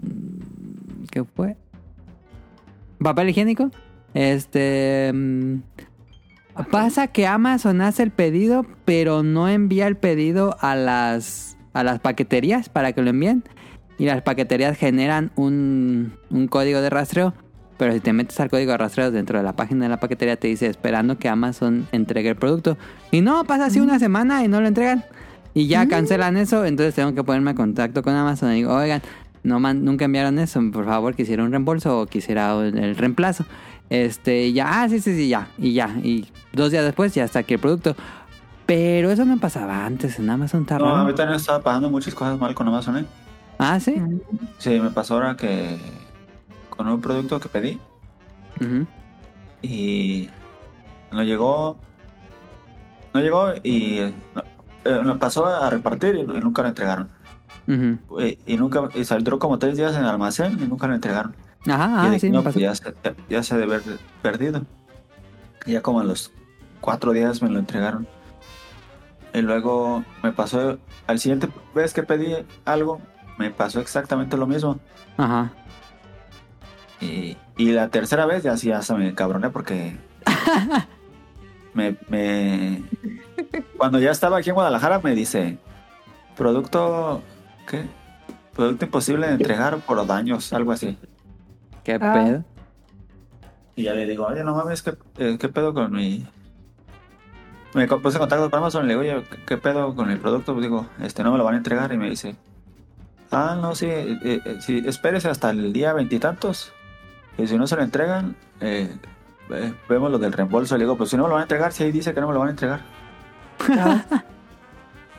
[1.12, 1.56] ¿Qué fue?
[3.00, 3.70] Papel higiénico.
[4.14, 5.14] Este...
[6.64, 11.84] mm, Pasa que Amazon hace el pedido, pero no envía el pedido a las, a
[11.84, 13.44] las paqueterías para que lo envíen.
[13.98, 17.34] Y las paqueterías generan un, un código de rastreo.
[17.78, 20.38] Pero si te metes al código de rastreo dentro de la página de la paquetería,
[20.38, 22.78] te dice esperando que Amazon entregue el producto.
[23.12, 25.04] Y no, pasa así una semana y no lo entregan.
[25.54, 29.02] Y ya cancelan eso, entonces tengo que ponerme en contacto con Amazon y digo, oigan,
[29.44, 33.46] no man- nunca enviaron eso, por favor, quisiera un reembolso o quisiera el reemplazo.
[33.90, 35.90] Este, ya, ah, sí, sí, sí, ya, y ya.
[36.04, 37.96] Y dos días después ya está aquí el producto.
[38.66, 41.06] Pero eso no pasaba antes en Amazon, está No, a raro.
[41.06, 43.06] mí también estaba pasando muchas cosas mal con Amazon, ¿eh?
[43.60, 43.96] Ah, sí.
[44.58, 45.78] Sí, me pasó ahora que
[46.70, 47.80] con un producto que pedí
[49.62, 50.30] y
[51.12, 51.78] no llegó.
[53.14, 54.44] No llegó y no,
[54.84, 57.10] eh, me pasó a repartir y, nunca lo entregaron.
[57.68, 61.36] Y, y nunca y salió como tres días en el almacén y nunca lo entregaron.
[61.68, 62.60] Ajá, ah, sí, no, me pasó.
[62.60, 62.94] pues ya se,
[63.30, 63.82] ya se ha de haber
[64.22, 64.62] perdido.
[65.66, 66.32] Ya como a los
[66.82, 68.08] cuatro días me lo entregaron.
[69.34, 70.78] Y luego me pasó,
[71.08, 72.36] al siguiente vez que pedí
[72.66, 73.02] algo,
[73.38, 74.80] me pasó exactamente lo mismo.
[75.18, 75.52] Ajá.
[77.02, 79.98] Y, y la tercera vez ya sí, se me cabroné porque
[81.74, 82.84] me, me-
[83.78, 85.58] cuando ya estaba aquí en Guadalajara me dice
[86.38, 87.22] producto
[87.68, 87.86] ¿qué?
[88.56, 90.98] producto imposible de entregar por daños, algo así.
[91.86, 92.14] ¿Qué Ah.
[92.14, 92.44] pedo?
[93.78, 96.26] Y ya le digo, oye, no mames, ¿qué, eh, qué pedo con mi...?
[97.74, 100.18] Me puse en contacto con Amazon y le digo, oye, ¿qué, qué pedo con el
[100.18, 100.54] producto?
[100.54, 101.92] Pues digo, este, no me lo van a entregar.
[101.94, 102.36] Y me dice,
[103.32, 106.74] ah, no, sí, eh, eh, sí, espérese hasta el día veintitantos.
[107.38, 108.96] Y, si no se lo entregan, eh,
[109.50, 110.78] eh, vemos lo del reembolso.
[110.78, 112.28] Le digo, pues si no me lo van a entregar, si ahí dice que no
[112.28, 112.80] me lo van a entregar.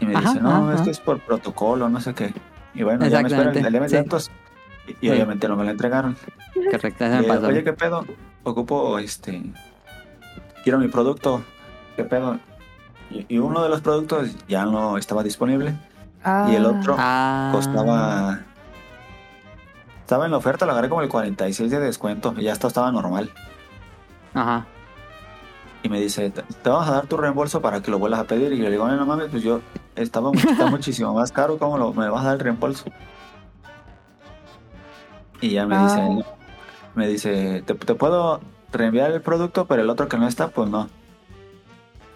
[0.01, 2.32] Y me Ajá, dice, no, ajá, es que es por protocolo, no sé qué.
[2.74, 4.30] Y bueno, ya me espero el, día veintitantos.
[4.86, 5.10] Y Sí.
[5.10, 6.16] obviamente no me lo entregaron.
[6.70, 7.46] Correcto, Eh, pasó.
[7.48, 8.04] Oye, ¿qué pedo?
[8.44, 9.42] Ocupo, este...
[10.62, 11.42] Quiero mi producto.
[11.96, 12.38] ¿Qué pedo?
[13.10, 15.74] Y, y uno de los productos ya no estaba disponible.
[16.24, 16.48] Ah.
[16.50, 17.50] Y el otro Ah.
[17.52, 18.40] costaba...
[20.00, 22.34] Estaba en la oferta, lo agarré como el 46 de descuento.
[22.36, 23.30] Y ya esto estaba normal.
[24.34, 24.66] Ajá.
[25.82, 28.52] Y me dice, te vamos a dar tu reembolso para que lo vuelvas a pedir.
[28.52, 29.60] Y yo le digo, no, no mames, pues yo
[29.96, 31.58] estaba está muchísimo más caro.
[31.58, 32.84] ¿Cómo lo, me vas a dar el reembolso?
[35.40, 35.84] Y ya me Ah.
[35.84, 36.24] dice,
[36.94, 38.40] me dice, ¿te, te puedo
[38.72, 40.88] reenviar el producto, pero el otro que no está, pues no.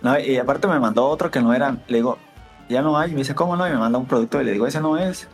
[0.03, 1.77] No, y aparte me mandó otro que no era.
[1.89, 2.19] Le digo,
[2.69, 3.11] ya no hay.
[3.11, 3.67] Y me dice, ¿cómo no?
[3.69, 5.29] Y me manda un producto y le digo, ese no es.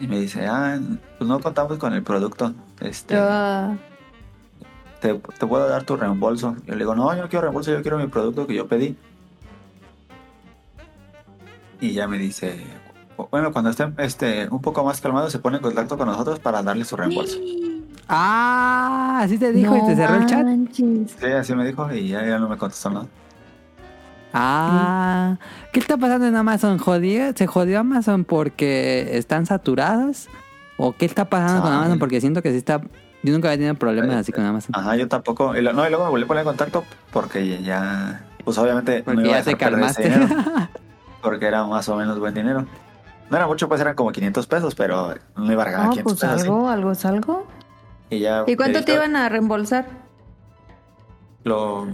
[0.00, 0.78] Y me dice, ah,
[1.18, 2.52] pues no contamos con el producto.
[2.80, 3.76] Este, Ah.
[5.00, 6.54] te, te puedo dar tu reembolso.
[6.66, 8.96] Yo le digo, no, yo no quiero reembolso, yo quiero mi producto que yo pedí.
[11.80, 12.64] Y ya me dice,
[13.30, 16.62] bueno, cuando esté este, un poco más calmado, se pone en contacto con nosotros para
[16.62, 17.38] darle su reembolso.
[18.08, 20.44] Ah, así te dijo y te cerró el chat.
[20.44, 21.16] manches.
[21.20, 23.06] Sí, así me dijo y ya, ya no me contestó nada.
[24.32, 25.36] Ah,
[25.72, 26.78] ¿qué está pasando en Amazon?
[26.78, 27.32] ¿Jodió?
[27.36, 30.28] ¿Se jodió Amazon porque están saturados?
[30.76, 31.72] ¿O qué está pasando con.
[31.72, 31.98] Amazon?
[32.00, 32.80] Porque siento que sí está...
[33.22, 34.72] Yo nunca había tenido problemas así con Amazon.
[34.74, 35.56] Ajá, yo tampoco.
[35.56, 39.02] Y lo- no, y luego me volví a poner en contacto porque ya, pues obviamente
[39.04, 40.26] Porque no iba a ya te dejar perder ese calmaste.
[40.34, 40.68] dinero,
[41.22, 42.66] porque era más o menos buen dinero.
[43.30, 46.12] No era mucho, pues eran como 500 pesos, pero no iba a regalar No, 500
[46.12, 46.42] pues pesos.
[46.42, 46.46] ¿sí?
[46.48, 47.46] algo, algo es algo.
[48.10, 49.86] Y, ya ¿Y cuánto te iban a reembolsar?
[51.42, 51.84] Lo,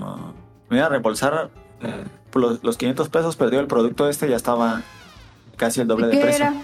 [0.68, 1.50] me iba a reembolsar
[1.80, 2.04] eh,
[2.34, 4.82] los, los 500 pesos, perdió el producto este, ya estaba
[5.56, 6.44] casi el doble ¿Y de qué precio.
[6.46, 6.54] era?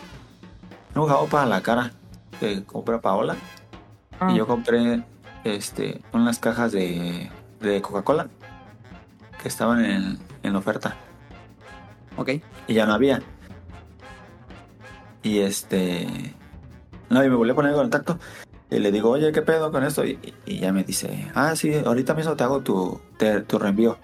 [0.94, 1.93] Un jabón para la cara
[2.40, 3.36] que compré Paola.
[4.18, 4.30] Ah.
[4.32, 5.02] Y yo compré
[5.44, 7.30] este, unas cajas de,
[7.60, 8.28] de Coca-Cola
[9.43, 10.97] que estaban en, en oferta.
[12.16, 12.30] ok.
[12.68, 13.22] Y ya no había.
[15.27, 16.07] Y este.
[17.11, 18.19] No, y me volví a poner en contacto.
[18.70, 20.05] Y le digo, oye, ¿qué pedo con esto?
[20.05, 23.98] Y, y ya me dice, ah, sí, ahorita mismo te hago tu, te- tu reenvío.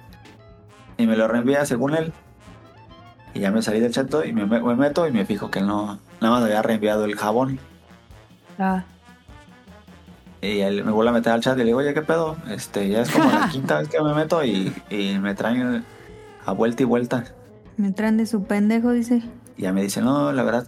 [0.98, 2.12] Y me lo reenvía según él.
[3.34, 5.98] Y ya me salí del chat y me, me meto y me fijo que no,
[6.20, 7.58] nada más había reenviado el jabón.
[8.58, 8.84] Ah.
[10.40, 12.36] Y él me vuelve a meter al chat y le digo, oye, ¿qué pedo?
[12.50, 15.84] Este, ya es como la quinta vez que me meto y, y me traen
[16.44, 17.24] a vuelta y vuelta.
[17.76, 19.22] Me traen de su pendejo, dice.
[19.56, 20.66] Y ya me dice, no, la verdad,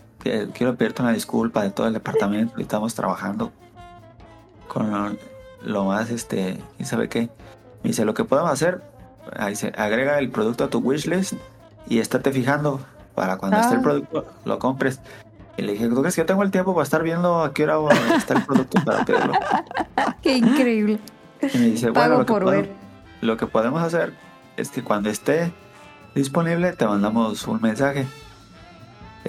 [0.55, 2.55] quiero pedirte una disculpa de todo el departamento.
[2.59, 3.52] y Estamos trabajando
[4.68, 5.16] con lo,
[5.62, 7.28] lo más, este, ¿quién sabe qué?
[7.82, 8.82] Me dice, lo que podemos hacer,
[9.36, 11.34] ahí dice, agrega el producto a tu wishlist
[11.88, 12.80] y estate fijando
[13.14, 13.82] para cuando esté el Ah.
[13.82, 15.01] producto, lo compres.
[15.56, 17.64] Y le dije, ¿tú crees que yo tengo el tiempo para estar viendo a qué
[17.68, 17.78] hora
[18.16, 19.32] está el producto para pedirlo?
[20.22, 20.98] Qué increíble.
[21.40, 22.76] Y me dice, Pago bueno, lo que, por podemos, ver.
[23.20, 24.14] lo que podemos hacer
[24.56, 25.52] es que cuando esté
[26.14, 28.06] disponible te mandamos un mensaje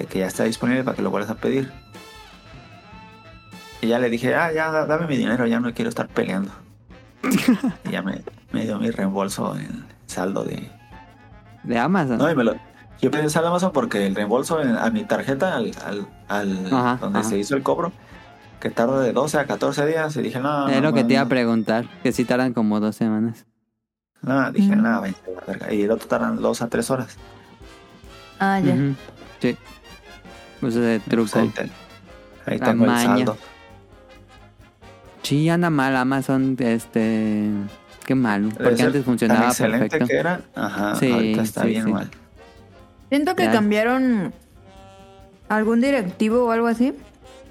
[0.04, 1.72] que ya está disponible para que lo vuelvas a pedir.
[3.80, 6.50] Y ya le dije, ah, ya, da- dame mi dinero, ya no quiero estar peleando.
[7.84, 10.70] y ya me, me dio mi reembolso en saldo de...
[11.62, 12.18] De Amazon.
[12.18, 12.54] No, y me lo...
[13.00, 16.06] Yo pedí el saldo de Amazon porque el reembolso en- a mi tarjeta, al, al,
[16.28, 17.28] al- Ajá, donde ajá.
[17.28, 17.92] se hizo el cobro,
[18.60, 21.06] que tarda de 12 a 14 días, y dije, no, es no, lo que no,
[21.08, 21.86] te iba a preguntar.
[22.02, 23.44] Que si tardan como dos semanas.
[24.22, 24.82] No, dije, Mm.
[24.82, 25.72] nada, vente a la verga.
[25.74, 27.16] Y el otro tardan 2 a 3 horas.
[28.40, 28.74] Ah, ya.
[29.40, 29.56] Sí.
[30.72, 31.30] Pues de truco.
[31.30, 31.60] Pues ahí te-
[32.50, 33.36] ahí el saldo.
[35.22, 37.50] Sí, anda mal Amazon, este...
[38.04, 40.06] Qué mal, porque antes tan funcionaba excelente perfecto.
[40.06, 41.92] que era, ajá, Sí, ahorita está sí, bien sí.
[41.92, 42.08] mal.
[43.08, 43.50] Siento que Ya.
[43.52, 44.32] cambiaron
[45.48, 46.92] algún directivo o algo así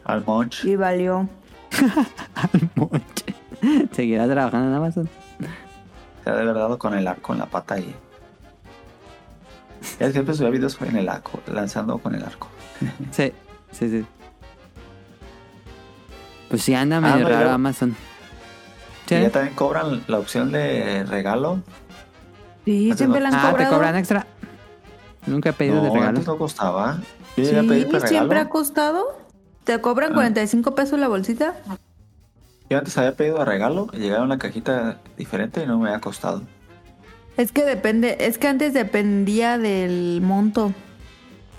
[0.05, 0.63] Al Monch.
[0.63, 1.27] y valió.
[2.35, 3.35] Al moche.
[3.91, 5.09] ¿Seguirá trabajando en Amazon?
[6.23, 7.77] Se ha de haber dado con el arco en la pata.
[7.77, 7.85] Es
[9.97, 12.47] que siempre subía videos en el arco, lanzando con el arco.
[13.11, 13.31] Sí,
[13.71, 14.05] sí, sí.
[16.49, 17.95] Pues sí, anda Ah, medio raro Amazon.
[19.07, 19.15] Sí.
[19.15, 21.61] Y ya también cobran la opción de regalo.
[22.65, 23.29] Sí, siempre no.
[23.29, 23.69] la han Ah, cobrado.
[23.69, 24.27] te cobran extra.
[25.27, 26.09] Nunca he pedido No, de regalo.
[26.09, 26.97] antes no costaba.
[27.37, 28.49] Yo Sí, a siempre ha regalo.
[28.49, 29.25] costado.
[29.63, 30.15] Te cobran Ah.
[30.15, 31.55] 45 pesos la bolsita.
[32.69, 36.01] Yo antes había pedido de regalo y llegaba una cajita diferente y no me había
[36.01, 36.43] costado.
[37.37, 40.73] Es que depende, es que antes dependía del monto.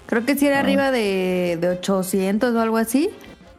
[0.06, 0.60] Creo que si era Ah.
[0.60, 3.10] arriba de, de 800 o algo así,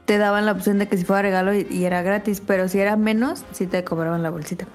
[0.05, 2.79] te daban la opción de que si fuera regalo y, y era gratis, pero si
[2.79, 4.65] era menos, sí te cobraban la bolsita.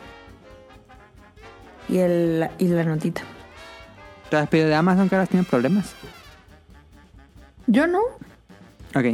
[1.89, 3.23] Y, el, y la notita.
[4.31, 5.95] ¿Te has pedido de Amazon que ahora tiene problemas?
[7.67, 8.01] Yo no,
[8.95, 9.05] Ok.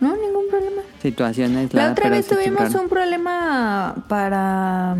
[0.00, 0.82] no, ningún problema.
[1.02, 4.96] Situación La otra vez tuvimos un problema para...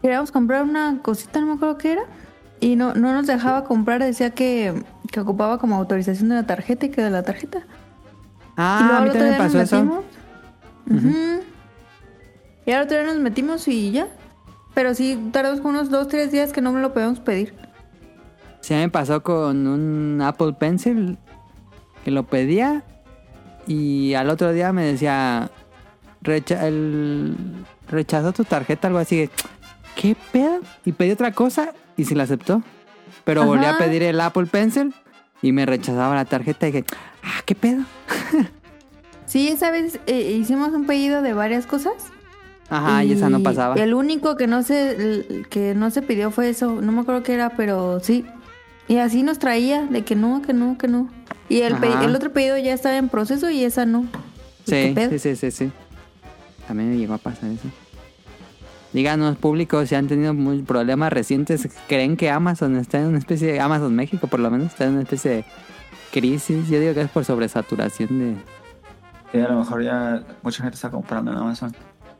[0.00, 2.02] Queríamos comprar una cosita, no me acuerdo qué era.
[2.62, 4.72] Y no, no nos dejaba comprar, decía que,
[5.10, 7.58] que ocupaba como autorización de la tarjeta y que de la tarjeta.
[7.58, 7.62] y
[8.56, 9.84] Ah, luego a mí también me pasó eso.
[9.84, 10.04] metimos.
[12.64, 14.06] Y al otro día nos metimos y ya.
[14.74, 17.52] Pero sí, tardamos unos dos, tres días que no me lo podíamos pedir.
[18.60, 21.18] Sí, me pasó con un Apple Pencil
[22.04, 22.84] que lo pedía
[23.66, 25.50] y al otro día me decía
[26.20, 27.36] recha el,
[27.88, 29.28] rechazó tu tarjeta, algo así.
[29.96, 30.60] ¿Qué pedo?
[30.84, 32.62] Y pedí otra cosa y se la aceptó.
[33.24, 34.94] Pero volví a pedir el Apple Pencil
[35.42, 36.84] y me rechazaba la tarjeta y dije,
[37.22, 37.82] ah, ¿qué pedo?
[39.24, 41.94] Sí, esa vez eh, hicimos un pedido de varias cosas.
[42.68, 43.76] Ajá, y, esa no pasaba.
[43.76, 46.82] El único que no se que no se pidió fue eso.
[46.82, 48.26] No me acuerdo qué era, pero sí.
[48.88, 51.08] Y así nos traía de que no, que no, que no.
[51.48, 54.04] Y el, el otro pedido ya estaba en proceso y esa no.
[54.66, 55.72] ¿Qué Sí, sí, sí, sí, sí.
[56.68, 57.68] También me llegó a pasar eso.
[58.92, 61.68] Díganos, público, si han tenido muy problemas recientes.
[61.88, 63.60] ¿Creen que Amazon está en una especie de...
[63.60, 65.44] Amazon México, por lo menos, está en una especie de
[66.12, 66.68] crisis?
[66.68, 68.36] Yo digo que es por sobresaturación de...
[69.32, 71.74] Sí, a lo mejor ya mucha gente está comprando en Amazon.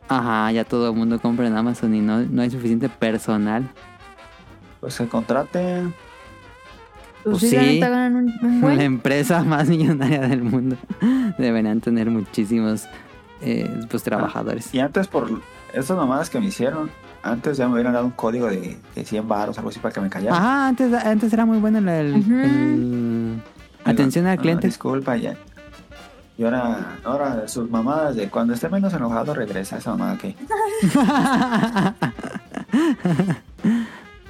[0.09, 3.69] Ajá, ya todo el mundo compra en Amazon y no, no hay suficiente personal.
[4.81, 5.95] Pues que contraten.
[7.23, 7.79] Pues, Pues sí, la sí.
[7.81, 8.79] ganan un, un buen.
[8.79, 10.77] La empresa más millonaria del mundo.
[11.37, 12.87] Deberían tener muchísimos
[13.43, 14.75] eh, pues, trabajadores.
[14.75, 15.29] Y antes, por
[15.73, 16.91] esas mamadas que me hicieron,
[17.23, 20.01] antes ya me hubieran dado un código de, de 100 baros, algo así, para que
[20.01, 20.37] me callara.
[20.37, 21.87] Ajá, antes, antes era muy bueno el...
[21.89, 23.43] el-
[23.85, 24.67] Atención al Ah, cliente.
[24.69, 25.35] disculpa, ya.
[26.39, 30.35] Y ahora, ahora sus mamadas de cuando esté menos enojado regresa esa mamada que.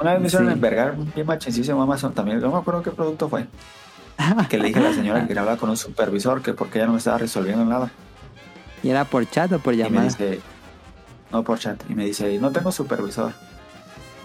[0.00, 0.52] Una vez me hicieron Sí.
[0.54, 2.40] envergar bien machincísimo Amazon también.
[2.40, 3.46] No me acuerdo qué producto fue.
[4.48, 6.92] Que le dije a la señora que hablar con un supervisor que porque ella no
[6.92, 7.90] me estaba resolviendo nada.
[8.82, 10.04] ¿Y era por chat o por Y me llamada?
[10.08, 10.40] dice,
[11.32, 11.82] no por chat.
[11.88, 13.32] Y me dice, no tengo supervisor.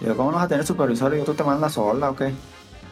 [0.01, 1.13] Y yo, ¿cómo no vas a tener supervisor?
[1.15, 2.33] Y yo, ¿tú te mandas sola o qué?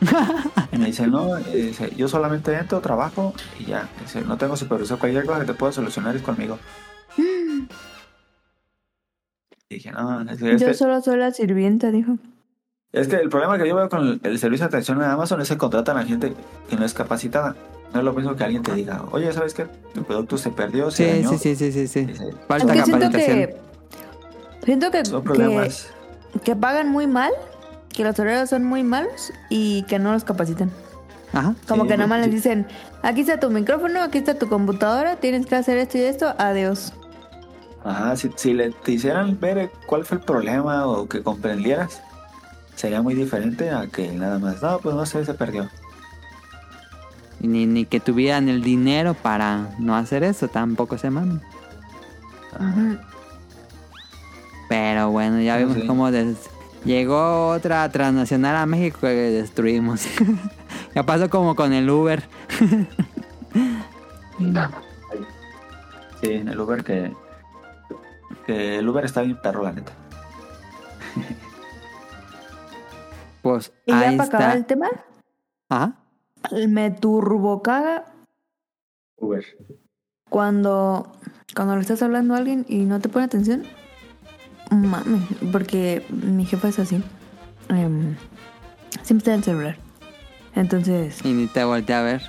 [0.71, 3.87] y me dice, no, y dice, yo solamente entro, trabajo y ya.
[4.01, 4.97] Dice, no tengo supervisor.
[4.97, 6.57] Cualquier cosa que te pueda solucionar es conmigo.
[9.67, 12.17] Y dije, no, es que, Yo que- solo soy la sirvienta, dijo.
[12.93, 15.41] es que el problema que yo veo con el, el servicio de atención de Amazon
[15.41, 16.33] es que contratan a gente
[16.69, 17.55] que no es capacitada.
[17.91, 19.65] No es lo mismo que alguien te diga, oye, ¿sabes qué?
[19.93, 21.29] Tu producto se perdió, se Sí, dañó.
[21.37, 22.05] sí, sí, sí, sí, sí.
[22.05, 23.11] Dice, Falta capacitación.
[23.11, 23.57] que.
[24.65, 25.87] Siento que, son que, problemas.
[26.43, 27.31] que pagan muy mal,
[27.89, 30.71] que los horarios son muy malos y que no los capacitan.
[31.33, 31.53] Ajá.
[31.67, 32.31] Como Sí, que nada más sí.
[32.31, 32.67] les dicen,
[33.03, 36.93] aquí está tu micrófono, aquí está tu computadora, tienes que hacer esto y esto, adiós.
[37.83, 42.01] Ajá, si, si le, te hicieran ver cuál fue el problema o que comprendieras,
[42.75, 45.69] sería muy diferente a que nada más, no, pues no sé, se perdió.
[47.41, 51.41] Y Ni, ni que tuvieran el dinero para no hacer eso, tampoco se maman.
[52.59, 52.97] Ujú.
[54.69, 55.85] Pero bueno, ya Ah, vimos sí.
[55.87, 56.49] cómo des-
[56.83, 60.05] llegó otra transnacional a México que destruimos.
[60.95, 62.23] ya pasó como con el Uber.
[66.21, 67.13] Sí, en el Uber que.
[68.45, 69.91] Que el Uber está bien perro, la neta.
[73.41, 74.89] Pues Y ya ahí para acabar el tema,
[75.69, 75.93] Ajá.
[76.67, 78.05] me turbocaga
[79.17, 79.45] Uber.
[80.31, 81.11] cuando,
[81.55, 83.61] cuando le estás hablando a alguien y no te pone atención.
[84.71, 85.19] Mami,
[85.51, 87.01] porque mi jefa es así.
[87.69, 88.15] Em,
[89.03, 89.77] siempre está en el celular.
[90.55, 92.21] Entonces, Y ni te volteé a ver.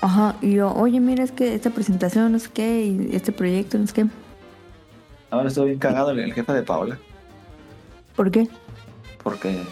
[0.00, 3.78] ajá, y yo, oye, mira, es que esta presentación, no sé qué, y este proyecto,
[3.78, 4.06] no sé qué.
[5.30, 6.98] Ahora estoy bien cagado el, jefe de Paola.
[8.16, 8.48] ¿Por qué?
[9.22, 9.62] Porque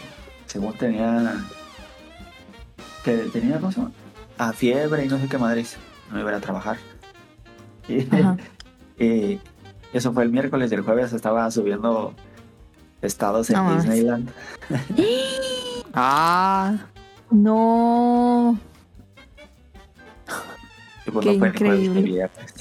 [0.47, 1.37] según tenía.
[3.05, 3.93] Que tenía, ¿cómo se llama?
[4.39, 5.77] A fiebre y no sé qué madres.
[6.11, 6.77] No iba a ir a trabajar.
[7.89, 8.37] Y, Ajá.
[8.99, 9.41] y
[9.93, 12.15] eso fue el miércoles y el jueves estaba subiendo
[13.03, 13.75] estados en No.
[13.77, 14.31] Disneyland.
[15.95, 16.77] Ah,
[17.31, 18.59] No.
[21.07, 22.01] Y pues Qué no fue increíble.
[22.03, 22.55] viernes.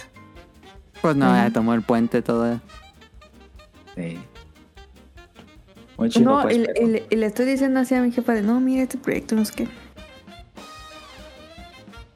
[1.02, 2.60] pues no, ya tomó el puente todo.
[3.96, 4.20] Sí.
[5.98, 6.58] Muy chido, no, pues.
[6.58, 9.54] y le- estoy diciendo así a mi jefa de, no, mira este proyecto, no sé
[9.54, 9.68] qué.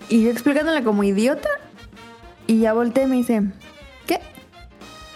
[0.09, 1.49] Y yo explicándole como idiota.
[2.47, 3.41] Y ya volteé y me dice.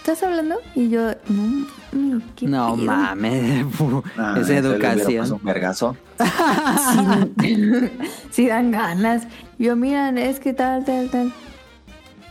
[0.10, 0.56] ¿Estás hablando?
[0.74, 2.86] Y yo, no, no, ¿qué No pedo?".
[2.88, 3.64] mames,
[4.18, 5.32] Ah, puesto educación.
[5.34, 5.96] un vergazo.
[7.40, 7.56] Sí,
[8.32, 9.28] sí dan ganas.
[9.60, 11.32] Yo, miran, es que tal, tal, tal.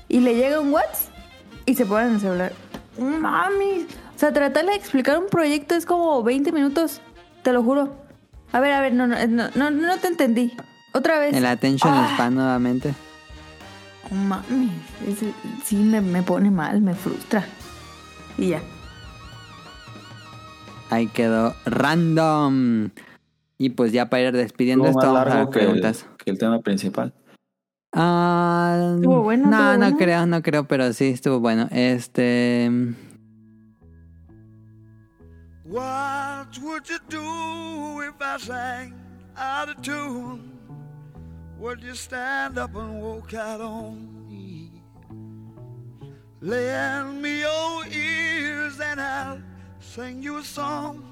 [0.09, 1.14] Y le llega un WhatsApp
[1.66, 2.52] y se ponen en el celular.
[2.98, 3.86] Mami.
[4.16, 7.00] O sea, tratarle de explicar un proyecto es como 20 minutos.
[7.44, 7.94] Te lo juro.
[8.50, 10.52] A ver, a ver, no, no, no, no, no te entendí.
[10.92, 11.32] Otra vez.
[11.32, 12.10] El attention Ah.
[12.14, 12.92] span nuevamente.
[14.10, 14.72] Mami.
[15.06, 15.32] ese-
[15.64, 17.44] sí, me, me pone mal, me frustra.
[18.39, 18.62] Y ya.
[20.90, 22.90] Ahí quedó random.
[23.59, 26.06] Y pues ya para ir despidiendo Estuvo esto, más vamos a que el, preguntas.
[26.24, 27.12] que el tema principal.
[27.93, 29.97] Ah, Estuvo bueno, no, estuvo no bueno.
[29.98, 31.66] creo, no creo, pero sí estuvo bueno.
[31.73, 32.70] Este.
[35.65, 38.94] What would you do if I sang
[39.36, 40.52] out of tune?
[41.59, 44.17] Would you stand up and walk out on?
[46.40, 49.40] Lend me your ears and I'll
[49.81, 51.02] sing you a song.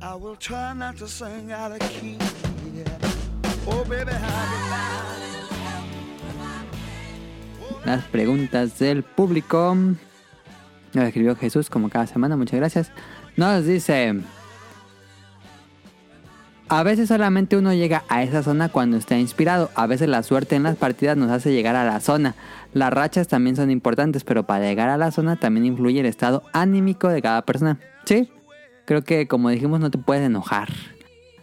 [0.00, 2.16] I will try not to sing out of key.
[2.74, 2.84] yeah.
[3.66, 4.12] Oh, baby,
[7.84, 9.76] las preguntas del público.
[10.92, 12.92] Lo escribió Jesús como cada semana, muchas gracias.
[13.36, 14.22] Nos dice...
[16.72, 19.72] A veces solamente uno llega a esa zona cuando está inspirado.
[19.74, 22.36] A veces la suerte en las partidas nos hace llegar a la zona.
[22.72, 26.44] Las rachas también son importantes, pero para llegar a la zona también influye el estado
[26.52, 27.80] anímico de cada persona.
[28.04, 28.30] Sí,
[28.84, 30.68] creo que como dijimos no te puedes enojar.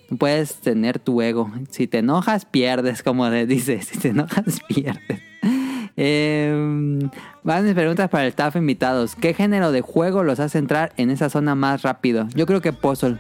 [0.10, 1.52] No puedes tener tu ego.
[1.72, 3.82] Si te enojas, pierdes, como le dice.
[3.82, 5.22] Si te enojas, pierdes.
[5.98, 7.02] Eh,
[7.44, 9.18] van mis preguntas para el staff invitados.
[9.18, 12.30] ¿Qué género de juego los hace entrar en esa zona más rápido?
[12.34, 13.20] Yo creo que Puzzle.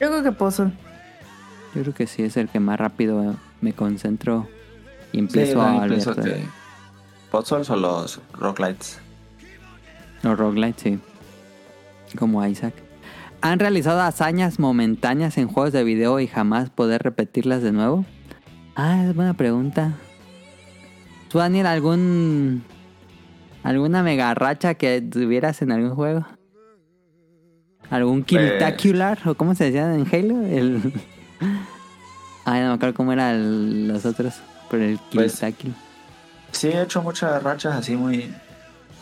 [0.00, 0.72] Yo creo que Puzzle.
[1.74, 4.48] Yo creo que sí es el que más rápido me concentro
[5.12, 6.44] y empiezo a abrir que
[7.30, 8.98] Puzzles o los Rocklights.
[10.22, 10.98] los roguelites, sí.
[12.18, 12.74] Como Isaac.
[13.42, 18.04] ¿Han realizado hazañas momentáneas en juegos de video y jamás poder repetirlas de nuevo?
[18.74, 19.92] Ah, es buena pregunta.
[21.28, 22.64] ¿Tú, Daniel, algún.
[23.62, 26.26] alguna mega racha que tuvieras en algún juego?
[27.90, 29.18] ¿Algún Kiltacular?
[29.26, 30.42] ¿O cómo se decía en Halo?
[30.46, 30.92] El.
[32.44, 34.34] Ay, no me acuerdo cómo eran los otros.
[34.70, 35.76] Pero el Pues, Kiltacular.
[36.52, 38.32] Sí, he hecho muchas rachas así muy,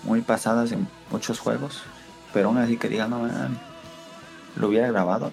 [0.04, 1.82] muy pasadas en muchos juegos.
[2.32, 3.58] Pero aún así que diga, no, man,
[4.56, 5.32] lo hubiera grabado.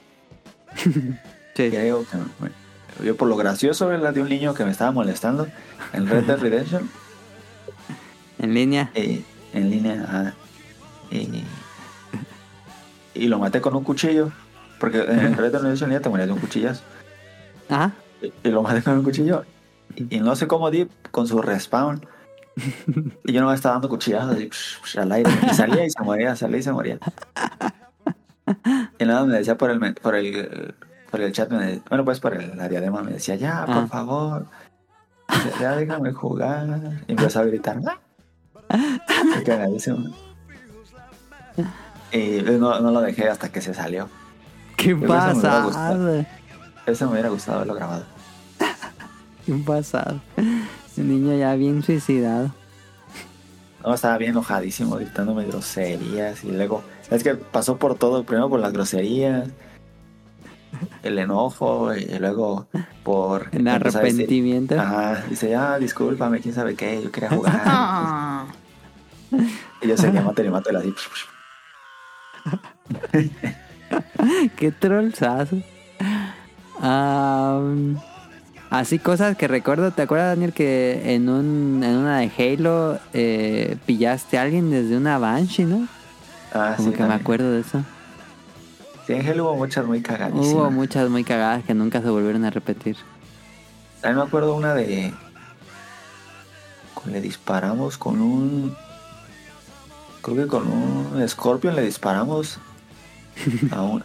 [1.56, 1.69] Sí.
[1.69, 2.53] Creo que bueno,
[3.02, 4.14] yo por lo gracioso ¿verdad?
[4.14, 5.48] de un niño que me estaba molestando
[5.94, 6.90] en Red Dead Redemption
[8.40, 8.91] En línea.
[8.94, 9.23] eh,
[9.53, 10.34] en línea ajá,
[11.10, 11.45] y,
[13.15, 14.31] y lo maté con un cuchillo
[14.79, 16.83] porque en Red Dead Redemption ya te morías de un cuchillazo
[17.69, 17.91] Ajá.
[18.21, 19.43] y, y lo maté con un cuchillo
[19.95, 22.05] y, y no sé cómo di con su respawn
[23.25, 25.89] y yo no me estaba dando cuchillazos así, psh, psh, al aire y salía y
[25.89, 26.99] se moría salía y se moría
[28.99, 30.73] y nada me decía por el por el
[31.11, 33.75] por el chat me de- bueno pues por el, la diadema me decía ya por
[33.77, 33.87] Ah.
[33.87, 34.45] favor
[35.29, 36.67] ya, ya déjame jugar
[37.07, 37.97] y empezó a gritar "Ah".
[39.35, 40.09] Qué cagadísimo.
[42.15, 44.09] Y no, no lo dejé hasta que se salió
[44.77, 45.63] ¿Qué Creo que eso me hubiera pasa?
[45.65, 46.25] gustado.
[46.85, 48.03] eso me hubiera gustado haberlo grabado
[49.45, 50.21] ¿Qué pasado?
[50.97, 52.51] El niño ya bien suicidado.
[53.83, 56.43] No, estaba bien enojadísimo, gritándome groserías.
[56.43, 56.81] Y luego,
[57.11, 58.23] es que pasó por todo.
[58.23, 59.49] Primero por las groserías,
[61.03, 62.67] el enojo, y luego
[63.03, 63.49] por.
[63.51, 64.79] El decir- arrepentimiento.
[64.79, 67.61] Ajá, dice, ya, discúlpame, quién sabe qué, yo quería jugar.
[67.65, 68.45] Ah.
[69.81, 70.93] y yo seguía mate y mate así.
[74.55, 75.57] Qué trollzazo.
[76.81, 77.97] Am,
[78.69, 79.91] así cosas que recuerdo.
[79.91, 84.97] ¿Te acuerdas, Daniel, que en, un, en una de Halo eh, pillaste a alguien desde
[84.97, 85.88] una Banshee, no?
[86.53, 87.81] Ah, Como sí, que me acuerdo de eso.
[89.07, 90.47] Sí, en Halo hubo muchas muy cagadísimas.
[90.47, 92.97] Hubo muchas muy cagadas que nunca se volvieron a repetir.
[94.01, 95.13] También me acuerdo una de.
[97.05, 98.76] Le disparamos con un.
[100.26, 102.57] Creo que con un Scorpion le disparamos
[103.72, 104.03] a un-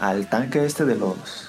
[0.00, 1.48] al tanque este de los.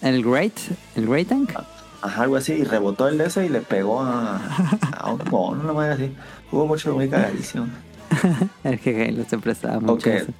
[0.00, 0.52] ¿El Great?
[0.96, 1.52] ¿El Great Tank?
[2.00, 4.40] Ajá, algo así, y rebotó el de ese y le pegó a,
[4.98, 6.16] a un mono, una madre así.
[6.50, 7.66] Hubo mucho muy cagadísimo.
[8.64, 9.92] El que Halo se prestaba mucho.
[9.94, 10.06] Ok.
[10.06, 10.32] a eso.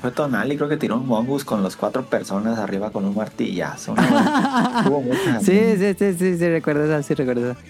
[0.00, 3.94] Fue Tonali, creo que tiró un mongus con los cuatro personas arriba con un martillazo.
[3.94, 4.88] madre.
[4.90, 5.44] Hubo muchas.
[5.44, 7.60] Sí, sí, sí, sí, sí, recuerdo eso, sí, recuerdo eso.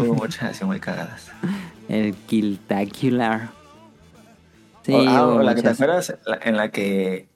[0.00, 1.26] Hubo muchas así muy cagadas.
[1.88, 3.50] El Killtacular.
[4.82, 7.28] Sí, o, ah, o la que te acuerdas, en la que.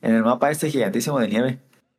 [0.00, 1.58] En el mapa este gigantísimo de nieve.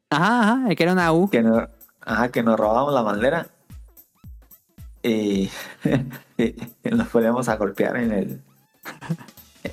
[0.09, 1.29] Ajá, ajá, el que era una U.
[1.29, 1.69] que nos,
[2.01, 3.47] ajá, que nos robamos la bandera
[5.01, 5.49] y,
[6.37, 8.41] y nos poníamos a golpear en el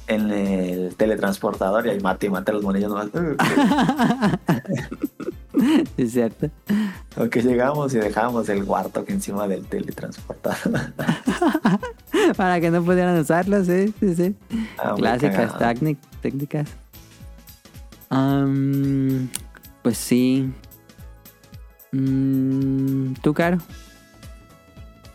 [0.06, 3.08] en el teletransportador y ahí mate y mate a los monillos nomás.
[5.96, 6.48] Es cierto.
[7.16, 10.92] o que llegamos y dejábamos el cuarto que encima del teletransportador.
[12.36, 14.36] Para que no pudieran usarlo, sí, sí, sí.
[14.78, 15.52] Ah, Clásicas
[16.20, 16.68] técnicas.
[19.82, 20.52] Pues sí.
[21.92, 23.58] Mm, ¿Tú, Caro?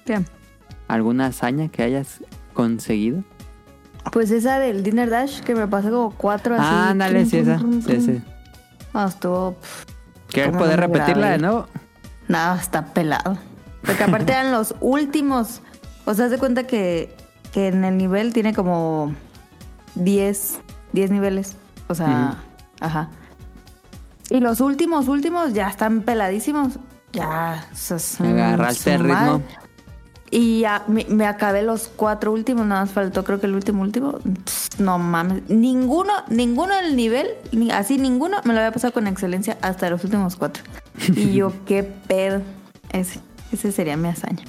[0.05, 0.19] ¿Qué?
[0.87, 2.21] ¿Alguna hazaña que hayas
[2.53, 3.23] conseguido?
[4.11, 6.63] Pues esa del Dinner Dash que me pasó como cuatro así.
[6.67, 7.59] Ah, ándale, sí, esa.
[7.59, 8.21] Sí, sí.
[8.93, 9.53] No, estuvo.
[9.53, 9.85] pff,
[10.29, 11.37] ¿Quieres ¿Cómo poder no repetirla de grabé?
[11.39, 11.67] nuevo?
[12.27, 13.37] Nada, está pelado.
[13.83, 15.61] Porque aparte eran los últimos.
[16.05, 17.15] O sea, de cuenta que,
[17.51, 19.13] que en el nivel tiene como
[19.95, 20.59] 10,
[20.93, 21.55] 10 niveles.
[21.87, 22.43] O sea,
[22.79, 23.09] ajá.
[24.29, 26.79] Y los últimos, últimos ya están peladísimos.
[27.13, 27.65] Ya.
[27.71, 29.41] es un Agarraste el ritmo.
[30.31, 33.81] Y ya me, me acabé los cuatro últimos, nada más faltó creo que el último
[33.83, 34.19] último.
[34.79, 39.57] No mames, ninguno, ninguno del nivel, ni, así ninguno me lo había pasado con excelencia
[39.61, 40.63] hasta los últimos cuatro.
[41.15, 42.41] Y yo, qué pedo.
[42.91, 43.19] Ese,
[43.51, 44.43] ese sería mi hazaña.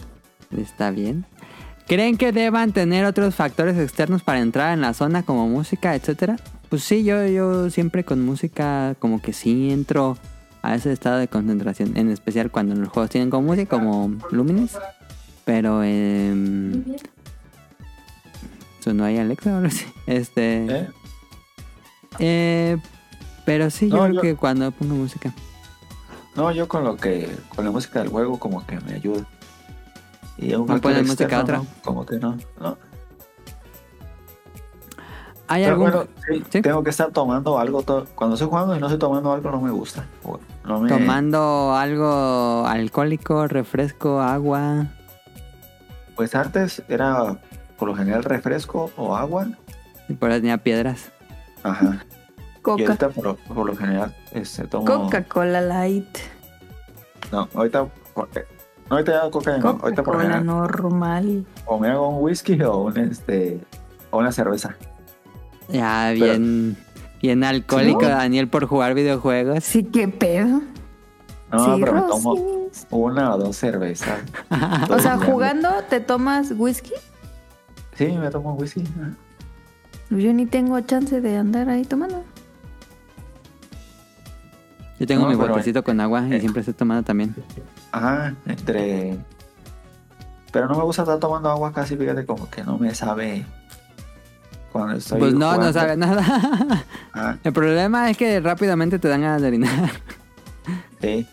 [0.57, 1.27] Está bien.
[1.87, 6.37] ¿Creen que deban tener otros factores externos para entrar en la zona como música, etcétera?
[6.69, 10.19] Pues sí, yo, yo siempre con música como que sí entro
[10.63, 14.77] a ese estado de concentración, en especial cuando los juegos tienen como música, como Lumines.
[15.45, 16.35] Pero eh,
[18.81, 19.85] sonó ahí Alexa o algo así.
[20.09, 20.89] Este, ¿Eh?
[22.19, 22.77] eh,
[23.45, 25.33] pero sí, yo No, creo yo- que cuando pongo música.
[26.35, 29.25] No, yo con lo que con la música del juego como que me ayuda.
[30.39, 31.59] Y un ¿No pones música otra?
[31.59, 32.37] no, como que no.
[32.61, 32.77] no.
[35.49, 36.61] ¿Hay Pero algún bueno, sí, ¿Sí?
[36.63, 37.83] tengo que estar tomando algo.
[37.83, 40.05] to- Cuando estoy jugando y no estoy tomando algo, no me gusta.
[40.25, 40.89] O- No me...
[40.89, 44.87] tomando algo alcohólico, refresco, agua?
[46.17, 47.37] Pues antes era
[47.79, 49.47] por lo general refresco o agua.
[50.09, 51.13] Y por eso tenía piedras.
[51.63, 52.05] Ajá.
[52.59, 52.83] Y Coca.
[52.83, 54.85] ahorita por, por lo general este, tomo...
[54.85, 56.19] Coca-Cola Light.
[57.31, 57.87] No, ahorita...
[58.91, 59.79] no, ahorita ya coca no.
[59.83, 61.45] Ahorita por general normal.
[61.67, 63.61] o me hago un whisky o un este...
[64.11, 64.77] O una cerveza.
[65.69, 66.77] Ya bien,
[67.21, 68.07] bien alcohólico Sí.
[68.07, 69.65] Daniel por jugar videojuegos.
[69.65, 70.61] Sí, qué pedo.
[71.53, 74.21] No, Sí, pero me tomo una o dos cervezas.
[74.91, 76.93] O sea, jugando, ¿te tomas whisky?
[77.95, 78.85] Sí, me tomo whisky.
[80.11, 82.23] Yo ni tengo chance de andar ahí tomando.
[84.99, 86.41] Yo tengo No, mi botecito con agua y eh.
[86.41, 87.35] siempre estoy tomando también.
[87.93, 89.19] Ajá, entre...
[90.53, 93.45] Pero no me gusta estar tomando agua casi, fíjate, como que no me sabe
[94.73, 96.23] cuando estoy Pues no, no sabe nada.
[97.13, 99.91] Ajá, El problema es que rápidamente te dan ganas de orinar.
[101.01, 101.27] sí.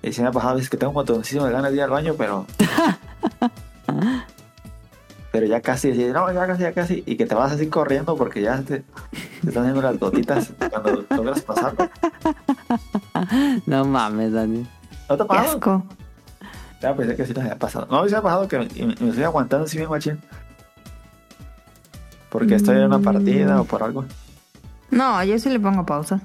[0.00, 1.12] Y sí me ha pasado veces que tengo de
[1.50, 2.46] ganas de ir al baño, pero...
[5.32, 7.02] pero ya casi, no, ya casi, ya casi.
[7.04, 8.84] Y que te vas así corriendo porque ya te,
[9.48, 11.88] te están haciendo las gotitas cuando logras pasarlo.
[13.66, 14.66] No mames, Daniel.
[15.08, 15.48] ¿No te ha pasado?
[15.50, 15.82] asco.
[16.80, 17.86] Ya pensé que sí les había pasado.
[17.90, 20.20] No, me ha pasado que me, y me- me estoy aguantando así bien machín.
[22.30, 24.04] Porque estoy en una partida o por algo.
[24.90, 26.20] No, yo sí le pongo pausa.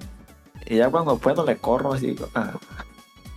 [0.66, 2.16] Y ya cuando puedo le corro así.
[2.36, 2.52] ah,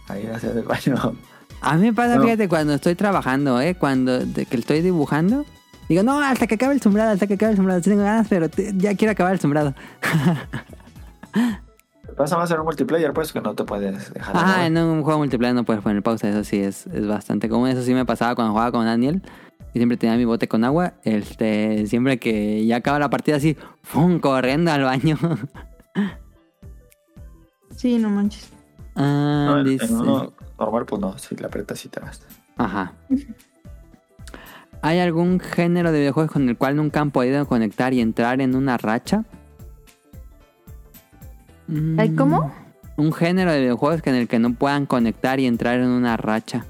[0.09, 1.15] ahí hacia el baño.
[1.63, 2.23] A mí me pasa, No.
[2.25, 3.75] fíjate, cuando estoy trabajando, ¿eh?
[3.77, 5.45] Cuando de que estoy dibujando.
[5.89, 7.81] Digo, no, hasta que acabe el sombrado, hasta que acabe el sombrado.
[7.83, 9.75] Sí tengo ganas, pero te- ya quiero acabar el sombrado.
[12.17, 14.35] Pasa más en un multiplayer, pues, que no te puedes dejar.
[14.35, 17.49] de Ah, en un juego multiplayer no puedes poner pausa, eso sí es, es bastante
[17.49, 17.69] común.
[17.69, 19.23] Eso sí me pasaba cuando jugaba con Daniel.
[19.75, 20.95] Y siempre tenía mi bote con agua.
[21.05, 24.19] Este, siempre que ya acaba la partida así, ¡fum!
[24.21, 25.19] corriendo al baño.
[27.77, 28.49] Sí, no manches.
[28.95, 29.85] ah, No, en, dice.
[29.85, 32.23] en uno normal, pues no, si la apretas sí te vas.
[32.57, 32.93] Ajá.
[34.87, 38.55] ¿Hay algún género de videojuegos con el cual nunca han podido conectar y entrar en
[38.55, 39.25] una racha?
[41.99, 42.53] ¿Ay, Mm, cómo?
[42.97, 46.67] Un género de videojuegos en el que no puedan conectar y entrar en una racha.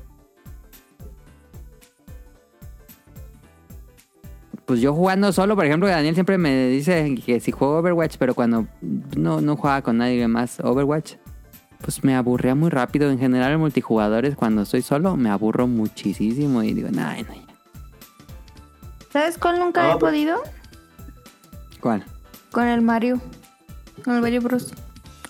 [4.65, 8.33] Pues yo jugando solo, por ejemplo, Daniel siempre me dice que si juego Overwatch, pero
[8.33, 8.67] cuando
[9.15, 11.17] no, no jugaba con nadie más Overwatch,
[11.83, 13.11] pues me aburría muy rápido.
[13.11, 17.46] En general, en multijugadores, cuando estoy solo, me aburro muchísimo y digo, no, no, ya".
[19.17, 20.43] ¿Sabes cuál nunca he pues- podido?
[21.81, 22.05] ¿Cuál?
[22.53, 23.19] Con el Mario.
[24.05, 24.75] Con el Mario Bros.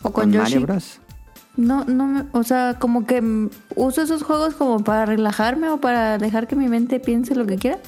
[0.03, 0.55] O con, ¿Con Yoshi.
[0.55, 0.99] Mario Bros?
[1.57, 3.23] No, no, me- o sea, como que
[3.77, 7.59] uso esos juegos como para relajarme o para dejar que mi mente piense lo que
[7.59, 7.79] quiera.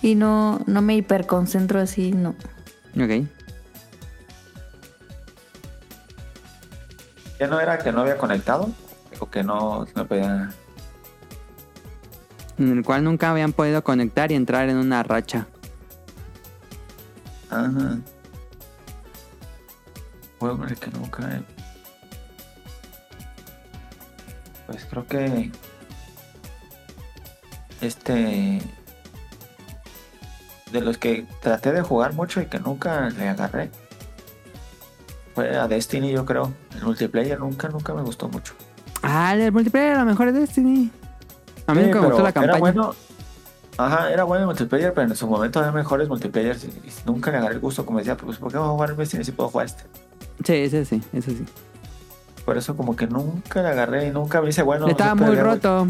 [0.00, 2.30] Y no, no me hiperconcentro así, no.
[2.98, 3.26] Ok.
[7.38, 8.70] ¿Ya no era que no había conectado?
[9.10, 10.54] Dijo que no, no podía.
[12.58, 15.46] En el cual nunca habían podido conectar y entrar en una racha.
[17.50, 17.98] Ajá.
[20.38, 21.42] Juego en el que nunca.
[24.66, 25.50] Pues creo que.
[27.80, 28.60] Este.
[30.72, 33.70] De los que traté de jugar mucho y que nunca le agarré.
[35.34, 36.52] Fue a Destiny, yo creo.
[36.74, 38.54] El multiplayer nunca, nunca me gustó mucho.
[39.02, 40.90] Ah, el multiplayer a lo mejor es Destiny.
[41.66, 42.58] A mí nunca me gustó la Era campaña.
[42.58, 42.94] bueno.
[43.76, 47.32] Ajá, era bueno el multiplayer, pero en su momento había mejores multiplayer y, y nunca
[47.32, 47.84] le agarré el gusto.
[47.84, 49.82] Como decía, pues, ¿por qué voy a jugar el Destiny si puedo jugar este?
[50.44, 51.44] Sí, ese sí, ese sí.
[52.44, 54.86] Por eso como que nunca le agarré y nunca me hice bueno.
[54.86, 55.88] Estaba muy roto.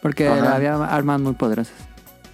[0.00, 0.56] Porque Ajá.
[0.56, 1.74] había armas muy poderosas.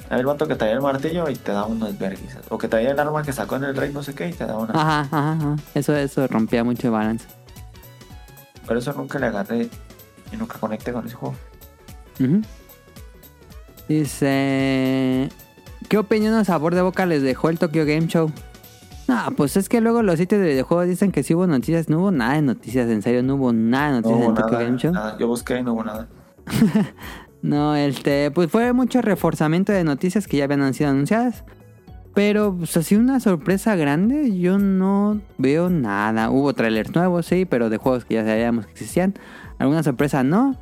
[0.06, 2.34] Había el vato que traía el martillo y te daba unos verguis.
[2.48, 4.46] O que traía el arma que sacó en el rey no sé qué y te
[4.46, 4.72] daba una...
[4.72, 5.56] Ajá, ajá, ajá.
[5.74, 7.26] Eso, eso rompía mucho el balance.
[8.66, 9.68] Por eso nunca le agarré
[10.32, 11.34] y nunca conecté con ese juego.
[12.20, 12.40] Ujú.
[13.88, 15.28] Dice...
[15.88, 18.30] ¿Qué opinión o sabor de boca les dejó el Tokyo Game Show?
[19.06, 21.88] No, pues es que luego los sitios de videojuegos dicen que sí hubo noticias.
[21.88, 24.34] No hubo nada de noticias, en serio, no hubo nada de No noticias hubo en
[24.34, 24.92] Tokyo nada, Game Show.
[24.92, 25.16] nada.
[25.18, 26.08] Yo busqué y no hubo nada.
[27.40, 31.44] No, este, pues fue mucho reforzamiento de noticias que ya habían sido anunciadas.
[32.14, 36.30] Pero, pues así una sorpresa grande, yo no veo nada.
[36.30, 39.14] Hubo trailers nuevos, sí, pero de juegos que ya sabíamos que existían.
[39.58, 40.56] Alguna sorpresa no.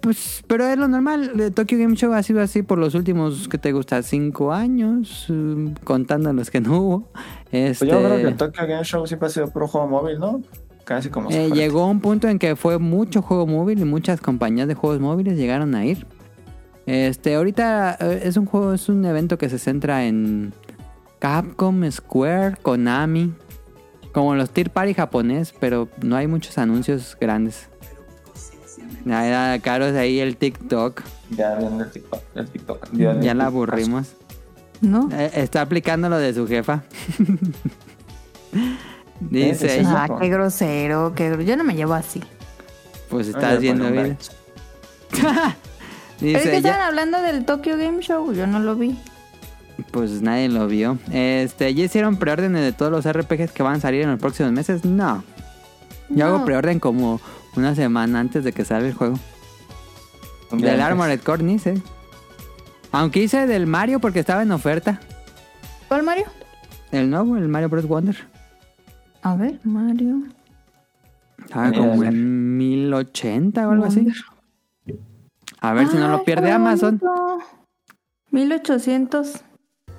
[0.00, 1.32] Pues, pero es lo normal.
[1.38, 4.02] El Tokyo Game Show ha sido así por los últimos, ¿qué te gusta?
[4.02, 7.12] Cinco años, mm, contando los que no hubo.
[7.52, 10.18] Este, Pues yo creo que el Tokyo Game Show siempre ha sido puro juego móvil,
[10.18, 10.42] ¿no?
[10.84, 14.68] Casi como eh, llegó un punto en que fue mucho juego móvil y muchas compañías
[14.68, 16.06] de juegos móviles llegaron a ir.
[16.86, 20.52] Este, ahorita eh, es un juego, es un evento que se centra en
[21.18, 23.32] Capcom, Square, Konami,
[24.12, 27.70] como los Tier Party japonés, pero no hay muchos anuncios grandes.
[29.04, 31.02] Nada, caro es ahí el TikTok.
[31.30, 32.20] Ya viendo el TikTok.
[32.34, 32.88] El TikTok.
[32.92, 34.12] Ya, Ya la aburrimos.
[34.80, 35.08] ¿No?
[35.12, 36.82] Eh, está aplicando lo de su jefa.
[39.20, 39.82] Dice.
[39.86, 42.20] Ah, qué grosero, qué gro- Yo no me llevo así.
[43.08, 43.54] pues pone
[43.86, 44.18] un bien.
[46.20, 48.98] Pero es que ya- estaban hablando del Tokyo Game Show, yo no lo vi.
[49.90, 50.98] Pues nadie lo vio.
[51.12, 54.52] Este, ¿ya hicieron preórdenes de todos los RPGs que van a salir en los próximos
[54.52, 54.84] meses?
[54.84, 55.24] No.
[56.08, 57.20] Yo hago preorden como
[57.56, 59.18] una semana antes de que salga el juego.
[60.50, 60.80] Del.
[60.80, 61.80] Armored Core ni sé.
[62.92, 65.00] Aunque hice del Mario porque estaba en oferta.
[65.88, 66.26] ¿Cuál Mario?
[66.92, 67.88] El nuevo, el Mario Bros.
[67.88, 68.16] Wonder.
[69.22, 70.22] A ver, Mario.
[71.42, 74.06] Estaba Mira, como en 1080 o algo así.
[75.60, 76.98] A ver si no lo pierde Amazon.
[76.98, 77.38] bonito.
[78.30, 79.44] 1800.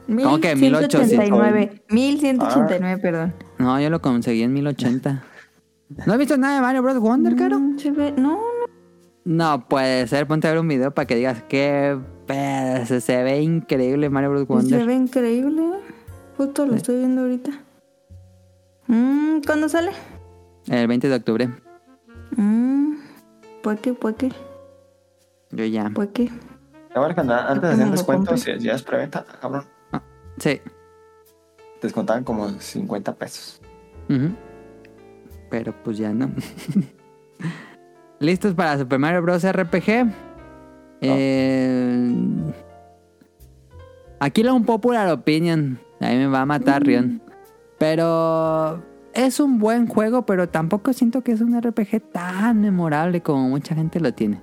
[0.07, 1.10] ¿Cómo que 1800?
[1.10, 1.84] 1189.
[1.90, 3.34] 1189, perdón.
[3.57, 5.23] No, yo lo conseguí en 1080.
[5.90, 6.99] ¿No has visto nada de Mario Bros.
[6.99, 7.60] Wonder, caro?
[7.60, 8.66] Mm, se ve- No, no.
[9.26, 10.28] No puede ser.
[10.28, 11.98] Ponte a ver un video para que digas qué
[12.28, 12.86] pedo.
[12.86, 14.45] Se, se ve increíble Mario Bros.
[14.48, 14.88] Pues Se Wonder.
[14.88, 15.64] ve increíble.
[16.38, 17.52] Justo lo estoy viendo ahorita.
[18.88, 19.91] Mm, ¿Cuándo sale?
[20.68, 21.49] El 20 de octubre.
[22.36, 22.95] Mm,
[23.64, 24.32] puede que, puede que,
[25.52, 25.90] Yo ya.
[25.94, 26.30] puede que.
[26.94, 29.64] Ahora cuando antes que hacían descuentos, si ya es preventa, cabrón,
[30.38, 30.60] Sí.
[31.82, 33.62] descontaban como 50 pesos.
[34.10, 34.30] Ujú.
[35.50, 36.30] Pero pues ya no.
[38.20, 39.44] ¿Listos para Super Mario Bros.
[39.44, 40.08] RPG?
[41.02, 42.16] Eh,
[44.20, 45.80] aquí la un popular opinion.
[46.00, 47.22] A mí me va a matar Rion.
[47.78, 48.82] Pero
[49.14, 53.76] es un buen juego, pero tampoco siento que es un RPG tan memorable como mucha
[53.76, 54.42] gente lo tiene.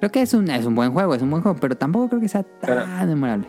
[0.00, 2.20] Creo que es un, es un buen juego, es un buen juego, pero tampoco creo
[2.20, 3.46] que sea tan Pero- memorable.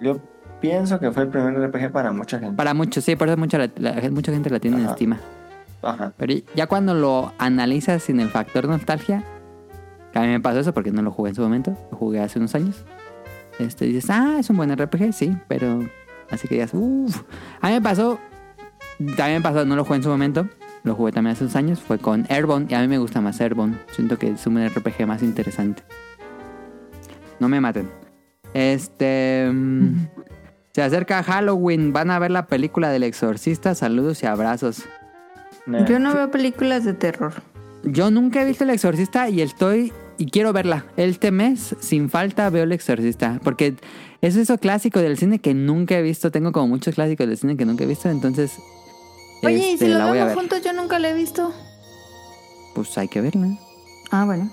[0.00, 0.18] Yo
[0.60, 2.54] pienso que fue el primer RPG para mucha gente.
[2.56, 5.18] Para muchos, sí, por eso mucha, la- la- mucha gente la tiene en estima.
[5.82, 6.12] Ajá.
[6.16, 9.24] Pero ya cuando lo analizas sin el factor nostalgia,
[10.12, 12.20] que a mí me pasó eso porque no lo jugué en su momento, lo jugué
[12.20, 12.84] hace unos años.
[13.58, 15.80] Este, dices, ah, es un buen RPG, sí, pero
[16.30, 17.22] así que digas, uff.
[17.60, 18.18] A mí me pasó,
[19.16, 20.48] también me pasó, no lo jugué en su momento,
[20.84, 23.40] lo jugué también hace unos años, fue con Airborne y a mí me gusta más
[23.40, 23.76] Airborne.
[23.92, 25.82] Siento que es un RPG más interesante.
[27.40, 27.90] No me maten.
[28.54, 29.48] Este.
[29.52, 30.06] mm,
[30.72, 34.84] Se acerca Halloween, van a ver la película del exorcista, saludos y abrazos.
[35.68, 35.84] Nah.
[35.84, 37.34] Yo no veo películas de terror.
[37.84, 40.86] Yo nunca he visto El Exorcista y estoy y quiero verla.
[40.96, 43.38] Este mes, sin falta, veo El Exorcista.
[43.44, 43.76] Porque
[44.22, 46.30] es eso clásico del cine que nunca he visto.
[46.30, 48.08] Tengo como muchos clásicos del cine que nunca he visto.
[48.08, 48.52] Entonces,
[49.44, 50.62] Oye, ¿y este, si lo voy a vemos juntos?
[50.64, 51.52] Yo nunca la he visto.
[52.74, 53.48] Pues hay que verla.
[54.10, 54.50] Ah, bueno.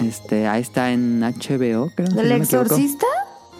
[0.00, 2.06] Este, ahí está en HBO, creo.
[2.08, 3.06] si ¿Del no exorcista?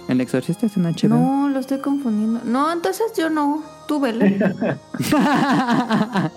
[0.08, 1.08] El Exorcista es en HBO.
[1.08, 2.40] No, lo estoy confundiendo.
[2.44, 3.62] No, entonces yo no.
[3.88, 4.76] Tú vela.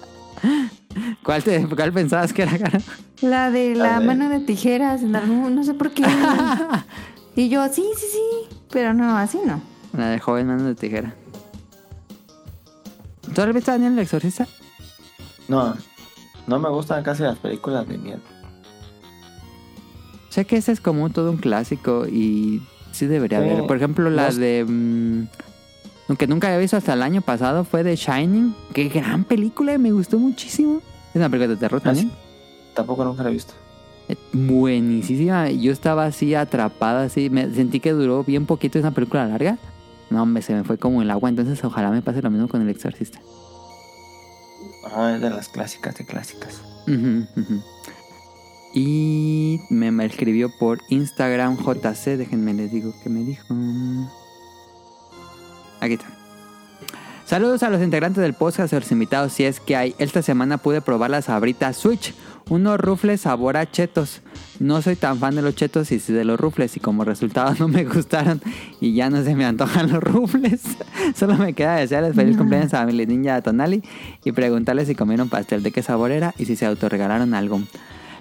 [1.24, 2.80] ¿Cuál, te, ¿Cuál pensabas que era, cara?
[3.22, 5.02] La de la mano de tijeras.
[5.02, 6.04] no sé por qué.
[7.36, 8.58] y yo, sí, sí, sí.
[8.72, 9.62] Pero no, así no.
[9.98, 11.14] La de joven mano de tijera.
[13.34, 14.48] ¿Tú has visto a Daniel el Exorcista?
[15.48, 15.76] No,
[16.48, 18.20] no me gustan casi las películas de miedo.
[20.30, 22.62] Sé que ese es como todo un clásico y
[22.98, 23.66] sí debería haber.
[23.66, 24.66] Por ejemplo, la de...
[24.68, 28.56] mm, que nunca había visto hasta el año pasado fue de Shining.
[28.74, 30.82] Qué gran película me gustó muchísimo.
[31.12, 32.12] Es una película de terror Ah, también.
[32.74, 33.54] Tampoco nunca la he visto.
[34.10, 35.50] Eh, Buenísima.
[35.50, 37.30] Yo estaba así atrapada, así.
[37.30, 39.58] Me sentí que duró bien poquito esa película larga.
[40.10, 41.30] No, hombre, se me fue como el agua.
[41.30, 43.20] Entonces, ojalá me pase lo mismo con El Exorcista.
[44.86, 46.62] Ajá, es de las clásicas de clásicas.
[46.88, 47.62] Ujú, ujú.
[48.74, 49.07] Y
[49.70, 52.18] me, me escribió por Instagram JC.
[52.18, 53.46] Déjenme les digo qué me dijo.
[55.80, 56.18] Aquí está.
[57.28, 59.94] Saludos a los integrantes del podcast, a los invitados, si es que hay.
[59.98, 62.14] Esta semana pude probar las sabritas Switch,
[62.48, 64.22] unos rufles sabor a chetos.
[64.62, 67.54] No soy tan fan de los chetos y sí de los rufles y como resultado
[67.60, 68.42] no me gustaron
[68.80, 70.62] y ya no se me antojan los rufles.
[71.16, 73.84] Solo me queda desearles feliz cumpleaños a mi ninja Tonali
[74.24, 77.60] y preguntarles si comieron pastel de qué sabor era y si se autorregalaron algo.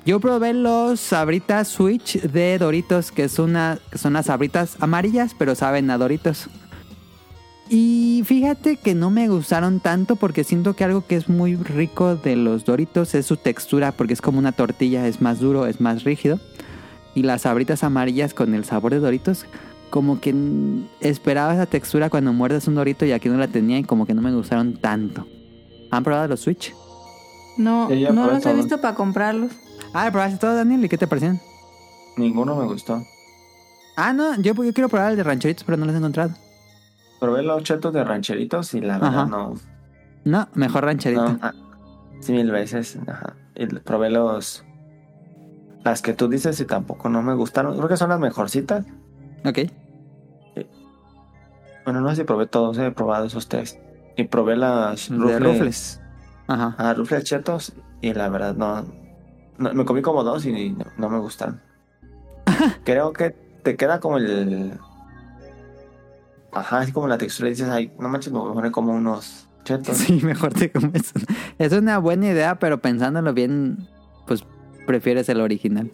[0.06, 5.34] Yo probé los sabritas Switch de Doritos, que es una, que son las sabritas amarillas,
[5.36, 6.48] pero saben a Doritos.
[7.68, 12.14] Y fíjate que no me gustaron tanto porque siento que algo que es muy rico
[12.14, 15.80] de los Doritos es su textura, porque es como una tortilla, es más duro, es
[15.80, 16.38] más rígido.
[17.16, 19.44] Y las sabritas amarillas con el sabor de Doritos,
[19.90, 20.32] como que
[21.00, 24.14] esperaba esa textura cuando muerdes un Dorito y aquí no la tenía y como que
[24.14, 25.26] no me gustaron tanto.
[25.90, 26.72] ¿Han probado los Switch?
[27.58, 29.50] No, Sí, no los he visto para comprarlos.
[29.98, 30.84] Ah, ¿probaste todo, Daniel?
[30.84, 31.40] ¿Y qué te parecieron?
[32.16, 33.02] Ninguno me gustó.
[33.96, 36.30] Ah, no, yo, yo quiero probar el de rancheritos, pero no los he encontrado.
[37.18, 39.08] Probé los chetos de rancheritos y la Ajá.
[39.08, 39.54] verdad no.
[40.24, 41.22] No, mejor rancherito.
[41.26, 41.54] no ah,
[42.20, 42.98] sí, mil veces.
[43.06, 43.34] Ajá.
[43.54, 44.64] Y probé los.
[45.82, 47.74] Las que tú dices y tampoco no me gustaron.
[47.76, 48.84] Creo que son las mejorcitas.
[49.46, 49.60] Ok.
[51.84, 53.78] Bueno, no sé si probé todos, he probado esos tres.
[54.16, 55.40] Y probé las De rufles.
[55.40, 56.00] rufles.
[56.48, 56.74] Ajá.
[56.78, 57.72] Ah, rufles chetos.
[58.02, 58.84] Y la verdad no,
[59.58, 61.60] no- Me comí como dos y no, no me gustaron.
[62.84, 63.30] Creo que
[63.62, 64.72] te queda como el.
[66.52, 67.48] Ajá, así como la textura.
[67.48, 69.96] y Dices, ay, no manches, me voy a poner como unos chetos.
[69.98, 71.12] Sí, mejor te comes.
[71.58, 73.88] Es una buena idea, pero pensándolo bien,
[74.26, 74.44] pues
[74.86, 75.90] prefieres el original.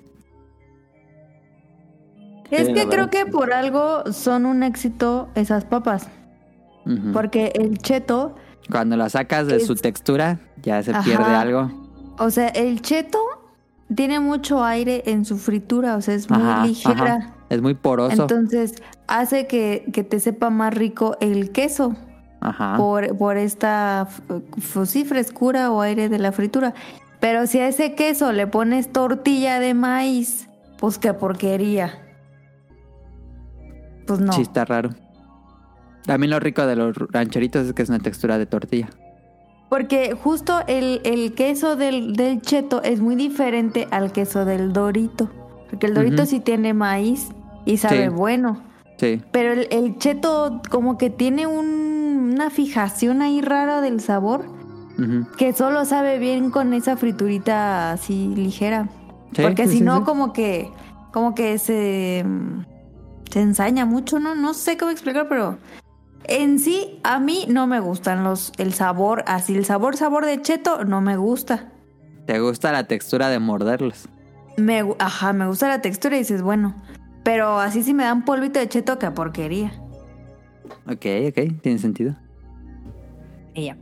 [2.51, 6.09] Es que creo que por algo son un éxito esas papas.
[7.13, 8.35] Porque el cheto,
[8.71, 11.03] Cuando la sacas de Es- su textura, ya se Ajá.
[11.03, 11.71] pierde algo.
[12.19, 13.19] o sea, el cheto
[13.95, 17.15] tiene mucho aire en su fritura, o sea, es muy Ajá, ligera.
[17.15, 17.35] ajá.
[17.49, 18.23] Es muy poroso.
[18.23, 18.75] Entonces
[19.07, 21.95] hace que, que te sepa más rico el queso
[22.41, 22.77] Ajá.
[22.77, 24.09] por, por esta
[24.87, 26.73] sí, frescura o aire de la fritura.
[27.21, 30.49] Pero si a ese queso le pones tortilla de maíz,
[30.79, 31.99] pues qué porquería.
[34.07, 34.33] Pues no.
[34.33, 34.91] Sí, está raro.
[36.05, 38.89] También lo rico de los rancheritos es que es una textura de tortilla.
[39.73, 45.31] Porque justo el, el queso del, del cheto es muy diferente al queso del dorito.
[45.71, 47.31] Porque el dorito sí tiene maíz
[47.65, 48.09] y sabe Sí.
[48.11, 48.63] bueno.
[48.99, 49.23] Sí.
[49.33, 54.45] Pero el, el cheto como que tiene un- una fijación ahí rara del sabor
[55.39, 58.91] que solo sabe bien con esa friturita así ligera.
[59.35, 60.71] Sí, Porque si no como que
[61.13, 62.27] como que se,
[63.31, 64.35] se ensaña mucho, ¿no?
[64.35, 65.57] No sé cómo explicar, pero
[66.25, 70.41] en sí a mí no me gustan los, el sabor, así el sabor, sabor de
[70.41, 71.73] cheto no me gusta.
[72.27, 74.09] ¿Te gusta la textura de morderlos?
[74.57, 76.75] Me, ajá, me gusta la textura y dices, bueno,
[77.23, 79.73] pero así si me dan polvito de cheto, qué porquería.
[80.87, 82.17] Ok, ok, tiene sentido.
[83.55, 83.77] Y ya.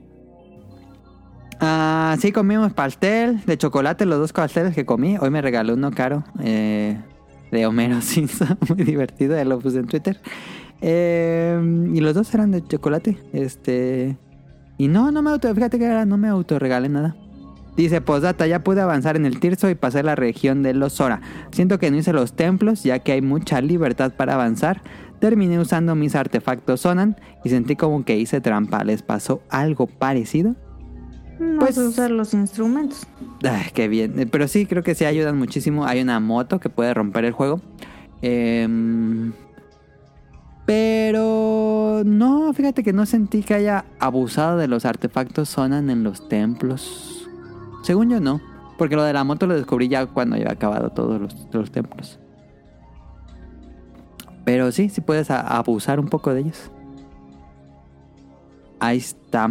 [1.60, 5.18] Ah, sí, comimos pastel de chocolate, los dos pasteles que comí.
[5.18, 6.98] Hoy me regaló uno caro eh,
[7.50, 10.20] de Homero Simpson, muy divertido, ya lo puse en Twitter.
[10.80, 13.18] Eh, y los dos eran de chocolate.
[13.32, 14.16] Este.
[14.78, 17.16] Y no, no me auto, fíjate que ahora no me autorregalé nada.
[17.76, 21.20] Dice, postdata, ya pude avanzar en el Tirso y pasé la región de los Sora.
[21.52, 24.82] Siento que no hice los templos, ya que hay mucha libertad para avanzar.
[25.20, 28.82] Terminé usando mis artefactos Sonan y sentí como que hice trampa.
[28.84, 30.56] ¿Les pasó algo parecido?
[31.38, 33.06] No Pues- usar los instrumentos.
[33.44, 34.18] Ay, qué bien.
[34.18, 35.86] Eh, Pero sí, creo que sí ayudan muchísimo.
[35.86, 37.60] Hay una moto que puede romper el juego.
[38.22, 39.32] Em,
[40.66, 46.28] pero no, fíjate que no sentí que haya abusado de los artefactos Sonan en los
[46.28, 47.28] templos.
[47.82, 48.40] Según yo no.
[48.78, 52.18] Porque lo de la moto lo descubrí ya cuando había acabado todos los, los templos.
[54.44, 56.70] Pero sí, sí puedes a- abusar un poco de ellos.
[58.78, 59.50] Ahí está.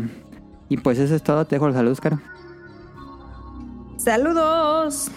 [0.68, 1.46] Y pues eso es todo.
[1.46, 2.20] Te dejo los saludos, Caro.
[3.98, 5.12] ¡Saludos!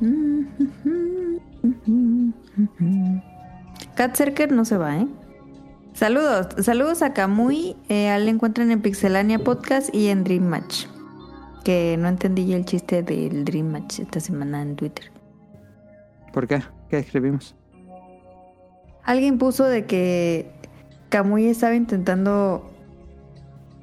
[4.00, 5.06] Cat Cerker no se va, ¿eh?
[5.92, 10.86] Saludos, saludos a Kamui, eh, le encuentran en Pixelania Podcast y en Dream Match.
[11.64, 15.12] Que no entendí el chiste del Dream Match esta semana en Twitter.
[16.32, 16.62] ¿Por qué?
[16.88, 17.54] ¿Qué escribimos?
[19.02, 20.50] Alguien puso de que
[21.10, 22.72] Kamui estaba intentando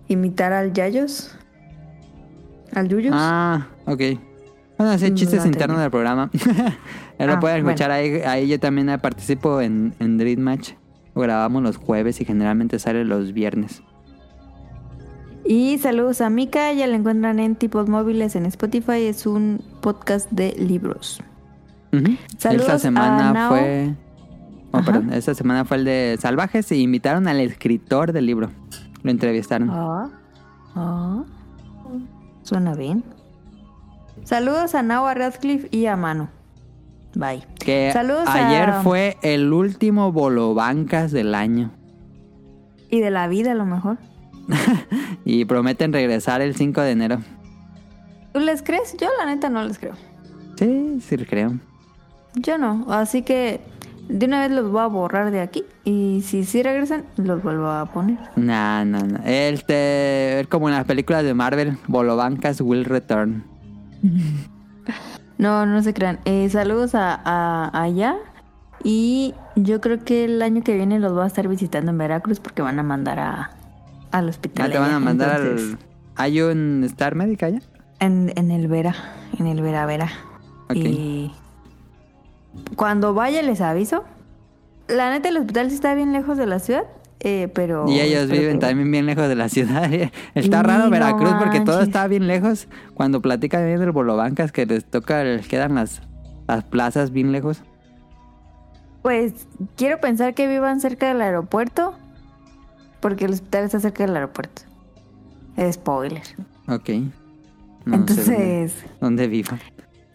[0.08, 1.38] imitar al Yayos.
[2.74, 3.14] Al Yuyos.
[3.16, 4.02] Ah, ok.
[4.78, 5.56] Bueno, ese No chistes entendí.
[5.56, 6.30] internos del programa.
[6.34, 7.70] Ya lo Ah, pueden bueno.
[7.70, 8.22] escuchar ahí.
[8.26, 10.72] Ahí yo también participo en, en Dream Match.
[11.16, 13.82] Lo grabamos los jueves y generalmente sale los viernes.
[15.46, 20.30] Y saludos a Mika, ya la encuentran en Tipos Móviles en Spotify, es un podcast
[20.30, 21.22] de libros.
[21.94, 22.18] Ujú.
[22.38, 23.50] Saludos Esta semana a Nao.
[23.50, 23.96] fue.
[24.72, 25.14] Oh, perdón.
[25.14, 28.52] Esta semana fue el de Salvajes y invitaron al escritor del libro.
[29.04, 29.70] Lo entrevistaron.
[29.72, 30.10] Ah,
[30.76, 31.24] ah,
[32.44, 33.04] suena bien.
[34.32, 36.28] Saludos a Nao, a Radcliffe y a Manu.
[37.16, 37.44] Bye.
[37.64, 41.72] que saludos a- ayer fue el último Bolobancas del año.
[42.90, 43.98] Y de la vida a lo mejor.
[45.24, 47.20] Y prometen regresar el 5 de enero.
[48.34, 48.96] ¿Tú les crees?
[49.00, 49.94] Yo la neta no les creo.
[50.58, 51.54] Sí, sí, creo.
[52.36, 53.62] Yo no, así que
[54.10, 57.68] de una vez los voy a borrar de aquí y si sí regresan los vuelvo
[57.70, 58.18] a poner.
[58.36, 59.20] No, no, no.
[59.26, 63.44] Este, es como en las películas de Marvel, Bolobancas will return.
[65.38, 66.18] No, no se crean.
[66.26, 68.16] Eh, saludos a, a- allá.
[68.84, 72.40] Y yo creo que el año que viene los voy a estar visitando en Veracruz
[72.40, 73.52] porque van a mandar a,
[74.12, 74.68] al hospital.
[74.68, 75.80] Ah, te van a mandar Entonces, al...
[76.16, 77.60] ¿Hay un Star Medic allá?
[78.00, 78.96] En, en el Vera.
[79.38, 80.10] En el Vera Vera.
[80.74, 81.32] Y
[82.76, 84.06] cuando vaya les aviso.
[84.88, 86.86] La neta, el hospital sí está bien lejos de la ciudad.
[87.20, 87.86] Eh, pero.
[87.88, 89.90] Y ellos viven también bien lejos de la ciudad.
[90.36, 92.68] Está raro no Veracruz porque todo está bien lejos.
[92.94, 96.02] Cuando platican bien del Bolobancas que les toca, les quedan las,
[96.48, 97.64] las plazas bien lejos.
[99.02, 101.94] Pues quiero pensar que vivan cerca del aeropuerto.
[103.00, 104.64] Porque el hospital está cerca del aeropuerto.
[105.56, 106.24] Es spoiler.
[106.68, 106.90] Ok.
[107.86, 109.46] No sé Entonces, dónde, dónde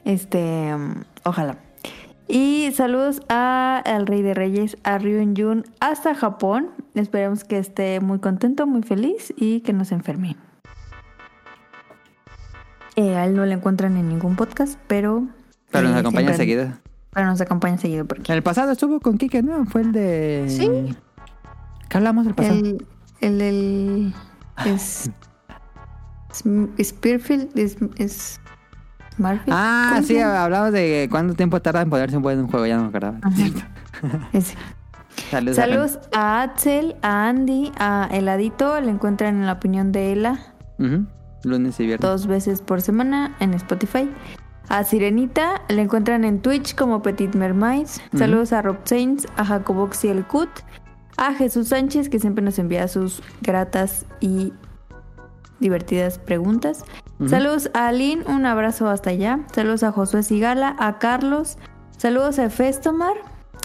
[0.05, 1.57] este, um, ojalá.
[2.29, 6.71] Y saludos a el Rey de Reyes, a Ryun Jun, hasta Japón.
[6.95, 10.37] Esperemos que esté muy contento, muy feliz y que no se enferme.
[12.97, 15.27] Eh, a él no le encuentran en ningún podcast, pero.
[15.71, 16.73] Pero nos eh, acompaña siempre- seguido.
[17.13, 18.33] Pero nos acompaña seguido porque.
[18.33, 19.67] En el pasado estuvo con Kike, ¿no?
[19.67, 20.45] Fue el de...
[20.49, 20.69] Sí.
[21.89, 22.57] ¿Qué hablamos del pasado?
[22.59, 22.87] El.
[23.21, 23.41] El.
[23.41, 24.15] el
[24.67, 25.11] es.
[26.31, 27.77] es- Spearfield es.
[27.97, 28.41] es
[29.51, 32.77] Ah, ¿cómo se sí, hablamos de cuánto tiempo tarda en ponerse un buen juego, ya
[32.77, 33.19] no me acordaba.
[35.31, 35.59] Saludos.
[35.59, 38.81] a Saludos a Axel, a Andy, a Heladito.
[38.81, 40.39] Le encuentran en la opinión de Ela.
[41.45, 42.01] Lunes y viernes.
[42.01, 44.11] dos veces por semana en Spotify.
[44.69, 48.01] A Sirenita le encuentran en Twitch como Petit Mermaids.
[48.17, 50.49] Saludos a Rob Sainz, a Jacobox y el Cut.
[51.17, 54.53] A Jesús Sánchez que siempre nos envía sus gratas y
[55.61, 56.85] divertidas preguntas.
[57.27, 59.41] Saludos a Aline, un abrazo hasta allá.
[59.53, 61.59] Saludos a Josué Sigala, a Carlos.
[61.97, 63.15] Saludos a Festomar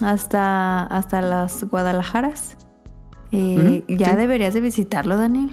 [0.02, 2.58] hasta, hasta las Guadalajaras.
[3.32, 4.16] Eh, ya sí.
[4.16, 5.52] deberías de visitarlo, Daniel.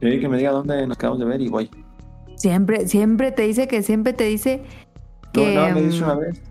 [0.00, 1.70] Sí, que me diga dónde nos acabamos de ver y voy.
[2.36, 4.62] Siempre, siempre te dice que siempre te dice
[5.32, 5.54] que.
[5.54, 6.42] No, no, me dice mm, una vez.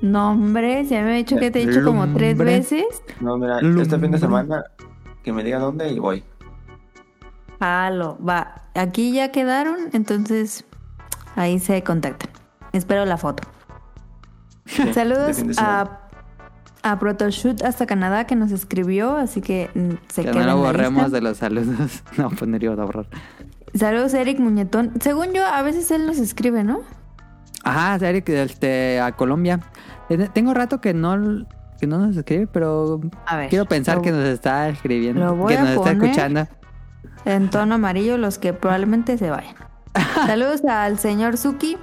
[0.00, 2.84] No, hombre, si a mí me ha dicho que te he dicho como tres veces.
[3.20, 4.64] No, mira, este fin de semana
[5.22, 6.22] que me diga dónde y voy.
[7.60, 8.62] Jalo, va.
[8.74, 10.64] Aquí ya quedaron, entonces
[11.36, 12.30] ahí se contactan.
[12.72, 13.42] Espero la foto.
[14.66, 16.00] Sí, Saludos a,
[16.82, 20.58] a Protoshoot hasta Canadá que nos escribió, así que mm, se Que queda no lo
[20.58, 21.16] borremos lista.
[21.16, 22.02] de los saludos.
[22.18, 23.06] No, pues no a borrar.
[23.74, 24.92] Saludos Eric Muñetón.
[25.00, 26.80] Según yo, a veces él nos escribe, ¿no?
[27.64, 29.60] Ajá, Eric, este, a Colombia.
[30.08, 31.44] Eh, Tengo rato que no,
[31.80, 33.48] que no nos escribe, pero A ver.
[33.48, 35.24] quiero pensar lo- que nos está escribiendo.
[35.24, 36.46] lo voy que nos está escuchando.
[37.28, 39.54] En tono amarillo, los que probablemente se vayan.
[40.26, 41.76] Saludos al señor Suki,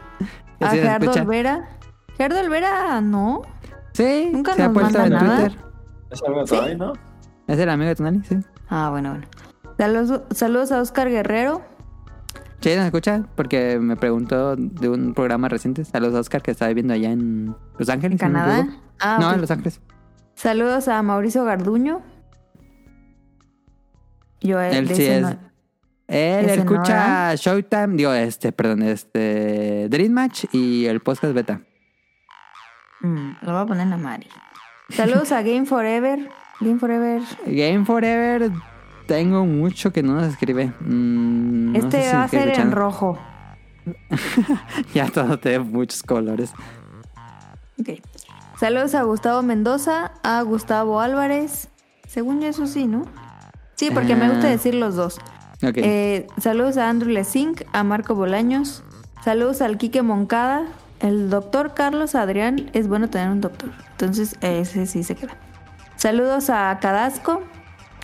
[0.60, 1.22] a sí Gerardo escucha.
[1.22, 1.70] Olvera.
[2.18, 3.42] Gerardo Olvera, no.
[3.94, 5.40] Sí, Nunca se ha nos puesto manda en nada.
[5.50, 5.66] Twitter.
[6.12, 6.94] Es algo todavía, ¿no?
[7.48, 8.24] ¿Es el amigo de Tonali?
[8.24, 8.38] Sí.
[8.70, 9.28] Ah, bueno, bueno.
[9.78, 11.62] Saludos, saludos a Oscar Guerrero.
[12.62, 15.86] Sí, nos escucha porque me preguntó de un programa reciente.
[15.86, 18.14] Saludos a Oscar que está viviendo allá en Los Ángeles.
[18.14, 18.68] ¿En Canadá?
[19.00, 19.80] Ah, no, en Los Ángeles.
[20.34, 22.02] Saludos a Mauricio Garduño.
[24.42, 25.22] Yo eh, Él sí es.
[25.22, 25.38] no-
[26.08, 31.62] Él no, escucha Showtime, digo, este, perdón, este, Dream Match y el podcast beta.
[33.02, 34.28] Mm, lo voy a poner en la Mari.
[34.90, 36.30] Saludos a Game Forever.
[36.62, 37.22] Game Forever.
[37.48, 38.52] Game Forever,
[39.08, 40.72] tengo mucho que no nos escribe.
[40.80, 43.18] Mm, no este sé si va a ser en rojo.
[44.94, 46.54] Ya todo tiene muchos colores.
[47.80, 48.00] Ok.
[48.60, 51.70] Saludos a Gustavo Mendoza, a Gustavo Álvarez.
[52.08, 53.06] Según yo, eso sí, ¿no?
[53.76, 54.52] Sí, porque me gusta Ah.
[54.52, 55.18] decir los dos.
[55.62, 58.84] Eh, saludos a Andrew Lesink, a Marco Bolaños.
[59.24, 60.66] Saludos al Quique Moncada.
[61.00, 62.70] El doctor Carlos Adrián.
[62.74, 63.72] Es bueno tener un doctor.
[63.92, 65.36] Entonces, ese sí se queda.
[65.98, 67.42] Saludos a Cadasco.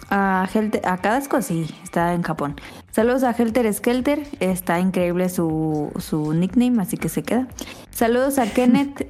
[0.10, 2.60] A, Helter, a Cadasco, sí, está en Japón.
[2.92, 4.24] Saludos a Helter Skelter.
[4.42, 7.48] Está increíble su, su nickname, así que se queda.
[7.92, 9.08] Saludos a Kenneth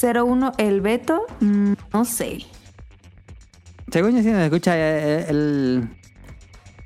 [0.00, 1.26] 01 El Beto.
[1.40, 2.38] Mm, no sé.
[3.90, 5.88] Según yo sí nos escucha, eh, él-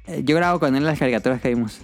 [0.07, 1.81] eh, yo grabo con él las caricaturas que vimos.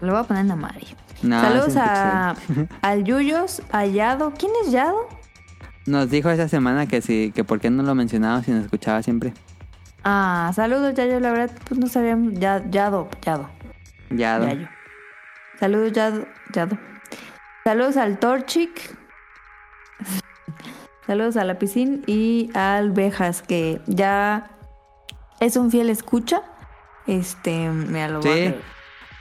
[0.00, 0.86] Lo voy a poner en la madre.
[1.22, 2.34] No, Saludos a,
[2.82, 4.32] al Yuyos, a Yado.
[4.36, 5.08] ¿Quién es Yado?
[5.86, 9.02] Nos dijo esa semana que sí, que por qué no lo mencionaba si nos escuchaba
[9.02, 9.32] siempre.
[10.04, 11.20] Ah, saludos, Yayo.
[11.20, 12.34] La verdad, pues no sabíamos.
[12.34, 13.48] Ya, Yado, Yado.
[14.10, 14.46] Ya, ¿no?
[14.48, 14.68] Yayo.
[15.60, 16.26] Saludos, Yado.
[16.52, 16.78] Yado.
[17.64, 18.96] Saludos al Torchic.
[21.06, 24.50] Saludos a la piscina y al Bejas, que ya
[25.40, 26.42] es un fiel escucha.
[27.06, 28.28] Este, mira, lo Sí.
[28.28, 28.60] leer.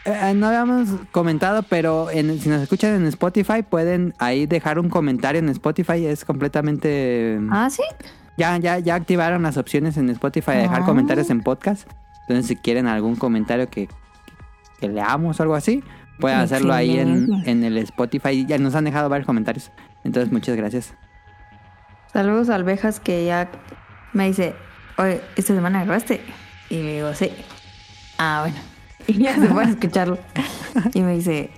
[0.05, 4.89] Eh, no habíamos comentado, pero en- si nos escuchan en Spotify, pueden ahí dejar un
[4.89, 6.05] comentario en Spotify.
[6.05, 7.39] Es completamente.
[7.51, 7.83] Ah, sí.
[8.37, 10.85] Ya, ya, ya activaron las opciones en Spotify de dejar Ah.
[10.85, 11.87] comentarios en podcast.
[12.21, 13.89] Entonces, si quieren algún comentario que,
[14.79, 15.83] que leamos o algo así,
[16.19, 18.45] pueden hacerlo ahí en, en el Spotify.
[18.45, 19.71] Ya nos han dejado varios comentarios.
[20.03, 20.93] Entonces, muchas gracias.
[22.11, 23.49] Saludos al Bejas que ya
[24.13, 24.53] me dice,
[24.97, 26.21] oye, ¿esta semana grabaste?
[26.69, 27.31] Y le digo, sí.
[28.17, 28.57] Ah, bueno.
[29.07, 30.19] Y ya se puede escucharlo.
[30.93, 31.49] Y me dice,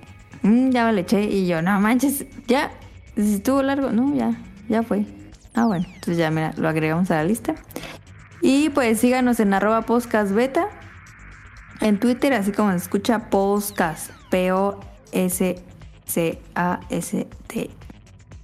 [0.44, 1.24] "Mm, ya me lo eché.
[1.24, 2.72] Y yo, no manches, ya.
[3.16, 4.32] Si estuvo largo, no, ya,
[4.70, 5.06] ya fue.
[5.54, 5.86] Ah, bueno.
[5.88, 7.56] Entonces ya, mira, lo agregamos a la lista.
[8.42, 10.68] Y pues síganos en arroba podcast beta.
[11.82, 14.12] En Twitter, así como se escucha podcast.
[14.32, 15.60] P-O-S-C-A-S-T.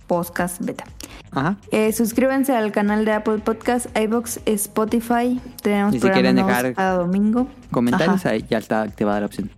[0.08, 0.84] Podcast beta.
[1.32, 1.58] Ajá.
[1.72, 5.40] Eh, suscríbanse al canal de Apple Podcast, iBox, Spotify.
[5.62, 7.48] Tenemos Y si quieren dejar cada domingo.
[7.72, 8.30] Comentarios, Ajá.
[8.30, 9.52] ahí ya está activada la opción.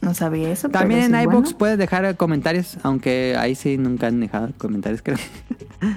[0.00, 0.68] No sabía eso.
[0.68, 1.58] También pero en es iBooks bueno.
[1.58, 5.16] puedes dejar comentarios, aunque ahí sí nunca han dejado comentarios, creo.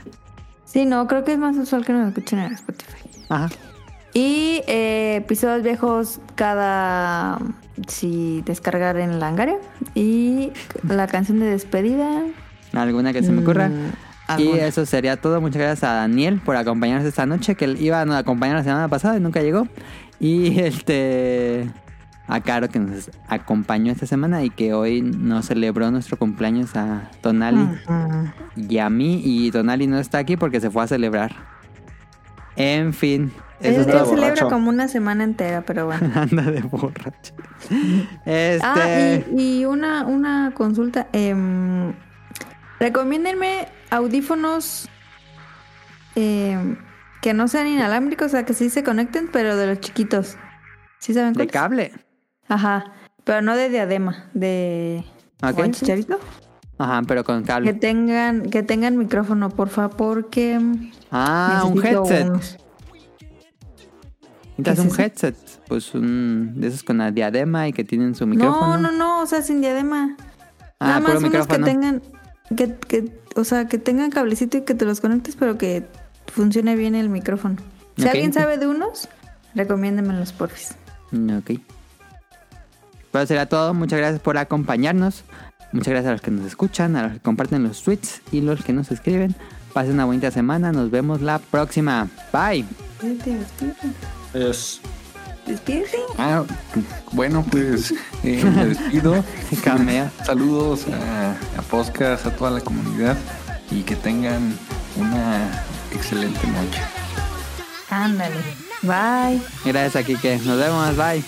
[0.66, 3.10] Sí, no, creo que es más usual que nos escuchen en Spotify.
[3.30, 3.50] Ajá.
[4.14, 7.40] Y eh, episodios viejos cada.
[7.88, 9.58] Si descargar en Langaria.
[9.96, 10.52] Y
[10.88, 12.24] la canción de despedida.
[12.74, 13.70] Alguna que se me ocurra.
[13.70, 13.92] mm,
[14.38, 15.42] Y eso sería todo.
[15.42, 18.88] Muchas gracias a Daniel por acompañarnos esta noche, que él iba a acompañar la semana
[18.88, 19.68] pasada y nunca llegó.
[20.20, 21.68] Y este
[22.28, 27.10] a Caro que nos acompañó esta semana y que hoy nos celebró nuestro cumpleaños a
[27.22, 27.68] Tonali
[28.56, 29.22] y a mí.
[29.26, 31.32] Y Tonali no está aquí porque se fue a celebrar.
[32.56, 33.32] En fin,
[33.62, 34.50] eso Él, celebra borracho.
[34.50, 36.12] como una semana entera, pero bueno.
[36.16, 37.34] Anda de borracho.
[38.26, 38.60] Este.
[38.64, 41.08] Ah, y, y una, una consulta.
[41.14, 41.94] em,
[42.80, 44.88] recomiéndenme audífonos
[46.16, 46.78] em,
[47.22, 50.38] que no sean inalámbricos, o sea, que sí se conecten, pero de los chiquitos.
[51.00, 51.52] ¿Sí saben de cuáles?
[51.52, 51.92] cable.
[52.48, 52.94] Ajá,
[53.24, 55.04] pero no de diadema, de...
[55.42, 55.52] Ok.
[55.52, 56.20] como el chicharito.
[56.78, 57.74] Ajá, pero con Que cable.
[57.74, 60.60] tengan, que tengan micrófono, porfa, porque...
[61.12, 62.28] Ah, un headset.
[62.30, 62.58] unos.
[64.58, 65.36] Necesitas ¿Qué es un headset.
[65.68, 68.78] Pues un de esos con la diadema y que tienen su No, micrófono.
[68.78, 70.16] no, no, o sea, sin diadema.
[70.80, 71.66] Ah, Nada más unos que micrófono.
[71.66, 72.02] tengan...
[72.56, 75.86] que, que, o sea, que tengan cablecito y que te los conectes, pero que
[76.28, 77.58] funcione bien el micrófono.
[77.98, 79.10] Si alguien sabe de unos,
[79.56, 80.76] recomiéndemelos, porfis.
[81.12, 81.60] Ok.
[83.12, 83.74] Pues será todo.
[83.74, 85.24] Muchas gracias por acompañarnos.
[85.72, 88.64] Muchas gracias a los que nos escuchan, a los que comparten los tweets y los
[88.64, 89.36] que nos escriben.
[89.74, 90.72] Pasen una bonita semana.
[90.72, 92.08] Nos vemos la próxima.
[92.32, 92.66] Bye.
[94.34, 94.82] Es
[95.50, 95.98] despídete.
[96.18, 96.44] Ah,
[97.12, 97.94] bueno, pues
[98.24, 99.24] eh, me despido.
[99.64, 100.12] Camea.
[100.26, 103.18] Saludos a, a Podcast, a toda la comunidad
[103.72, 104.58] y que tengan
[104.96, 105.64] una
[105.94, 106.82] excelente noche.
[107.90, 108.36] Ándale.
[108.82, 109.42] Bye.
[109.66, 110.40] Gracias a Kike.
[110.46, 110.96] Nos vemos.
[110.96, 111.24] Bye.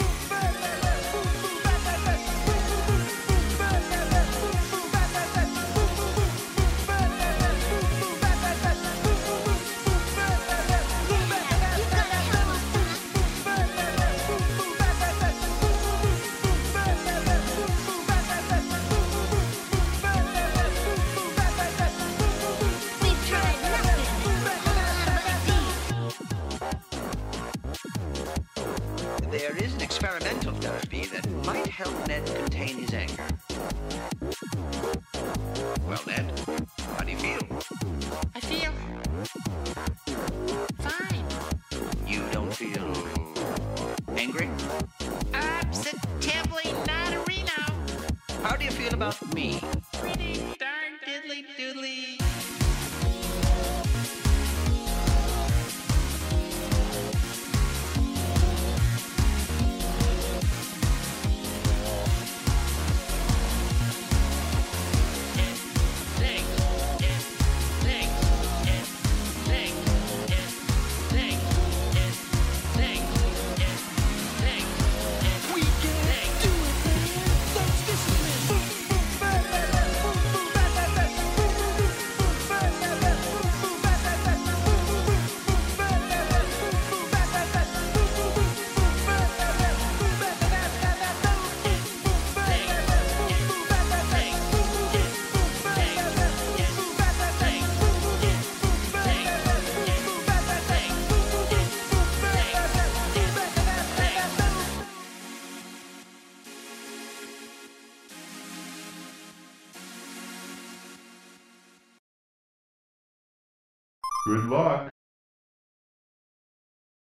[49.12, 49.81] Do you feel about me?